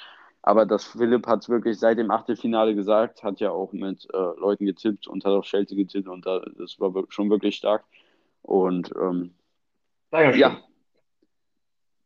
Aber 0.42 0.66
das 0.66 0.84
Philipp 0.84 1.26
hat 1.28 1.42
es 1.42 1.48
wirklich 1.48 1.78
seit 1.78 1.98
dem 1.98 2.10
Achtelfinale 2.10 2.74
gesagt, 2.74 3.22
hat 3.22 3.38
ja 3.38 3.52
auch 3.52 3.72
mit 3.72 4.08
äh, 4.12 4.16
Leuten 4.16 4.66
getippt 4.66 5.06
und 5.06 5.24
hat 5.24 5.32
auf 5.32 5.44
Chelsea 5.44 5.76
getippt 5.76 6.08
und 6.08 6.26
da, 6.26 6.40
das 6.58 6.80
war 6.80 6.92
schon 7.08 7.30
wirklich 7.30 7.56
stark. 7.56 7.84
Und 8.42 8.92
ähm, 9.00 9.34
ja, 10.12 10.58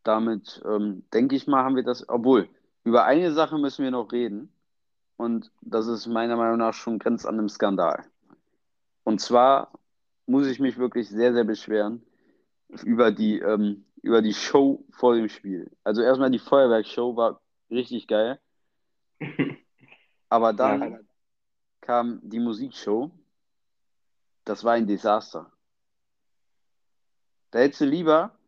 damit 0.02 0.62
ähm, 0.66 1.04
denke 1.14 1.34
ich 1.34 1.46
mal, 1.46 1.64
haben 1.64 1.76
wir 1.76 1.82
das, 1.82 2.06
obwohl, 2.08 2.48
über 2.84 3.04
eine 3.04 3.32
Sache 3.32 3.58
müssen 3.58 3.84
wir 3.84 3.90
noch 3.90 4.12
reden. 4.12 4.52
Und 5.16 5.50
das 5.62 5.86
ist 5.86 6.06
meiner 6.06 6.36
Meinung 6.36 6.58
nach 6.58 6.74
schon 6.74 6.98
grenzt 6.98 7.26
an 7.26 7.38
einem 7.38 7.48
Skandal. 7.48 8.04
Und 9.02 9.20
zwar 9.20 9.72
muss 10.26 10.46
ich 10.46 10.60
mich 10.60 10.76
wirklich 10.76 11.08
sehr, 11.08 11.32
sehr 11.32 11.44
beschweren 11.44 12.02
über 12.84 13.10
die, 13.10 13.38
ähm, 13.38 13.84
über 14.02 14.20
die 14.20 14.34
Show 14.34 14.84
vor 14.90 15.14
dem 15.16 15.28
Spiel. 15.30 15.70
Also 15.84 16.02
erstmal 16.02 16.30
die 16.30 16.38
Feuerwerksshow 16.38 17.16
war 17.16 17.40
richtig 17.70 18.06
geil. 18.06 18.40
Aber 20.28 20.52
dann 20.52 20.92
ja. 20.92 20.98
kam 21.80 22.20
die 22.22 22.40
Musikshow. 22.40 23.10
Das 24.44 24.64
war 24.64 24.74
ein 24.74 24.86
Desaster. 24.86 25.52
Da 27.50 27.60
hättest 27.60 27.80
du 27.80 27.84
lieber 27.86 28.38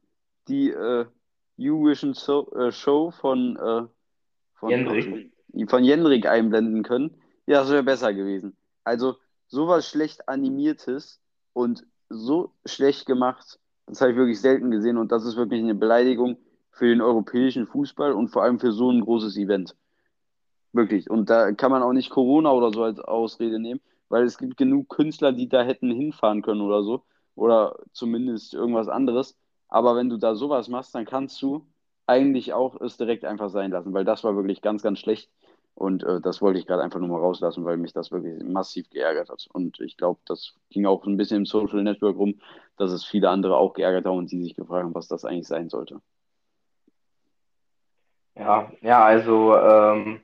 die 0.49 0.71
äh, 0.71 1.07
Eurovision 1.59 2.15
so 2.15 2.51
äh, 2.53 2.73
Show 2.73 3.11
von, 3.11 3.57
äh, 3.57 3.87
von, 4.55 4.71
Jendrik. 4.71 5.33
von 5.69 5.85
Jendrik 5.85 6.27
einblenden 6.27 6.83
können. 6.83 7.21
Ja, 7.47 7.61
das 7.61 7.71
wäre 7.71 7.83
besser 7.83 8.13
gewesen. 8.13 8.57
Also 8.85 9.17
sowas 9.49 9.89
schlecht 9.89 10.29
animiertes 10.29 11.21
und 11.53 11.87
so 12.09 12.53
schlecht 12.65 13.07
gemacht, 13.07 13.59
das 13.87 14.01
habe 14.01 14.13
ich 14.13 14.17
wirklich 14.17 14.41
selten 14.41 14.71
gesehen 14.71 14.99
und 14.99 15.13
das 15.13 15.25
ist 15.25 15.37
wirklich 15.37 15.63
eine 15.63 15.75
Beleidigung 15.75 16.39
für 16.79 16.87
den 16.87 17.01
europäischen 17.01 17.67
Fußball 17.67 18.13
und 18.13 18.29
vor 18.29 18.43
allem 18.45 18.61
für 18.61 18.73
so 18.73 18.91
ein 18.91 19.01
großes 19.01 19.37
Event. 19.37 19.77
Wirklich. 20.73 21.11
Und 21.11 21.29
da 21.29 21.53
kann 21.53 21.71
man 21.71 21.83
auch 21.83 21.93
nicht 21.93 22.11
Corona 22.11 22.53
oder 22.53 22.71
so 22.73 22.85
als 22.85 23.01
Ausrede 23.01 23.59
nehmen, 23.59 23.81
weil 24.09 24.25
es 24.25 24.39
gibt 24.39 24.57
genug 24.57 24.89
Künstler, 24.89 25.33
die 25.33 25.49
da 25.49 25.63
hätten 25.63 25.91
hinfahren 25.91 26.43
können 26.43 26.61
oder 26.61 26.83
so. 26.83 27.03
Oder 27.35 27.79
zumindest 27.93 28.55
irgendwas 28.55 28.89
anderes. 28.89 29.37
Aber 29.69 29.97
wenn 29.97 30.09
du 30.09 30.17
da 30.19 30.35
sowas 30.35 30.69
machst, 30.69 30.95
dann 30.95 31.05
kannst 31.05 31.41
du 31.43 31.67
eigentlich 32.07 32.53
auch 32.53 32.81
es 32.81 32.97
direkt 32.97 33.25
einfach 33.25 33.51
sein 33.51 33.71
lassen, 33.71 33.93
weil 33.93 34.05
das 34.05 34.25
war 34.25 34.35
wirklich 34.37 34.63
ganz, 34.63 34.83
ganz 34.83 34.99
schlecht. 34.99 35.31
Und 35.75 36.03
äh, 36.05 36.21
das 36.21 36.41
wollte 36.43 36.59
ich 36.59 36.67
gerade 36.67 36.83
einfach 36.83 36.99
nur 36.99 37.09
mal 37.09 37.21
rauslassen, 37.21 37.65
weil 37.65 37.77
mich 37.77 37.93
das 37.93 38.11
wirklich 38.11 38.43
massiv 38.43 38.91
geärgert 38.91 39.31
hat. 39.31 39.47
Und 39.53 39.81
ich 39.81 39.97
glaube, 39.97 40.21
das 40.27 40.55
ging 40.71 40.87
auch 40.87 41.05
ein 41.07 41.17
bisschen 41.17 41.39
im 41.39 41.47
Social 41.47 41.83
Network 41.83 42.17
rum, 42.17 42.41
dass 42.77 42.91
es 42.93 43.05
viele 43.05 43.31
andere 43.31 43.57
auch 43.57 43.75
geärgert 43.75 44.07
haben 44.07 44.19
und 44.19 44.33
die 44.33 44.43
sich 44.43 44.55
gefragt 44.55 44.85
haben, 44.85 44.95
was 44.95 45.09
das 45.09 45.25
eigentlich 45.25 45.47
sein 45.47 45.69
sollte. 45.69 46.01
Ja, 48.39 48.71
ja, 48.81 49.05
also, 49.05 49.55
ähm, 49.57 50.21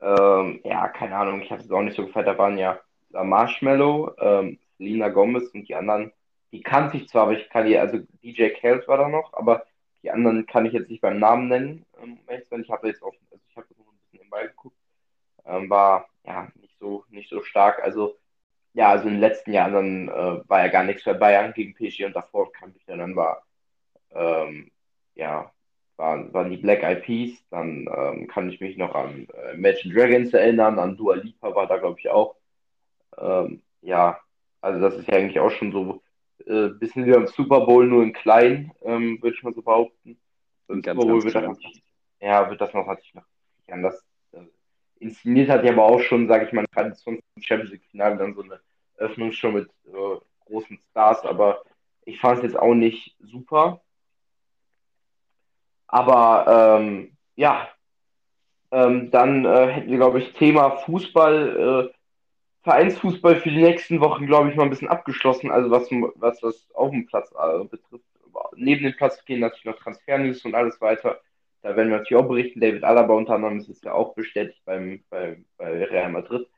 ähm, 0.00 0.60
ja, 0.64 0.88
keine 0.88 1.16
Ahnung, 1.16 1.40
ich 1.42 1.50
habe 1.50 1.62
es 1.62 1.70
auch 1.70 1.82
nicht 1.82 1.96
so 1.96 2.06
gefeiert. 2.06 2.26
Da 2.28 2.38
waren 2.38 2.58
ja 2.58 2.80
Marshmallow, 3.10 4.14
ähm, 4.18 4.58
Lina 4.78 5.08
Gomez 5.08 5.48
und 5.54 5.68
die 5.68 5.74
anderen, 5.74 6.12
die 6.52 6.62
kannte 6.62 6.96
ich 6.98 7.08
zwar, 7.08 7.22
aber 7.24 7.32
ich 7.32 7.48
kann 7.48 7.66
die, 7.66 7.78
also 7.78 7.98
DJ 8.22 8.50
Kels 8.50 8.86
war 8.88 8.98
da 8.98 9.08
noch, 9.08 9.32
aber 9.34 9.64
die 10.02 10.10
anderen 10.10 10.46
kann 10.46 10.66
ich 10.66 10.72
jetzt 10.72 10.90
nicht 10.90 11.00
beim 11.00 11.18
Namen 11.18 11.48
nennen. 11.48 11.86
Ähm, 12.02 12.18
ich 12.28 12.70
habe 12.70 12.88
jetzt 12.88 13.02
auch, 13.02 13.12
also 13.30 13.42
ich 13.48 13.56
habe 13.56 13.66
ein 13.68 13.74
bisschen 13.76 13.86
nebenbei 14.12 14.46
geguckt, 14.48 14.76
ähm, 15.46 15.70
war 15.70 16.08
ja 16.24 16.48
nicht 16.56 16.78
so, 16.78 17.04
nicht 17.10 17.30
so 17.30 17.42
stark. 17.42 17.82
Also, 17.82 18.16
ja, 18.74 18.90
also 18.90 19.06
in 19.08 19.14
den 19.14 19.20
letzten 19.20 19.52
Jahren 19.52 19.74
dann 19.74 20.08
äh, 20.08 20.48
war 20.48 20.60
ja 20.62 20.68
gar 20.68 20.84
nichts 20.84 21.02
für 21.04 21.14
Bayern 21.14 21.52
gegen 21.54 21.74
PSG 21.74 22.06
und 22.06 22.14
davor 22.16 22.52
kannte 22.52 22.78
ich 22.78 22.86
dann 22.86 23.16
war, 23.16 23.44
ähm, 24.12 24.70
ja, 25.16 25.52
waren, 25.96 26.32
waren 26.32 26.50
die 26.50 26.56
Black 26.56 26.82
Eyed 26.82 27.02
Peas. 27.02 27.32
Dann 27.50 27.88
ähm, 27.94 28.28
kann 28.28 28.50
ich 28.50 28.60
mich 28.60 28.76
noch 28.76 28.94
an 28.94 29.28
äh, 29.34 29.54
Imagine 29.54 29.94
Dragons 29.94 30.32
erinnern, 30.32 30.78
an 30.78 30.96
Dua 30.96 31.14
Lipa 31.14 31.54
war 31.54 31.66
da, 31.66 31.78
glaube 31.78 31.98
ich, 31.98 32.08
auch. 32.08 32.36
Ähm, 33.18 33.62
ja, 33.82 34.20
also 34.60 34.80
das 34.80 34.96
ist 34.96 35.08
ja 35.08 35.16
eigentlich 35.16 35.40
auch 35.40 35.50
schon 35.50 35.72
so 35.72 36.02
ein 36.46 36.46
äh, 36.46 36.68
bisschen 36.70 37.06
wie 37.06 37.12
beim 37.12 37.26
Super 37.26 37.60
Bowl, 37.66 37.86
nur 37.86 38.02
in 38.02 38.12
klein, 38.12 38.72
ähm, 38.82 39.18
würde 39.22 39.36
ich 39.36 39.42
mal 39.42 39.54
so 39.54 39.62
behaupten. 39.62 40.18
Ganz, 40.68 40.86
Super 40.86 41.06
Bowl 41.06 41.22
wird, 41.22 41.34
das 41.34 41.42
natürlich, 41.42 41.82
ja, 42.20 42.50
wird 42.50 42.60
das 42.60 42.74
noch 42.74 42.86
natürlich 42.86 43.14
noch 43.14 43.24
anders 43.68 44.04
äh, 44.32 44.40
inszeniert, 44.98 45.48
hat 45.48 45.64
ja 45.64 45.72
aber 45.72 45.84
auch 45.84 46.00
schon, 46.00 46.28
sage 46.28 46.46
ich 46.46 46.52
mal, 46.52 46.66
Tradition 46.66 47.20
zum 47.34 47.42
Champions 47.42 47.72
League-Finale 47.72 48.16
dann 48.16 48.34
so 48.34 48.42
eine 48.42 48.60
Öffnungsshow 48.96 49.50
mit 49.50 49.68
äh, 49.86 50.18
großen 50.46 50.78
Stars, 50.90 51.24
aber 51.24 51.62
ich 52.04 52.20
fand 52.20 52.38
es 52.38 52.44
jetzt 52.44 52.58
auch 52.58 52.74
nicht 52.74 53.16
super. 53.20 53.80
Aber 55.88 56.78
ähm, 56.80 57.16
ja, 57.36 57.68
ähm, 58.70 59.10
dann 59.10 59.44
äh, 59.44 59.68
hätten 59.68 59.90
wir, 59.90 59.98
glaube 59.98 60.18
ich, 60.18 60.32
Thema 60.32 60.70
Fußball, 60.70 61.90
äh, 61.90 61.94
Vereinsfußball 62.62 63.36
für 63.36 63.50
die 63.50 63.62
nächsten 63.62 64.00
Wochen, 64.00 64.26
glaube 64.26 64.50
ich, 64.50 64.56
mal 64.56 64.64
ein 64.64 64.70
bisschen 64.70 64.88
abgeschlossen. 64.88 65.50
Also 65.50 65.70
was, 65.70 65.88
was 66.16 66.40
das 66.40 66.68
auf 66.74 66.90
dem 66.90 67.06
Platz 67.06 67.32
äh, 67.32 67.64
betrifft. 67.64 68.04
Neben 68.56 68.84
dem 68.84 68.96
Platz 68.96 69.24
gehen 69.24 69.40
natürlich 69.40 69.64
noch 69.66 69.78
Transfernews 69.78 70.44
und 70.44 70.54
alles 70.54 70.80
weiter. 70.80 71.20
Da 71.62 71.76
werden 71.76 71.90
wir 71.90 71.98
natürlich 71.98 72.22
auch 72.22 72.28
berichten. 72.28 72.60
David 72.60 72.84
Alaba 72.84 73.14
unter 73.14 73.34
anderem 73.34 73.58
ist 73.58 73.68
jetzt 73.68 73.84
ja 73.84 73.92
auch 73.92 74.14
bestätigt 74.14 74.60
beim, 74.64 75.02
bei, 75.10 75.38
bei 75.56 75.84
Real 75.84 76.10
Madrid. 76.10 76.48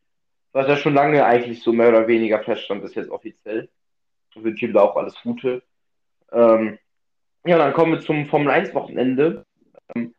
Was 0.53 0.67
ja 0.67 0.77
schon 0.77 0.95
lange 0.95 1.25
eigentlich 1.25 1.63
so 1.63 1.73
mehr 1.73 1.91
oder 1.91 2.09
weniger 2.09 2.43
feststand, 2.43 2.83
ist 2.85 2.95
jetzt 2.95 3.11
offiziell. 3.11 3.69
Ich 4.35 4.43
wünsche 4.43 4.67
ihm 4.67 4.73
da 4.73 4.83
auch 4.83 4.97
alles 4.97 5.15
Gute. 5.23 5.63
Ähm, 6.33 6.79
ja, 7.45 7.59
dann 7.59 7.73
kommen 7.73 7.93
wir 7.93 8.01
zum 8.01 8.27
Formel 8.27 8.51
1 8.51 8.75
Wochenende. 8.75 9.45
Ähm, 9.95 10.15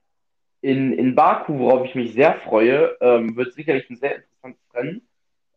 in, 0.62 0.94
in 0.94 1.16
Baku, 1.16 1.58
worauf 1.60 1.86
ich 1.86 1.96
mich 1.96 2.14
sehr 2.14 2.36
freue, 2.36 2.98
ähm, 3.02 3.36
wird 3.36 3.54
sicherlich 3.54 3.90
ein 3.90 3.96
sehr 3.96 4.18
interessantes 4.18 4.62
Rennen. 4.74 5.08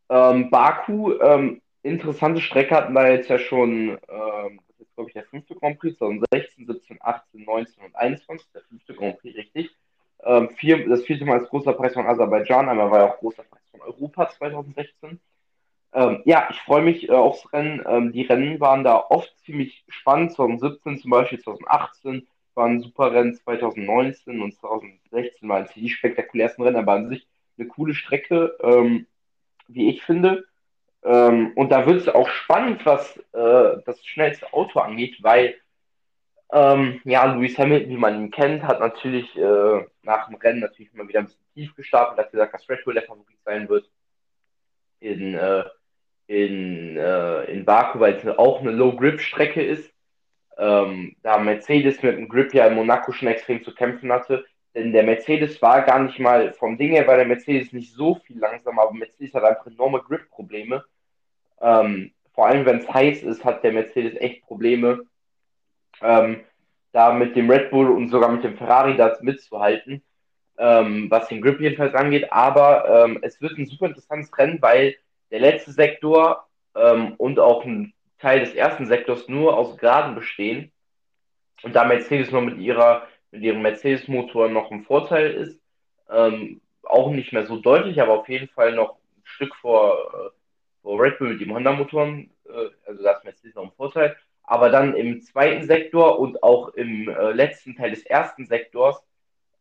Ähm, 0.09 0.51
Baku, 0.51 1.19
ähm, 1.21 1.61
interessante 1.83 2.41
Strecke 2.41 2.75
hatten 2.75 2.93
wir 2.93 3.13
jetzt 3.13 3.29
ja 3.29 3.39
schon, 3.39 3.99
ähm, 4.09 4.61
das 4.69 4.81
ist 4.81 4.95
glaube 4.95 5.11
ich 5.11 5.15
der 5.15 5.25
fünfte 5.25 5.55
Grand 5.55 5.79
Prix, 5.79 5.97
2016, 5.99 6.67
17, 6.67 6.99
18, 7.01 7.45
19 7.45 7.85
und 7.85 7.97
21, 7.97 8.47
der 8.53 8.63
fünfte 8.63 8.95
Grand 8.95 9.19
Prix, 9.19 9.37
richtig. 9.37 9.71
Vier, 10.55 10.89
das 10.89 11.03
vierte 11.03 11.25
Mal 11.25 11.41
als 11.41 11.49
großer 11.49 11.73
Preis 11.73 11.95
von 11.95 12.07
Aserbaidschan, 12.07 12.69
einmal 12.69 12.93
war 12.93 12.99
ja 13.01 13.13
auch 13.13 13.19
großer 13.19 13.43
Preis 13.43 13.63
von 13.73 13.81
Europa 13.81 14.31
2016. 14.31 15.19
Ähm, 15.95 16.23
ja, 16.25 16.49
ich 16.51 16.59
freue 16.61 16.83
mich 16.83 17.09
äh, 17.09 17.13
aufs 17.13 17.53
Rennen. 17.53 17.83
Ähm, 17.87 18.13
die 18.13 18.23
Rennen 18.23 18.61
waren 18.61 18.85
da 18.85 18.97
oft 18.97 19.33
ziemlich 19.45 19.85
spannend. 19.89 20.33
2017 20.33 20.99
zum 20.99 21.11
Beispiel, 21.11 21.41
2018 21.41 22.27
waren 22.55 22.81
super 22.81 23.13
Rennen, 23.13 23.35
2019 23.35 24.41
und 24.41 24.55
2016 24.55 25.49
waren 25.49 25.69
die 25.75 25.89
spektakulärsten 25.89 26.65
Rennen, 26.65 26.77
aber 26.77 26.93
an 26.93 27.09
sich 27.09 27.27
eine 27.59 27.69
coole 27.69 27.95
Strecke, 27.95 28.57
ähm, 28.63 29.07
wie 29.69 29.91
ich 29.91 30.03
finde. 30.03 30.45
Ähm, 31.05 31.53
und 31.57 31.71
da 31.71 31.87
wird 31.87 32.01
es 32.01 32.09
auch 32.09 32.29
spannend, 32.29 32.85
was 32.87 33.17
äh, 33.33 33.83
das 33.85 34.05
schnellste 34.05 34.53
Auto 34.53 34.81
angeht, 34.81 35.19
weil 35.23 35.57
ähm, 36.53 37.01
ja, 37.05 37.25
Lewis 37.25 37.59
Hamilton, 37.59 37.91
wie 37.91 37.97
man 37.97 38.15
ihn 38.17 38.31
kennt, 38.31 38.63
hat 38.63 38.81
natürlich 38.81 39.37
äh, 39.37 39.87
nach 40.03 40.29
dem 40.29 40.37
Rennen 40.37 40.61
natürlich 40.61 40.93
mal 40.93 41.09
wieder 41.09 41.21
ein 41.21 41.27
bisschen 41.27 41.47
tief 41.55 41.75
gestartet, 41.75 42.19
hat 42.19 42.31
gesagt, 42.31 42.55
dass 42.55 42.69
Red 42.69 42.85
Bull 42.85 42.95
der 42.95 43.05
Favorit 43.05 43.39
sein 43.45 43.69
wird 43.69 43.91
in, 45.01 45.35
äh, 45.35 45.65
in, 46.33 46.97
äh, 46.97 47.45
in 47.45 47.65
Baku, 47.67 48.01
weil 48.01 48.15
es 48.15 48.27
auch 48.39 48.61
eine 48.61 48.71
Low-Grip-Strecke 48.71 49.63
ist. 49.63 49.93
Ähm, 50.57 51.15
da 51.23 51.39
Mercedes 51.39 52.03
mit 52.03 52.17
dem 52.17 52.29
Grip 52.29 52.55
ja 52.55 52.67
in 52.67 52.75
Monaco 52.75 53.13
schon 53.13 53.29
extrem 53.29 53.63
zu 53.63 53.75
kämpfen 53.75 54.11
hatte. 54.11 54.47
Denn 54.75 54.93
der 54.93 55.03
Mercedes 55.03 55.61
war 55.61 55.83
gar 55.83 55.99
nicht 55.99 56.19
mal 56.19 56.55
vom 56.55 56.79
Ding 56.79 56.93
her, 56.93 57.07
weil 57.07 57.19
der 57.19 57.27
Mercedes 57.27 57.75
nicht 57.75 57.93
so 57.93 58.15
viel 58.15 58.39
langsamer, 58.39 58.83
aber 58.83 58.95
Mercedes 58.95 59.35
hat 59.35 59.45
einfach 59.45 59.67
enorme 59.67 60.01
Grip-Probleme. 60.01 60.85
Ähm, 61.61 62.13
vor 62.33 62.47
allem, 62.47 62.65
wenn 62.65 62.79
es 62.79 62.89
heiß 62.89 63.23
ist, 63.25 63.45
hat 63.45 63.63
der 63.63 63.73
Mercedes 63.73 64.19
echt 64.19 64.43
Probleme, 64.47 65.05
ähm, 66.01 66.41
da 66.93 67.13
mit 67.13 67.37
dem 67.37 67.51
Red 67.51 67.71
Bull 67.71 67.91
und 67.91 68.09
sogar 68.09 68.31
mit 68.33 68.43
dem 68.43 68.57
Ferrari 68.57 68.97
da 68.97 69.15
mitzuhalten, 69.21 70.03
ähm, 70.57 71.11
was 71.11 71.29
den 71.29 71.43
Grip 71.43 71.61
jedenfalls 71.61 71.95
angeht. 71.95 72.33
Aber 72.33 73.05
ähm, 73.05 73.19
es 73.21 73.43
wird 73.43 73.59
ein 73.59 73.67
super 73.67 73.87
interessantes 73.87 74.37
Rennen, 74.39 74.63
weil 74.63 74.97
der 75.33 75.41
letzte 75.41 75.73
Sektor 75.73 76.47
ähm, 76.77 77.15
und 77.17 77.41
auch 77.41 77.65
ein 77.65 77.93
Teil 78.21 78.41
des 78.41 78.55
ersten 78.55 78.87
Sektors 78.87 79.27
nur 79.27 79.57
aus 79.57 79.77
Geraden 79.79 80.15
bestehen 80.15 80.71
und 81.65 81.75
da 81.75 81.85
Mercedes 81.85 82.31
noch 82.31 82.43
mit 82.43 82.59
ihrer 82.59 83.09
mit 83.33 83.43
ihrem 83.43 83.63
Mercedes-Motor 83.63 84.51
noch 84.51 84.71
ein 84.71 84.85
Vorteil 84.85 85.33
ist, 85.33 85.61
ähm, 86.11 86.61
auch 86.83 87.11
nicht 87.11 87.33
mehr 87.33 87.47
so 87.47 87.57
deutlich, 87.57 88.01
aber 88.01 88.13
auf 88.21 88.29
jeden 88.29 88.49
Fall 88.49 88.75
noch 88.75 88.99
ein 89.17 89.23
Stück 89.25 89.55
vor, 89.57 89.97
äh, 90.15 90.31
vor 90.83 91.03
Red 91.03 91.19
Bull 91.19 91.31
mit 91.31 91.41
dem 91.41 91.55
Honda-Motoren, 91.55 92.31
äh, 92.45 92.69
also 92.87 93.03
da 93.03 93.13
ist 93.13 93.25
Mercedes 93.25 93.55
noch 93.55 93.65
ein 93.65 93.73
Vorteil. 93.77 94.17
Aber 94.45 94.69
dann 94.69 94.95
im 94.95 95.23
zweiten 95.23 95.67
Sektor 95.67 96.19
und 96.19 96.43
auch 96.43 96.69
im 96.75 97.09
äh, 97.09 97.33
letzten 97.33 97.75
Teil 97.75 97.91
des 97.91 98.05
ersten 98.05 98.45
Sektors 98.47 99.03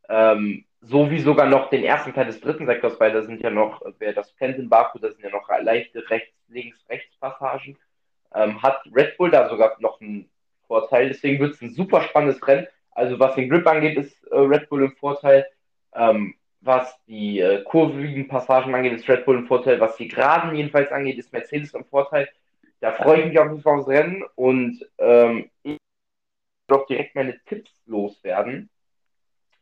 ähm, 0.08 0.66
so 0.82 1.10
wie 1.10 1.20
sogar 1.20 1.46
noch 1.46 1.70
den 1.70 1.84
ersten 1.84 2.12
Teil 2.12 2.26
des 2.26 2.40
dritten 2.40 2.66
Sektors, 2.66 2.98
weil 2.98 3.12
da 3.12 3.22
sind 3.22 3.40
ja 3.40 3.50
noch, 3.50 3.82
wer 3.98 4.12
das 4.12 4.34
kennt 4.36 4.58
in 4.58 4.68
Baku, 4.68 4.98
da 4.98 5.10
sind 5.10 5.22
ja 5.22 5.30
noch 5.30 5.48
leichte 5.48 6.08
rechts, 6.10 6.34
links, 6.48 6.78
rechts 6.88 7.16
Passagen, 7.18 7.78
ähm, 8.34 8.60
hat 8.62 8.82
Red 8.92 9.16
Bull 9.16 9.30
da 9.30 9.48
sogar 9.48 9.76
noch 9.78 10.00
einen 10.00 10.28
Vorteil. 10.66 11.08
Deswegen 11.08 11.38
wird 11.38 11.54
es 11.54 11.62
ein 11.62 11.70
super 11.70 12.02
spannendes 12.02 12.46
Rennen. 12.46 12.66
Also 12.90 13.18
was 13.20 13.36
den 13.36 13.48
Grip 13.48 13.66
angeht, 13.66 13.96
ist 13.96 14.24
äh, 14.24 14.36
Red 14.36 14.68
Bull 14.68 14.82
im 14.82 14.92
Vorteil. 14.92 15.46
Ähm, 15.94 16.34
was 16.60 16.96
die 17.06 17.40
äh, 17.40 17.62
kurvigen 17.62 18.28
Passagen 18.28 18.74
angeht, 18.74 18.92
ist 18.92 19.08
Red 19.08 19.24
Bull 19.24 19.38
ein 19.38 19.46
Vorteil. 19.46 19.80
Was 19.80 19.96
die 19.96 20.08
Geraden 20.08 20.54
jedenfalls 20.54 20.90
angeht, 20.90 21.18
ist 21.18 21.32
Mercedes 21.32 21.74
ein 21.74 21.84
Vorteil. 21.84 22.28
Da 22.80 22.92
freue 22.92 23.20
ich 23.20 23.26
mich 23.26 23.38
auf 23.38 23.48
jeden 23.48 23.62
Fall 23.62 23.78
aufs 23.78 23.88
Rennen 23.88 24.24
und 24.34 24.84
ähm, 24.98 25.48
ich 25.62 25.78
doch 26.68 26.86
direkt 26.86 27.14
meine 27.14 27.38
Tipps 27.44 27.70
loswerden. 27.86 28.68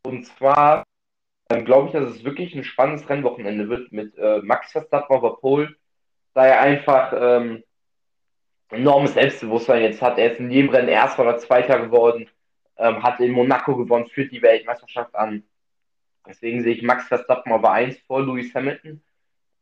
Und 0.03 0.27
zwar 0.27 0.85
ähm, 1.51 1.65
glaube 1.65 1.89
ich, 1.89 1.93
dass 1.93 2.11
es 2.11 2.25
wirklich 2.25 2.55
ein 2.55 2.65
spannendes 2.65 3.09
Rennwochenende 3.09 3.69
wird 3.69 3.93
mit 3.93 4.17
äh, 4.17 4.41
Max 4.43 4.73
Verstappen 4.73 5.15
auf 5.15 5.23
der 5.23 5.41
Pole, 5.41 5.75
da 6.33 6.47
er 6.47 6.61
einfach 6.61 7.13
ähm, 7.15 7.65
enormes 8.71 9.15
Selbstbewusstsein 9.15 9.83
jetzt 9.83 10.01
hat. 10.01 10.19
Er 10.19 10.33
ist 10.33 10.41
in 10.41 10.51
jedem 10.51 10.71
Rennen 10.71 10.89
Erster 10.89 11.23
oder 11.23 11.39
Zweiter 11.39 11.81
geworden, 11.81 12.29
ähm, 12.77 13.03
hat 13.03 13.21
in 13.21 13.33
Monaco 13.33 13.77
gewonnen, 13.77 14.09
führt 14.09 14.33
die 14.33 14.43
Weltmeisterschaft 14.43 15.15
an. 15.15 15.43
Deswegen 16.27 16.63
sehe 16.63 16.75
ich 16.75 16.83
Max 16.83 17.09
Verstappen 17.09 17.53
auf 17.53 17.65
1 17.65 17.99
vor 18.07 18.23
Lewis 18.23 18.55
Hamilton, 18.55 19.03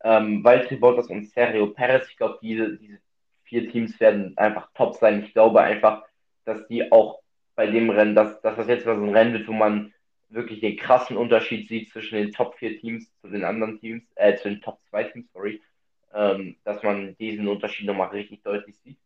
ähm, 0.04 0.44
Valtteri 0.44 0.76
Bottas 0.76 1.08
und 1.08 1.26
Sergio 1.30 1.68
Perez. 1.68 2.08
Ich 2.10 2.16
glaube, 2.18 2.38
diese, 2.42 2.76
diese 2.76 2.98
vier 3.44 3.70
Teams 3.70 3.98
werden 3.98 4.36
einfach 4.36 4.68
top 4.74 4.94
sein. 4.96 5.24
Ich 5.24 5.32
glaube 5.32 5.60
einfach, 5.62 6.02
dass 6.44 6.66
die 6.68 6.92
auch 6.92 7.20
bei 7.54 7.66
dem 7.66 7.88
Rennen, 7.90 8.14
dass, 8.14 8.40
dass 8.42 8.56
das 8.56 8.68
jetzt 8.68 8.86
mal 8.86 8.96
so 8.96 9.04
ein 9.04 9.16
Rennen 9.16 9.32
wird, 9.32 9.48
wo 9.48 9.52
man 9.52 9.92
wirklich 10.30 10.60
den 10.60 10.76
krassen 10.76 11.16
Unterschied 11.16 11.68
sieht 11.68 11.90
zwischen 11.90 12.16
den 12.16 12.32
Top 12.32 12.56
4 12.56 12.80
Teams 12.80 13.10
zu 13.20 13.28
den 13.28 13.44
anderen 13.44 13.80
Teams, 13.80 14.04
äh, 14.16 14.36
zu 14.36 14.48
den 14.48 14.60
Top 14.60 14.78
2 14.90 15.04
Teams, 15.04 15.32
sorry, 15.32 15.62
ähm, 16.14 16.56
dass 16.64 16.82
man 16.82 17.16
diesen 17.18 17.48
Unterschied 17.48 17.86
nochmal 17.86 18.08
richtig 18.08 18.42
deutlich 18.42 18.76
sieht. 18.78 18.98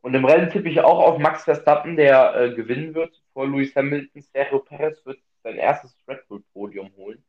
Und 0.00 0.14
im 0.14 0.24
Rennen 0.24 0.50
tippe 0.50 0.68
ich 0.68 0.80
auch 0.80 0.98
auf 0.98 1.18
Max 1.18 1.44
Verstappen, 1.44 1.96
der 1.96 2.34
äh, 2.34 2.54
gewinnen 2.54 2.94
wird 2.94 3.22
vor 3.32 3.46
Lewis 3.46 3.74
Hamilton. 3.74 4.20
Sergio 4.20 4.58
Perez 4.58 5.04
wird 5.06 5.18
sein 5.42 5.56
erstes 5.56 5.96
Red 6.06 6.28
Bull 6.28 6.42
Podium 6.52 6.90
holen. 6.96 7.24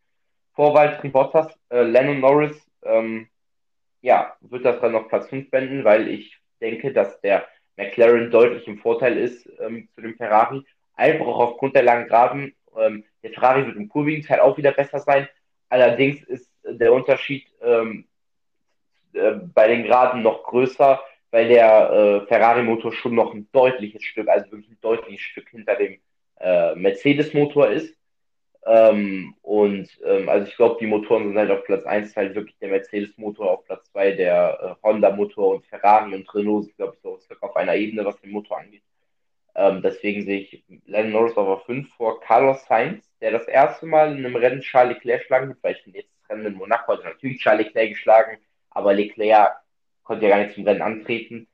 Vor 0.54 0.74
Valtteri 0.74 1.10
Bottas, 1.10 1.48
äh, 1.70 1.84
Lennon 1.84 2.20
Norris, 2.20 2.70
ähm, 2.84 3.28
ja, 4.02 4.36
wird 4.41 4.66
das 4.66 4.80
dann 4.82 4.91
noch 4.91 5.08
Platz 5.08 5.30
5 5.30 5.52
wenden, 5.52 5.84
weil 5.84 6.08
ich 6.08 6.38
denke, 6.62 6.91
dass 6.93 7.20
der 7.22 7.48
McLaren 7.78 8.30
deutlich 8.30 8.68
im 8.68 8.78
Vorteil 8.78 9.18
ist 9.18 9.50
ähm, 9.60 9.89
zu 9.96 10.02
dem 10.02 10.16
Ferrari. 10.16 10.62
Einfach 10.96 11.26
auch 11.28 11.39
aufgrund 11.39 11.76
der 11.76 11.84
langen 11.84 12.08
Graben 12.08 12.56
ähm, 12.78 13.04
der 13.26 13.34
Ferrari 13.34 13.65
wird 13.65 13.76
im 13.76 13.89
kurvigen 13.89 14.23
Teil 14.23 14.39
auch 14.39 14.55
wieder 14.55 14.71
besser 14.71 14.99
sein. 14.99 15.28
Allerdings 15.69 16.21
ist 16.23 16.47
der 16.63 16.93
Unterschied 16.93 17.47
ähm, 17.59 18.07
äh, 19.13 19.32
bei 19.32 19.67
den 19.67 19.84
Geraden 19.84 20.21
noch 20.21 20.43
größer, 20.43 21.01
weil 21.32 21.47
der 21.47 21.89
äh, 21.89 22.28
Ferrari-Motor 22.28 22.93
schon 22.93 23.15
noch 23.15 23.34
ein 23.34 23.49
deutliches 23.51 24.03
Stück, 24.03 24.30
also 24.30 24.51
wirklich 24.51 24.69
ein 24.69 24.78
deutliches 24.80 25.21
Stück 25.21 25.49
hinter 25.49 25.76
dem 25.76 25.97
äh, 26.39 26.76
Mercedes-Motor 26.76 27.71
ist. 27.71 27.95
Ähm, 28.67 29.34
und 29.41 29.89
ähm, 30.05 30.30
also 30.30 30.47
ich 30.47 30.55
glaube, 30.55 30.78
die 30.80 30.88
Motoren 30.88 31.28
sind 31.28 31.38
halt 31.38 31.49
auf 31.49 31.63
Platz 31.63 31.84
1 31.84 32.15
halt 32.15 32.36
wirklich 32.36 32.57
der 32.59 32.69
Mercedes-Motor, 32.69 33.51
auf 33.51 33.65
Platz 33.65 33.91
2 33.91 34.11
der 34.11 34.78
äh, 34.84 34.88
Honda-Motor 34.88 35.55
und 35.55 35.65
Ferrari 35.65 36.13
und 36.13 36.32
Renault 36.34 36.65
sind, 36.65 36.78
glaube 36.78 36.93
ich, 36.95 37.01
so 37.01 37.19
auf 37.41 37.55
einer 37.55 37.76
Ebene, 37.76 38.05
was 38.05 38.21
den 38.21 38.32
Motor 38.32 38.59
angeht. 38.59 38.84
Ähm, 39.56 39.82
deswegen 39.82 40.24
sehe 40.24 40.41
ich 40.41 40.64
Lennon 40.86 41.14
Norris 41.14 41.38
auf 41.38 41.66
5 41.66 41.93
vor 41.95 42.20
Carlos 42.20 42.66
Sainz, 42.66 43.10
der 43.22 43.32
das 43.32 43.47
erste 43.47 43.86
Mal 43.86 44.12
in 44.12 44.26
einem 44.26 44.36
Rennen 44.36 44.62
Charles 44.62 44.97
Leclerc 44.97 45.24
schlagen 45.24 45.47
wird, 45.47 45.64
weil 45.64 45.76
ich 45.76 45.93
jetzt 45.93 46.12
das 46.20 46.30
Rennen 46.30 46.47
in 46.47 46.53
Monaco 46.56 46.91
hat 46.91 47.06
natürlich 47.06 47.39
Charles 47.39 47.68
Leclerc 47.68 47.89
geschlagen, 47.89 48.38
aber 48.70 48.93
Leclerc 48.93 49.56
konnte 50.03 50.26
ja 50.26 50.36
gar 50.36 50.43
nicht 50.43 50.56
zum 50.56 50.66
Rennen 50.66 50.82
antreten. 50.82 51.47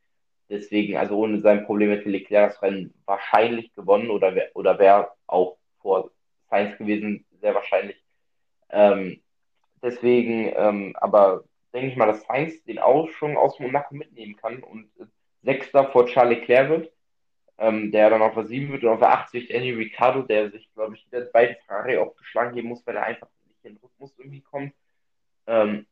Deswegen, 0.50 0.98
also 0.98 1.18
ohne 1.18 1.40
sein 1.40 1.66
Problem 1.66 1.92
hätte 1.92 2.10
Leclerc 2.10 2.54
das 2.54 2.62
Rennen 2.64 2.94
wahrscheinlich 3.06 3.74
gewonnen 3.76 4.10
oder, 4.10 4.34
oder 4.56 4.80
wäre 4.80 5.12
auch 5.28 5.58
vor 5.80 6.10
Sainz 6.50 6.78
gewesen, 6.78 7.26
sehr 7.40 7.54
wahrscheinlich. 7.54 8.04
Ähm, 8.72 9.22
deswegen, 9.84 10.52
ähm, 10.56 10.96
aber 11.00 11.44
denke 11.72 11.90
ich 11.90 11.96
mal, 11.96 12.08
dass 12.08 12.26
Sainz 12.26 12.64
den 12.64 12.80
Aufschwung 12.80 13.38
aus 13.38 13.60
Monaco 13.60 13.94
mitnehmen 13.94 14.36
kann 14.38 14.64
und 14.64 14.90
Sechster 15.44 15.86
vor 15.92 16.08
Charles 16.08 16.40
Leclerc 16.40 16.70
wird 16.70 16.92
ähm, 17.62 17.92
der 17.92 18.10
dann 18.10 18.24
auf 18.24 18.34
der 18.34 18.48
7 18.48 18.72
wird 18.72 18.84
und 18.84 18.90
auf 18.90 19.00
der 19.00 19.12
8 19.12 19.30
sich 19.30 19.48
Danny 19.48 19.72
Ricciardo, 19.72 20.24
der 20.24 20.50
sich, 20.50 20.68
glaube 20.74 20.96
ich, 20.96 21.06
wieder 21.06 21.22
beiden 21.26 21.56
Ferrari 21.68 21.96
auch 21.98 22.16
geschlagen 22.16 22.56
geben 22.56 22.70
muss, 22.70 22.86
weil 22.88 22.96
er 22.96 23.04
einfach 23.04 23.28
nicht 23.46 23.64
in 23.64 23.76
den 23.76 23.84
Rhythmus 23.84 24.18
irgendwie 24.18 24.42
kommt. 24.42 24.74
Ähm, 25.46 25.86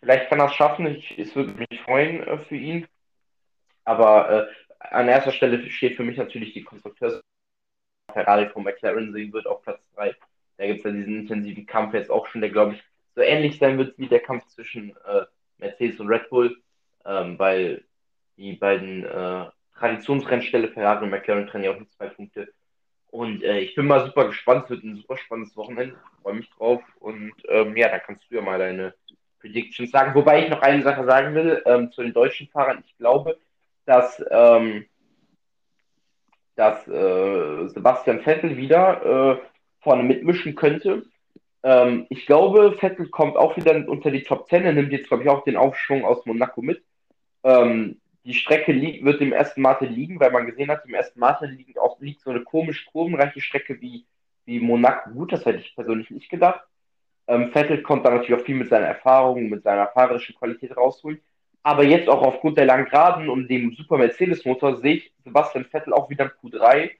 vielleicht 0.00 0.28
kann 0.28 0.40
er 0.40 0.46
es 0.46 0.54
schaffen, 0.54 0.86
ich, 0.86 1.16
es 1.16 1.36
würde 1.36 1.54
mich 1.54 1.80
freuen 1.82 2.20
äh, 2.24 2.38
für 2.38 2.56
ihn. 2.56 2.88
Aber 3.84 4.28
äh, 4.28 4.46
an 4.80 5.08
erster 5.08 5.30
Stelle 5.30 5.70
steht 5.70 5.96
für 5.96 6.02
mich 6.02 6.16
natürlich 6.16 6.52
die 6.52 6.64
Konstrukteurs 6.64 7.22
Ferrari 8.12 8.48
von 8.48 8.64
McLaren 8.64 9.12
sehen 9.12 9.32
wird 9.32 9.46
auf 9.46 9.62
Platz 9.62 9.80
3. 9.94 10.16
Da 10.56 10.66
gibt 10.66 10.78
es 10.78 10.84
ja 10.84 10.90
diesen 10.90 11.20
intensiven 11.20 11.64
Kampf 11.64 11.94
jetzt 11.94 12.10
auch 12.10 12.26
schon, 12.26 12.40
der 12.40 12.50
glaube 12.50 12.74
ich 12.74 12.82
so 13.14 13.22
ähnlich 13.22 13.58
sein 13.58 13.78
wird 13.78 13.96
wie 13.98 14.08
der 14.08 14.20
Kampf 14.20 14.46
zwischen 14.48 14.96
äh, 15.06 15.26
Mercedes 15.58 16.00
und 16.00 16.08
Red 16.08 16.28
Bull, 16.28 16.60
ähm, 17.04 17.38
weil 17.38 17.84
die 18.36 18.54
beiden 18.54 19.04
äh, 19.04 19.46
Traditionsrennstelle 19.84 20.68
Ferrari 20.68 21.04
und 21.04 21.10
McLaren 21.10 21.46
trennen 21.46 21.64
ja 21.64 21.72
auch 21.72 21.78
nur 21.78 21.90
zwei 21.90 22.08
Punkte. 22.08 22.48
Und 23.10 23.44
äh, 23.44 23.58
ich 23.58 23.74
bin 23.74 23.86
mal 23.86 24.06
super 24.06 24.26
gespannt. 24.26 24.64
Es 24.64 24.70
wird 24.70 24.84
ein 24.84 24.96
super 24.96 25.18
spannendes 25.18 25.54
Wochenende. 25.58 25.94
Ich 25.94 26.22
freue 26.22 26.34
mich 26.34 26.50
drauf. 26.50 26.82
Und 27.00 27.34
ähm, 27.50 27.76
ja, 27.76 27.90
dann 27.90 28.00
kannst 28.00 28.24
du 28.30 28.36
ja 28.36 28.40
mal 28.40 28.58
deine 28.58 28.94
Predictions 29.40 29.90
sagen. 29.90 30.14
Wobei 30.14 30.42
ich 30.42 30.48
noch 30.48 30.62
eine 30.62 30.82
Sache 30.82 31.04
sagen 31.04 31.34
will 31.34 31.62
ähm, 31.66 31.92
zu 31.92 32.02
den 32.02 32.14
deutschen 32.14 32.48
Fahrern. 32.48 32.82
Ich 32.86 32.96
glaube, 32.96 33.36
dass, 33.84 34.24
ähm, 34.30 34.86
dass 36.56 36.88
äh, 36.88 37.68
Sebastian 37.68 38.22
Vettel 38.22 38.56
wieder 38.56 39.34
äh, 39.34 39.38
vorne 39.80 40.02
mitmischen 40.02 40.54
könnte. 40.54 41.04
Ähm, 41.62 42.06
ich 42.08 42.24
glaube, 42.24 42.72
Vettel 42.78 43.10
kommt 43.10 43.36
auch 43.36 43.54
wieder 43.58 43.86
unter 43.86 44.10
die 44.10 44.22
Top 44.22 44.48
10. 44.48 44.64
Er 44.64 44.72
nimmt 44.72 44.92
jetzt, 44.92 45.08
glaube 45.08 45.24
ich, 45.24 45.28
auch 45.28 45.44
den 45.44 45.58
Aufschwung 45.58 46.06
aus 46.06 46.24
Monaco 46.24 46.62
mit. 46.62 46.82
Ähm, 47.42 48.00
die 48.24 48.34
Strecke 48.34 48.72
liegt, 48.72 49.04
wird 49.04 49.20
dem 49.20 49.32
ersten 49.32 49.60
Martin 49.60 49.92
liegen, 49.92 50.18
weil 50.18 50.30
man 50.30 50.46
gesehen 50.46 50.70
hat, 50.70 50.84
im 50.86 50.94
ersten 50.94 51.20
Martin 51.20 51.50
liegt 51.50 51.78
auch 51.78 52.00
liegt 52.00 52.20
so 52.20 52.30
eine 52.30 52.42
komisch 52.42 52.86
kurvenreiche 52.86 53.40
Strecke 53.40 53.80
wie, 53.80 54.06
wie 54.46 54.60
Monaco. 54.60 55.10
Gut, 55.10 55.32
das 55.32 55.44
hätte 55.44 55.58
ich 55.58 55.74
persönlich 55.74 56.10
nicht 56.10 56.30
gedacht. 56.30 56.60
Ähm, 57.26 57.52
Vettel 57.52 57.82
kommt 57.82 58.04
da 58.04 58.10
natürlich 58.10 58.40
auch 58.40 58.44
viel 58.44 58.56
mit 58.56 58.68
seiner 58.68 58.86
Erfahrung, 58.86 59.48
mit 59.48 59.62
seiner 59.62 59.86
fahrerischen 59.88 60.34
Qualität 60.36 60.76
rausholen. 60.76 61.20
Aber 61.62 61.84
jetzt 61.84 62.08
auch 62.08 62.22
aufgrund 62.22 62.58
der 62.58 62.66
langen 62.66 62.84
Geraden 62.84 63.28
und 63.30 63.48
dem 63.48 63.72
Super 63.72 63.96
Mercedes-Motor 63.96 64.76
sehe 64.76 64.96
ich 64.96 65.14
Sebastian 65.24 65.64
Vettel 65.64 65.94
auch 65.94 66.10
wieder 66.10 66.24
im 66.24 66.50
Q3 66.50 66.90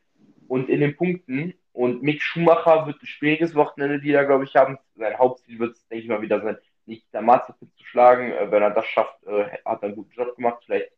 und 0.49 0.71
in 0.71 0.81
den 0.81 0.97
Punkten. 0.97 1.55
Und 1.73 2.03
Mick 2.03 2.23
Schumacher 2.23 2.87
wird 2.87 3.03
ein 3.03 3.07
schwieriges 3.07 3.55
Wochenende 3.55 4.03
wieder, 4.03 4.25
glaube 4.25 4.45
ich, 4.45 4.57
haben. 4.57 4.79
Sein 4.95 5.19
Hauptziel 5.19 5.59
wird 5.59 5.73
es, 5.73 5.87
denke 5.89 6.05
ich 6.05 6.09
mal, 6.09 6.23
wieder 6.23 6.41
sein, 6.41 6.57
nicht 6.87 7.13
der 7.13 7.21
Mazepin 7.21 7.71
zu 7.77 7.85
schlagen. 7.85 8.33
Äh, 8.33 8.51
wenn 8.51 8.63
er 8.63 8.71
das 8.71 8.87
schafft, 8.87 9.23
äh, 9.25 9.45
hat 9.65 9.83
er 9.83 9.89
einen 9.89 9.97
guten 9.97 10.13
Job 10.13 10.35
gemacht. 10.37 10.63
Vielleicht 10.65 10.91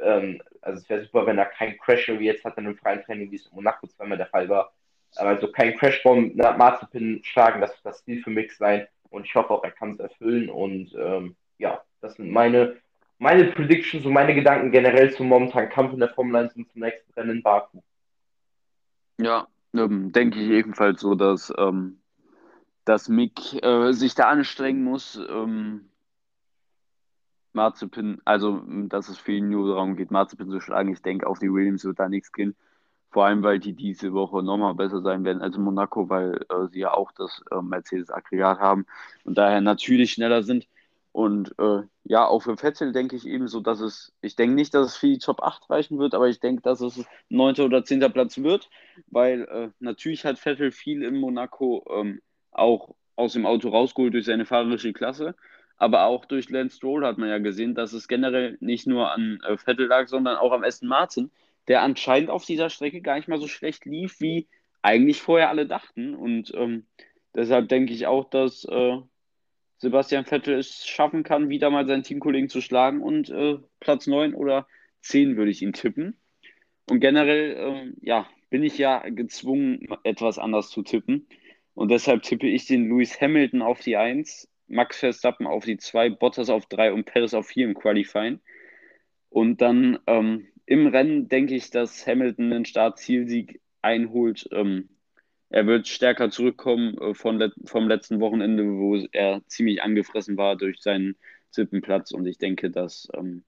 ähm, 0.00 0.40
also 0.60 0.80
es 0.80 0.88
wäre 0.88 1.02
super, 1.02 1.26
wenn 1.26 1.38
er 1.38 1.46
keinen 1.46 1.78
Crash 1.78 2.08
wie 2.08 2.24
jetzt 2.24 2.44
hat 2.44 2.58
in 2.58 2.66
einem 2.66 2.76
freien 2.76 3.02
Training, 3.02 3.30
wie 3.30 3.36
es 3.36 3.46
in 3.46 3.54
Monaco 3.54 3.86
zweimal 3.86 4.18
der 4.18 4.26
Fall 4.26 4.48
war. 4.48 4.72
Also 5.16 5.50
kein 5.52 5.76
Crashbomb 5.76 6.36
nach 6.36 6.56
Marzipin 6.56 7.20
schlagen, 7.22 7.60
das 7.60 7.72
wird 7.72 7.84
das 7.84 8.04
Ziel 8.04 8.22
für 8.22 8.30
Mix 8.30 8.56
sein. 8.56 8.86
Und 9.10 9.26
ich 9.26 9.34
hoffe 9.34 9.50
auch, 9.50 9.62
er 9.62 9.70
kann 9.70 9.92
es 9.92 10.00
erfüllen. 10.00 10.48
Und 10.48 10.94
ähm, 10.94 11.36
ja, 11.58 11.82
das 12.00 12.14
sind 12.14 12.30
meine, 12.30 12.76
meine 13.18 13.44
Predictions 13.44 14.06
und 14.06 14.12
meine 14.12 14.34
Gedanken 14.34 14.70
generell 14.70 15.12
zum 15.12 15.28
momentanen 15.28 15.68
Kampf 15.68 15.92
in 15.92 16.00
der 16.00 16.08
Formel 16.08 16.36
1 16.36 16.56
und 16.56 16.70
zum 16.72 16.80
nächsten 16.80 17.12
Rennen 17.12 17.30
in 17.30 17.42
Baku. 17.42 17.80
Ja, 19.18 19.46
ähm, 19.74 20.12
denke 20.12 20.40
ich 20.40 20.50
ebenfalls 20.50 21.02
so, 21.02 21.14
dass, 21.14 21.52
ähm, 21.58 22.00
dass 22.86 23.08
Mick 23.08 23.62
äh, 23.62 23.92
sich 23.92 24.14
da 24.14 24.30
anstrengen 24.30 24.82
muss. 24.82 25.20
Ähm, 25.28 25.90
Marzipin, 27.54 28.20
also 28.24 28.62
dass 28.88 29.08
es 29.08 29.18
für 29.18 29.32
ihn 29.32 29.50
nur 29.50 29.74
darum 29.74 29.96
geht, 29.96 30.10
Marzipin 30.10 30.50
zu 30.50 30.60
schlagen. 30.60 30.92
Ich 30.92 31.02
denke, 31.02 31.26
auf 31.26 31.38
die 31.38 31.52
Williams 31.52 31.84
wird 31.84 31.98
da 31.98 32.08
nichts 32.08 32.32
gehen. 32.32 32.54
Vor 33.10 33.26
allem, 33.26 33.42
weil 33.42 33.58
die 33.58 33.74
diese 33.74 34.14
Woche 34.14 34.42
nochmal 34.42 34.74
besser 34.74 35.02
sein 35.02 35.24
werden 35.24 35.42
als 35.42 35.58
Monaco, 35.58 36.08
weil 36.08 36.46
äh, 36.48 36.68
sie 36.70 36.80
ja 36.80 36.94
auch 36.94 37.12
das 37.12 37.42
äh, 37.50 37.60
Mercedes-Aggregat 37.60 38.58
haben 38.58 38.86
und 39.24 39.36
daher 39.36 39.60
natürlich 39.60 40.12
schneller 40.12 40.42
sind. 40.42 40.66
Und 41.12 41.54
äh, 41.58 41.82
ja, 42.04 42.26
auch 42.26 42.40
für 42.40 42.56
Vettel 42.56 42.92
denke 42.92 43.16
ich 43.16 43.26
ebenso, 43.26 43.60
dass 43.60 43.80
es, 43.80 44.14
ich 44.22 44.34
denke 44.34 44.54
nicht, 44.54 44.72
dass 44.72 44.86
es 44.88 44.96
für 44.96 45.08
die 45.08 45.18
Top 45.18 45.42
8 45.42 45.68
reichen 45.68 45.98
wird, 45.98 46.14
aber 46.14 46.28
ich 46.28 46.40
denke, 46.40 46.62
dass 46.62 46.80
es 46.80 47.04
9. 47.28 47.60
oder 47.60 47.84
10. 47.84 48.00
Platz 48.12 48.38
wird, 48.38 48.70
weil 49.08 49.42
äh, 49.42 49.68
natürlich 49.78 50.24
hat 50.24 50.38
Vettel 50.38 50.72
viel 50.72 51.02
in 51.02 51.20
Monaco 51.20 51.84
ähm, 51.90 52.22
auch 52.50 52.94
aus 53.16 53.34
dem 53.34 53.44
Auto 53.44 53.68
rausgeholt 53.68 54.14
durch 54.14 54.24
seine 54.24 54.46
fahrerische 54.46 54.94
Klasse. 54.94 55.34
Aber 55.76 56.04
auch 56.04 56.24
durch 56.24 56.48
Lance 56.50 56.76
Stroll 56.76 57.04
hat 57.04 57.18
man 57.18 57.28
ja 57.28 57.38
gesehen, 57.38 57.74
dass 57.74 57.92
es 57.92 58.08
generell 58.08 58.56
nicht 58.60 58.86
nur 58.86 59.10
an 59.10 59.40
äh, 59.46 59.56
Vettel 59.56 59.86
lag, 59.86 60.08
sondern 60.08 60.36
auch 60.36 60.52
am 60.52 60.64
Aston 60.64 60.88
Martin, 60.88 61.30
der 61.68 61.82
anscheinend 61.82 62.30
auf 62.30 62.44
dieser 62.44 62.70
Strecke 62.70 63.00
gar 63.00 63.16
nicht 63.16 63.28
mal 63.28 63.40
so 63.40 63.48
schlecht 63.48 63.84
lief, 63.84 64.20
wie 64.20 64.48
eigentlich 64.82 65.20
vorher 65.22 65.48
alle 65.48 65.66
dachten. 65.66 66.14
Und 66.14 66.52
ähm, 66.54 66.86
deshalb 67.34 67.68
denke 67.68 67.92
ich 67.92 68.06
auch, 68.06 68.28
dass 68.30 68.64
äh, 68.64 68.98
Sebastian 69.78 70.24
Vettel 70.24 70.58
es 70.58 70.86
schaffen 70.86 71.24
kann, 71.24 71.48
wieder 71.48 71.70
mal 71.70 71.86
seinen 71.86 72.04
Teamkollegen 72.04 72.48
zu 72.48 72.60
schlagen 72.60 73.02
und 73.02 73.30
äh, 73.30 73.58
Platz 73.80 74.06
9 74.06 74.34
oder 74.34 74.66
10 75.00 75.36
würde 75.36 75.50
ich 75.50 75.62
ihn 75.62 75.72
tippen. 75.72 76.16
Und 76.88 77.00
generell, 77.00 77.56
äh, 77.56 77.92
ja, 78.00 78.26
bin 78.50 78.62
ich 78.62 78.78
ja 78.78 79.00
gezwungen, 79.08 79.88
etwas 80.04 80.38
anders 80.38 80.68
zu 80.68 80.82
tippen. 80.82 81.26
Und 81.74 81.90
deshalb 81.90 82.22
tippe 82.22 82.46
ich 82.46 82.66
den 82.66 82.88
Lewis 82.88 83.20
Hamilton 83.20 83.62
auf 83.62 83.80
die 83.80 83.96
1, 83.96 84.48
Max 84.68 84.98
Verstappen 84.98 85.46
auf 85.46 85.64
die 85.64 85.76
2, 85.76 86.10
Bottas 86.10 86.50
auf 86.50 86.66
3 86.66 86.92
und 86.92 87.04
Perez 87.04 87.34
auf 87.34 87.46
4 87.46 87.66
im 87.66 87.74
Qualifying. 87.74 88.40
Und 89.28 89.60
dann 89.60 89.98
ähm, 90.06 90.48
im 90.66 90.86
Rennen 90.86 91.28
denke 91.28 91.54
ich, 91.54 91.70
dass 91.70 92.06
Hamilton 92.06 92.50
den 92.50 92.64
Start-Zielsieg 92.64 93.60
einholt. 93.80 94.48
Ähm, 94.52 94.88
er 95.50 95.66
wird 95.66 95.88
stärker 95.88 96.30
zurückkommen 96.30 96.96
äh, 96.98 97.14
von 97.14 97.52
vom 97.64 97.88
letzten 97.88 98.20
Wochenende, 98.20 98.64
wo 98.64 98.96
er 99.12 99.42
ziemlich 99.46 99.82
angefressen 99.82 100.36
war 100.36 100.56
durch 100.56 100.80
seinen 100.80 101.16
siebten 101.50 101.82
Platz. 101.82 102.12
Und 102.12 102.26
ich 102.26 102.38
denke, 102.38 102.70
dass 102.70 103.08
ähm, 103.14 103.44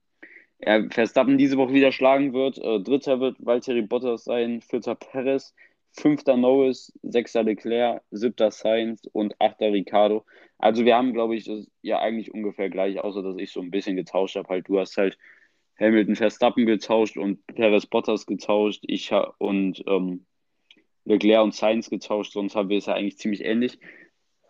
er 0.58 0.90
Verstappen 0.90 1.38
diese 1.38 1.56
Woche 1.56 1.72
wieder 1.72 1.92
schlagen 1.92 2.32
wird. 2.32 2.58
Äh, 2.58 2.80
Dritter 2.80 3.20
wird 3.20 3.36
Valtteri 3.38 3.82
Bottas 3.82 4.24
sein, 4.24 4.60
vierter 4.60 4.94
Perez, 4.94 5.54
fünfter 5.96 6.36
Norris, 6.36 6.92
sechster 7.02 7.42
Leclerc, 7.42 8.02
siebter 8.10 8.50
Sainz 8.50 9.02
und 9.12 9.34
achter 9.40 9.72
Ricardo. 9.72 10.24
Also 10.58 10.84
wir 10.84 10.96
haben, 10.96 11.12
glaube 11.12 11.36
ich, 11.36 11.44
das 11.44 11.66
ja 11.82 12.00
eigentlich 12.00 12.32
ungefähr 12.34 12.70
gleich, 12.70 13.00
außer 13.00 13.22
dass 13.22 13.36
ich 13.38 13.52
so 13.52 13.60
ein 13.60 13.70
bisschen 13.70 13.96
getauscht 13.96 14.36
habe. 14.36 14.48
Halt, 14.48 14.68
du 14.68 14.78
hast 14.78 14.96
halt 14.96 15.18
Hamilton 15.78 16.16
Verstappen 16.16 16.66
getauscht 16.66 17.16
und 17.16 17.46
Perez 17.46 17.86
Bottas 17.86 18.26
getauscht. 18.26 18.84
Ich 18.86 19.12
und 19.38 19.82
ähm, 19.86 20.26
Leclerc 21.04 21.44
und 21.44 21.54
Sainz 21.54 21.90
getauscht, 21.90 22.32
sonst 22.32 22.56
haben 22.56 22.68
wir 22.68 22.78
es 22.78 22.86
ja 22.86 22.94
eigentlich 22.94 23.18
ziemlich 23.18 23.44
ähnlich. 23.44 23.78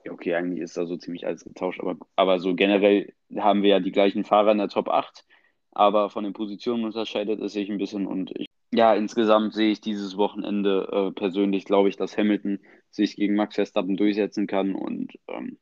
Okay, 0.09 0.34
eigentlich 0.34 0.61
ist 0.61 0.76
da 0.76 0.86
so 0.86 0.97
ziemlich 0.97 1.26
alles 1.26 1.45
getauscht, 1.45 1.80
aber, 1.80 1.97
aber 2.14 2.38
so 2.38 2.55
generell 2.55 3.12
haben 3.36 3.62
wir 3.62 3.70
ja 3.70 3.80
die 3.80 3.92
gleichen 3.92 4.24
Fahrer 4.24 4.53
in 4.53 4.59
der 4.59 4.68
Top 4.68 4.88
8, 4.88 5.24
aber 5.72 6.11
von 6.11 6.24
den 6.24 6.34
Positionen 6.34 6.84
unterscheidet 6.84 7.40
es 7.40 7.55
sich 7.55 7.70
ein 7.70 7.78
bisschen 7.78 8.07
und 8.07 8.30
ich, 8.38 8.49
ja, 8.74 8.94
insgesamt 8.94 9.54
sehe 9.54 9.72
ich 9.72 9.80
dieses 9.80 10.16
Wochenende 10.16 10.88
äh, 10.92 11.12
persönlich, 11.12 11.64
glaube 11.64 11.88
ich, 11.88 11.96
dass 11.96 12.16
Hamilton 12.16 12.60
sich 12.90 13.16
gegen 13.16 13.34
Max 13.34 13.54
Verstappen 13.54 13.96
durchsetzen 13.96 14.46
kann 14.46 14.74
und 14.74 15.12
ähm, 15.28 15.58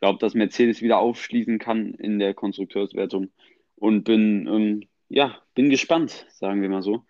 glaube, 0.00 0.18
dass 0.18 0.34
Mercedes 0.34 0.82
wieder 0.82 0.98
aufschließen 0.98 1.58
kann 1.58 1.94
in 1.94 2.18
der 2.18 2.34
Konstrukteurswertung 2.34 3.30
und 3.76 4.04
bin, 4.04 4.46
ähm, 4.46 4.88
ja, 5.08 5.38
bin 5.54 5.70
gespannt, 5.70 6.26
sagen 6.30 6.62
wir 6.62 6.68
mal 6.68 6.82
so 6.82 7.04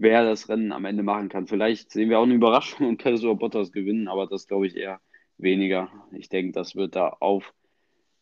wer 0.00 0.24
das 0.24 0.48
Rennen 0.48 0.72
am 0.72 0.86
Ende 0.86 1.02
machen 1.02 1.28
kann. 1.28 1.46
Vielleicht 1.46 1.90
sehen 1.90 2.08
wir 2.08 2.18
auch 2.18 2.24
eine 2.24 2.34
Überraschung 2.34 2.88
und 2.88 2.96
Perez 2.96 3.22
oder 3.22 3.34
Bottas 3.34 3.70
gewinnen, 3.70 4.08
aber 4.08 4.26
das 4.26 4.46
glaube 4.48 4.66
ich 4.66 4.76
eher 4.76 5.00
weniger. 5.36 5.90
Ich 6.12 6.28
denke, 6.28 6.52
das 6.52 6.74
wird 6.74 6.96
da 6.96 7.16
auf 7.20 7.52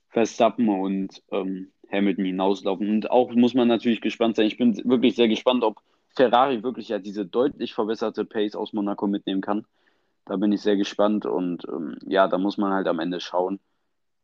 Verstappen 0.09 0.69
und 0.69 1.23
ähm, 1.31 1.71
Hamilton 1.91 2.25
hinauslaufen. 2.25 2.89
Und 2.89 3.11
auch 3.11 3.33
muss 3.33 3.55
man 3.55 3.69
natürlich 3.69 4.01
gespannt 4.01 4.37
sein. 4.37 4.47
Ich 4.47 4.59
bin 4.59 4.77
wirklich 4.89 5.15
sehr 5.15 5.29
gespannt, 5.29 5.63
ob 5.63 5.77
Ferrari 6.19 6.65
wirklich 6.65 6.89
ja 6.89 6.99
diese 6.99 7.25
deutlich 7.25 7.75
verbesserte 7.75 8.25
Pace 8.25 8.57
aus 8.57 8.73
Monaco 8.73 9.07
mitnehmen 9.07 9.41
kann. 9.41 9.65
Da 10.25 10.35
bin 10.37 10.51
ich 10.51 10.63
sehr 10.63 10.77
gespannt 10.77 11.27
und 11.27 11.65
ähm, 11.69 11.97
ja, 12.07 12.27
da 12.27 12.39
muss 12.39 12.59
man 12.59 12.73
halt 12.73 12.89
am 12.89 12.99
Ende 12.99 13.21
schauen, 13.21 13.61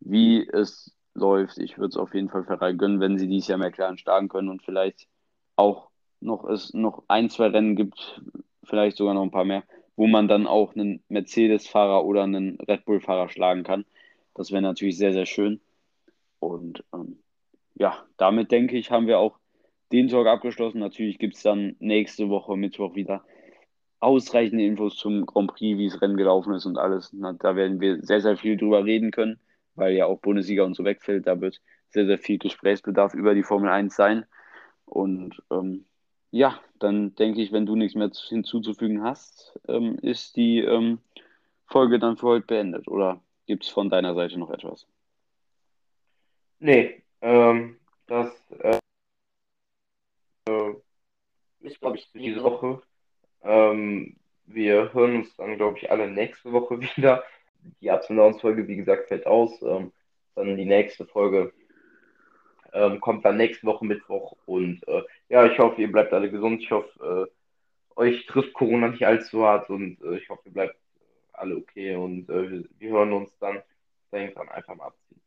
wie 0.00 0.44
es 0.44 0.92
läuft. 1.14 1.58
Ich 1.58 1.78
würde 1.78 1.90
es 1.90 1.96
auf 1.96 2.12
jeden 2.12 2.30
Fall 2.30 2.42
Ferrari 2.42 2.74
gönnen, 2.76 2.98
wenn 2.98 3.16
sie 3.16 3.28
dies 3.28 3.46
Jahr 3.46 3.58
mehr 3.58 3.70
klar 3.70 3.96
schlagen 3.96 4.28
können 4.28 4.48
und 4.48 4.64
vielleicht 4.64 5.06
auch 5.54 5.90
noch 6.18 6.44
es 6.44 6.74
noch 6.74 7.04
ein, 7.06 7.30
zwei 7.30 7.46
Rennen 7.46 7.76
gibt, 7.76 8.20
vielleicht 8.64 8.96
sogar 8.96 9.14
noch 9.14 9.22
ein 9.22 9.30
paar 9.30 9.44
mehr, 9.44 9.62
wo 9.94 10.08
man 10.08 10.26
dann 10.26 10.48
auch 10.48 10.74
einen 10.74 11.00
Mercedes-Fahrer 11.08 12.04
oder 12.04 12.24
einen 12.24 12.58
Red 12.60 12.84
Bull-Fahrer 12.86 13.28
schlagen 13.28 13.62
kann. 13.62 13.84
Das 14.34 14.50
wäre 14.50 14.62
natürlich 14.62 14.98
sehr, 14.98 15.12
sehr 15.12 15.26
schön. 15.26 15.60
Und 16.40 16.82
ähm, 16.92 17.20
ja, 17.76 18.04
damit 18.16 18.50
denke 18.50 18.76
ich, 18.76 18.90
haben 18.90 19.06
wir 19.06 19.20
auch 19.20 19.38
den 19.94 20.08
Talk 20.08 20.26
abgeschlossen. 20.26 20.80
Natürlich 20.80 21.18
gibt 21.18 21.36
es 21.36 21.42
dann 21.42 21.76
nächste 21.78 22.28
Woche, 22.28 22.56
Mittwoch 22.56 22.96
wieder 22.96 23.24
ausreichende 24.00 24.64
Infos 24.64 24.96
zum 24.96 25.24
Grand 25.24 25.52
Prix, 25.52 25.78
wie 25.78 25.86
es 25.86 26.02
Rennen 26.02 26.16
gelaufen 26.16 26.52
ist 26.52 26.66
und 26.66 26.76
alles. 26.76 27.12
Na, 27.12 27.32
da 27.32 27.56
werden 27.56 27.80
wir 27.80 28.02
sehr, 28.02 28.20
sehr 28.20 28.36
viel 28.36 28.56
drüber 28.56 28.84
reden 28.84 29.12
können, 29.12 29.38
weil 29.76 29.94
ja 29.94 30.06
auch 30.06 30.18
Bundesliga 30.18 30.64
und 30.64 30.74
so 30.74 30.84
wegfällt. 30.84 31.26
Da 31.26 31.40
wird 31.40 31.60
sehr, 31.88 32.06
sehr 32.06 32.18
viel 32.18 32.38
Gesprächsbedarf 32.38 33.14
über 33.14 33.34
die 33.34 33.44
Formel 33.44 33.70
1 33.70 33.94
sein. 33.94 34.26
Und 34.84 35.40
ähm, 35.50 35.84
ja, 36.32 36.60
dann 36.80 37.14
denke 37.14 37.40
ich, 37.40 37.52
wenn 37.52 37.64
du 37.64 37.76
nichts 37.76 37.94
mehr 37.94 38.10
hinzuzufügen 38.28 39.02
hast, 39.02 39.58
ähm, 39.68 39.96
ist 40.02 40.36
die 40.36 40.58
ähm, 40.58 40.98
Folge 41.66 41.98
dann 41.98 42.16
für 42.16 42.26
heute 42.26 42.46
beendet. 42.46 42.88
Oder 42.88 43.20
gibt 43.46 43.64
es 43.64 43.70
von 43.70 43.88
deiner 43.88 44.14
Seite 44.14 44.38
noch 44.38 44.50
etwas? 44.50 44.86
Nee, 46.58 47.02
ähm, 47.22 47.76
das 48.06 48.34
äh, 48.58 48.78
ist, 51.74 51.80
glaube 51.80 51.98
ich, 51.98 52.10
diese 52.12 52.42
Woche. 52.42 52.80
Ähm, 53.42 54.16
wir 54.46 54.92
hören 54.92 55.16
uns 55.16 55.36
dann, 55.36 55.56
glaube 55.56 55.78
ich, 55.78 55.90
alle 55.90 56.10
nächste 56.10 56.52
Woche 56.52 56.80
wieder. 56.96 57.24
Die 57.80 57.90
Ups 57.90 58.08
Folge, 58.40 58.68
wie 58.68 58.76
gesagt, 58.76 59.08
fällt 59.08 59.26
aus. 59.26 59.60
Ähm, 59.62 59.92
dann 60.34 60.56
die 60.56 60.64
nächste 60.64 61.06
Folge 61.06 61.52
ähm, 62.72 63.00
kommt 63.00 63.24
dann 63.24 63.36
nächste 63.36 63.66
Woche 63.66 63.84
Mittwoch. 63.84 64.36
Und 64.46 64.86
äh, 64.88 65.02
ja, 65.28 65.46
ich 65.46 65.58
hoffe, 65.58 65.80
ihr 65.80 65.90
bleibt 65.90 66.12
alle 66.12 66.30
gesund. 66.30 66.60
Ich 66.60 66.70
hoffe, 66.70 67.28
äh, 67.28 68.00
euch 68.00 68.26
trifft 68.26 68.52
Corona 68.54 68.88
nicht 68.88 69.06
allzu 69.06 69.44
hart 69.44 69.70
und 69.70 70.02
äh, 70.02 70.16
ich 70.16 70.28
hoffe, 70.28 70.42
ihr 70.46 70.52
bleibt 70.52 70.76
alle 71.32 71.56
okay 71.56 71.94
und 71.94 72.28
äh, 72.28 72.50
wir, 72.50 72.64
wir, 72.78 72.90
hören 72.90 73.12
uns 73.12 73.36
dann 73.38 73.62
irgendwann 74.10 74.48
einfach 74.48 74.74
mal 74.74 74.86
abziehen. 74.86 75.20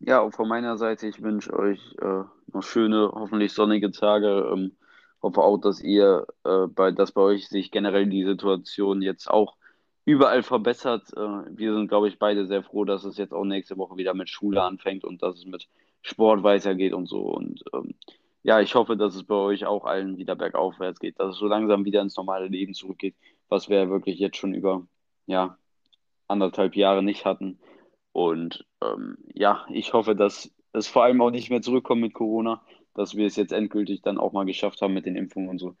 Ja, 0.00 0.20
auch 0.20 0.32
von 0.32 0.48
meiner 0.48 0.76
Seite, 0.78 1.06
ich 1.06 1.22
wünsche 1.22 1.52
euch 1.52 1.94
äh, 2.00 2.24
noch 2.52 2.62
schöne, 2.62 3.10
hoffentlich 3.14 3.52
sonnige 3.52 3.90
Tage. 3.90 4.50
Ähm, 4.52 4.76
hoffe 5.22 5.42
auch, 5.42 5.58
dass 5.58 5.82
ihr 5.82 6.26
äh, 6.44 6.66
bei, 6.66 6.92
dass 6.92 7.12
bei 7.12 7.22
euch 7.22 7.48
sich 7.48 7.70
generell 7.70 8.06
die 8.06 8.24
Situation 8.24 9.02
jetzt 9.02 9.28
auch 9.30 9.56
überall 10.06 10.42
verbessert. 10.42 11.12
wir 11.12 11.74
sind, 11.74 11.88
glaube 11.88 12.08
ich, 12.08 12.18
beide 12.18 12.46
sehr 12.46 12.62
froh, 12.62 12.84
dass 12.84 13.04
es 13.04 13.16
jetzt 13.16 13.32
auch 13.32 13.44
nächste 13.44 13.76
Woche 13.76 13.96
wieder 13.96 14.14
mit 14.14 14.28
Schule 14.28 14.62
anfängt 14.62 15.04
und 15.04 15.22
dass 15.22 15.36
es 15.36 15.44
mit 15.46 15.68
Sport 16.02 16.42
weitergeht 16.42 16.94
und 16.94 17.06
so. 17.06 17.20
Und 17.20 17.62
ähm, 17.72 17.94
ja, 18.42 18.60
ich 18.60 18.74
hoffe, 18.74 18.96
dass 18.96 19.14
es 19.14 19.24
bei 19.24 19.34
euch 19.34 19.66
auch 19.66 19.84
allen 19.84 20.16
wieder 20.16 20.34
bergaufwärts 20.34 20.98
geht, 20.98 21.20
dass 21.20 21.34
es 21.34 21.38
so 21.38 21.46
langsam 21.46 21.84
wieder 21.84 22.00
ins 22.00 22.16
normale 22.16 22.48
Leben 22.48 22.74
zurückgeht, 22.74 23.14
was 23.48 23.68
wir 23.68 23.78
ja 23.78 23.90
wirklich 23.90 24.18
jetzt 24.18 24.36
schon 24.36 24.54
über 24.54 24.86
ja, 25.26 25.58
anderthalb 26.26 26.76
Jahre 26.76 27.02
nicht 27.02 27.24
hatten. 27.24 27.60
Und 28.12 28.64
ähm, 28.82 29.18
ja, 29.34 29.66
ich 29.70 29.92
hoffe, 29.92 30.16
dass 30.16 30.52
es 30.72 30.88
vor 30.88 31.04
allem 31.04 31.20
auch 31.20 31.30
nicht 31.30 31.50
mehr 31.50 31.62
zurückkommt 31.62 32.00
mit 32.00 32.14
Corona, 32.14 32.62
dass 32.94 33.14
wir 33.16 33.26
es 33.26 33.36
jetzt 33.36 33.52
endgültig 33.52 34.02
dann 34.02 34.18
auch 34.18 34.32
mal 34.32 34.44
geschafft 34.44 34.82
haben 34.82 34.94
mit 34.94 35.06
den 35.06 35.16
Impfungen 35.16 35.48
und 35.48 35.58
so. 35.58 35.76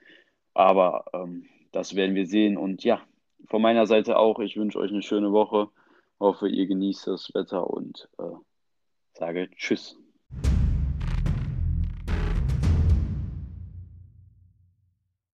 Aber 0.54 1.04
ähm, 1.12 1.46
das 1.72 1.94
werden 1.94 2.14
wir 2.14 2.26
sehen. 2.26 2.56
Und 2.56 2.84
ja, 2.84 3.02
von 3.46 3.62
meiner 3.62 3.86
Seite 3.86 4.18
auch, 4.18 4.38
ich 4.40 4.56
wünsche 4.56 4.78
euch 4.78 4.90
eine 4.90 5.02
schöne 5.02 5.32
Woche. 5.32 5.68
Hoffe, 6.18 6.48
ihr 6.48 6.66
genießt 6.66 7.06
das 7.06 7.32
Wetter 7.34 7.68
und 7.68 8.08
äh, 8.18 8.36
sage 9.14 9.50
Tschüss. 9.56 9.99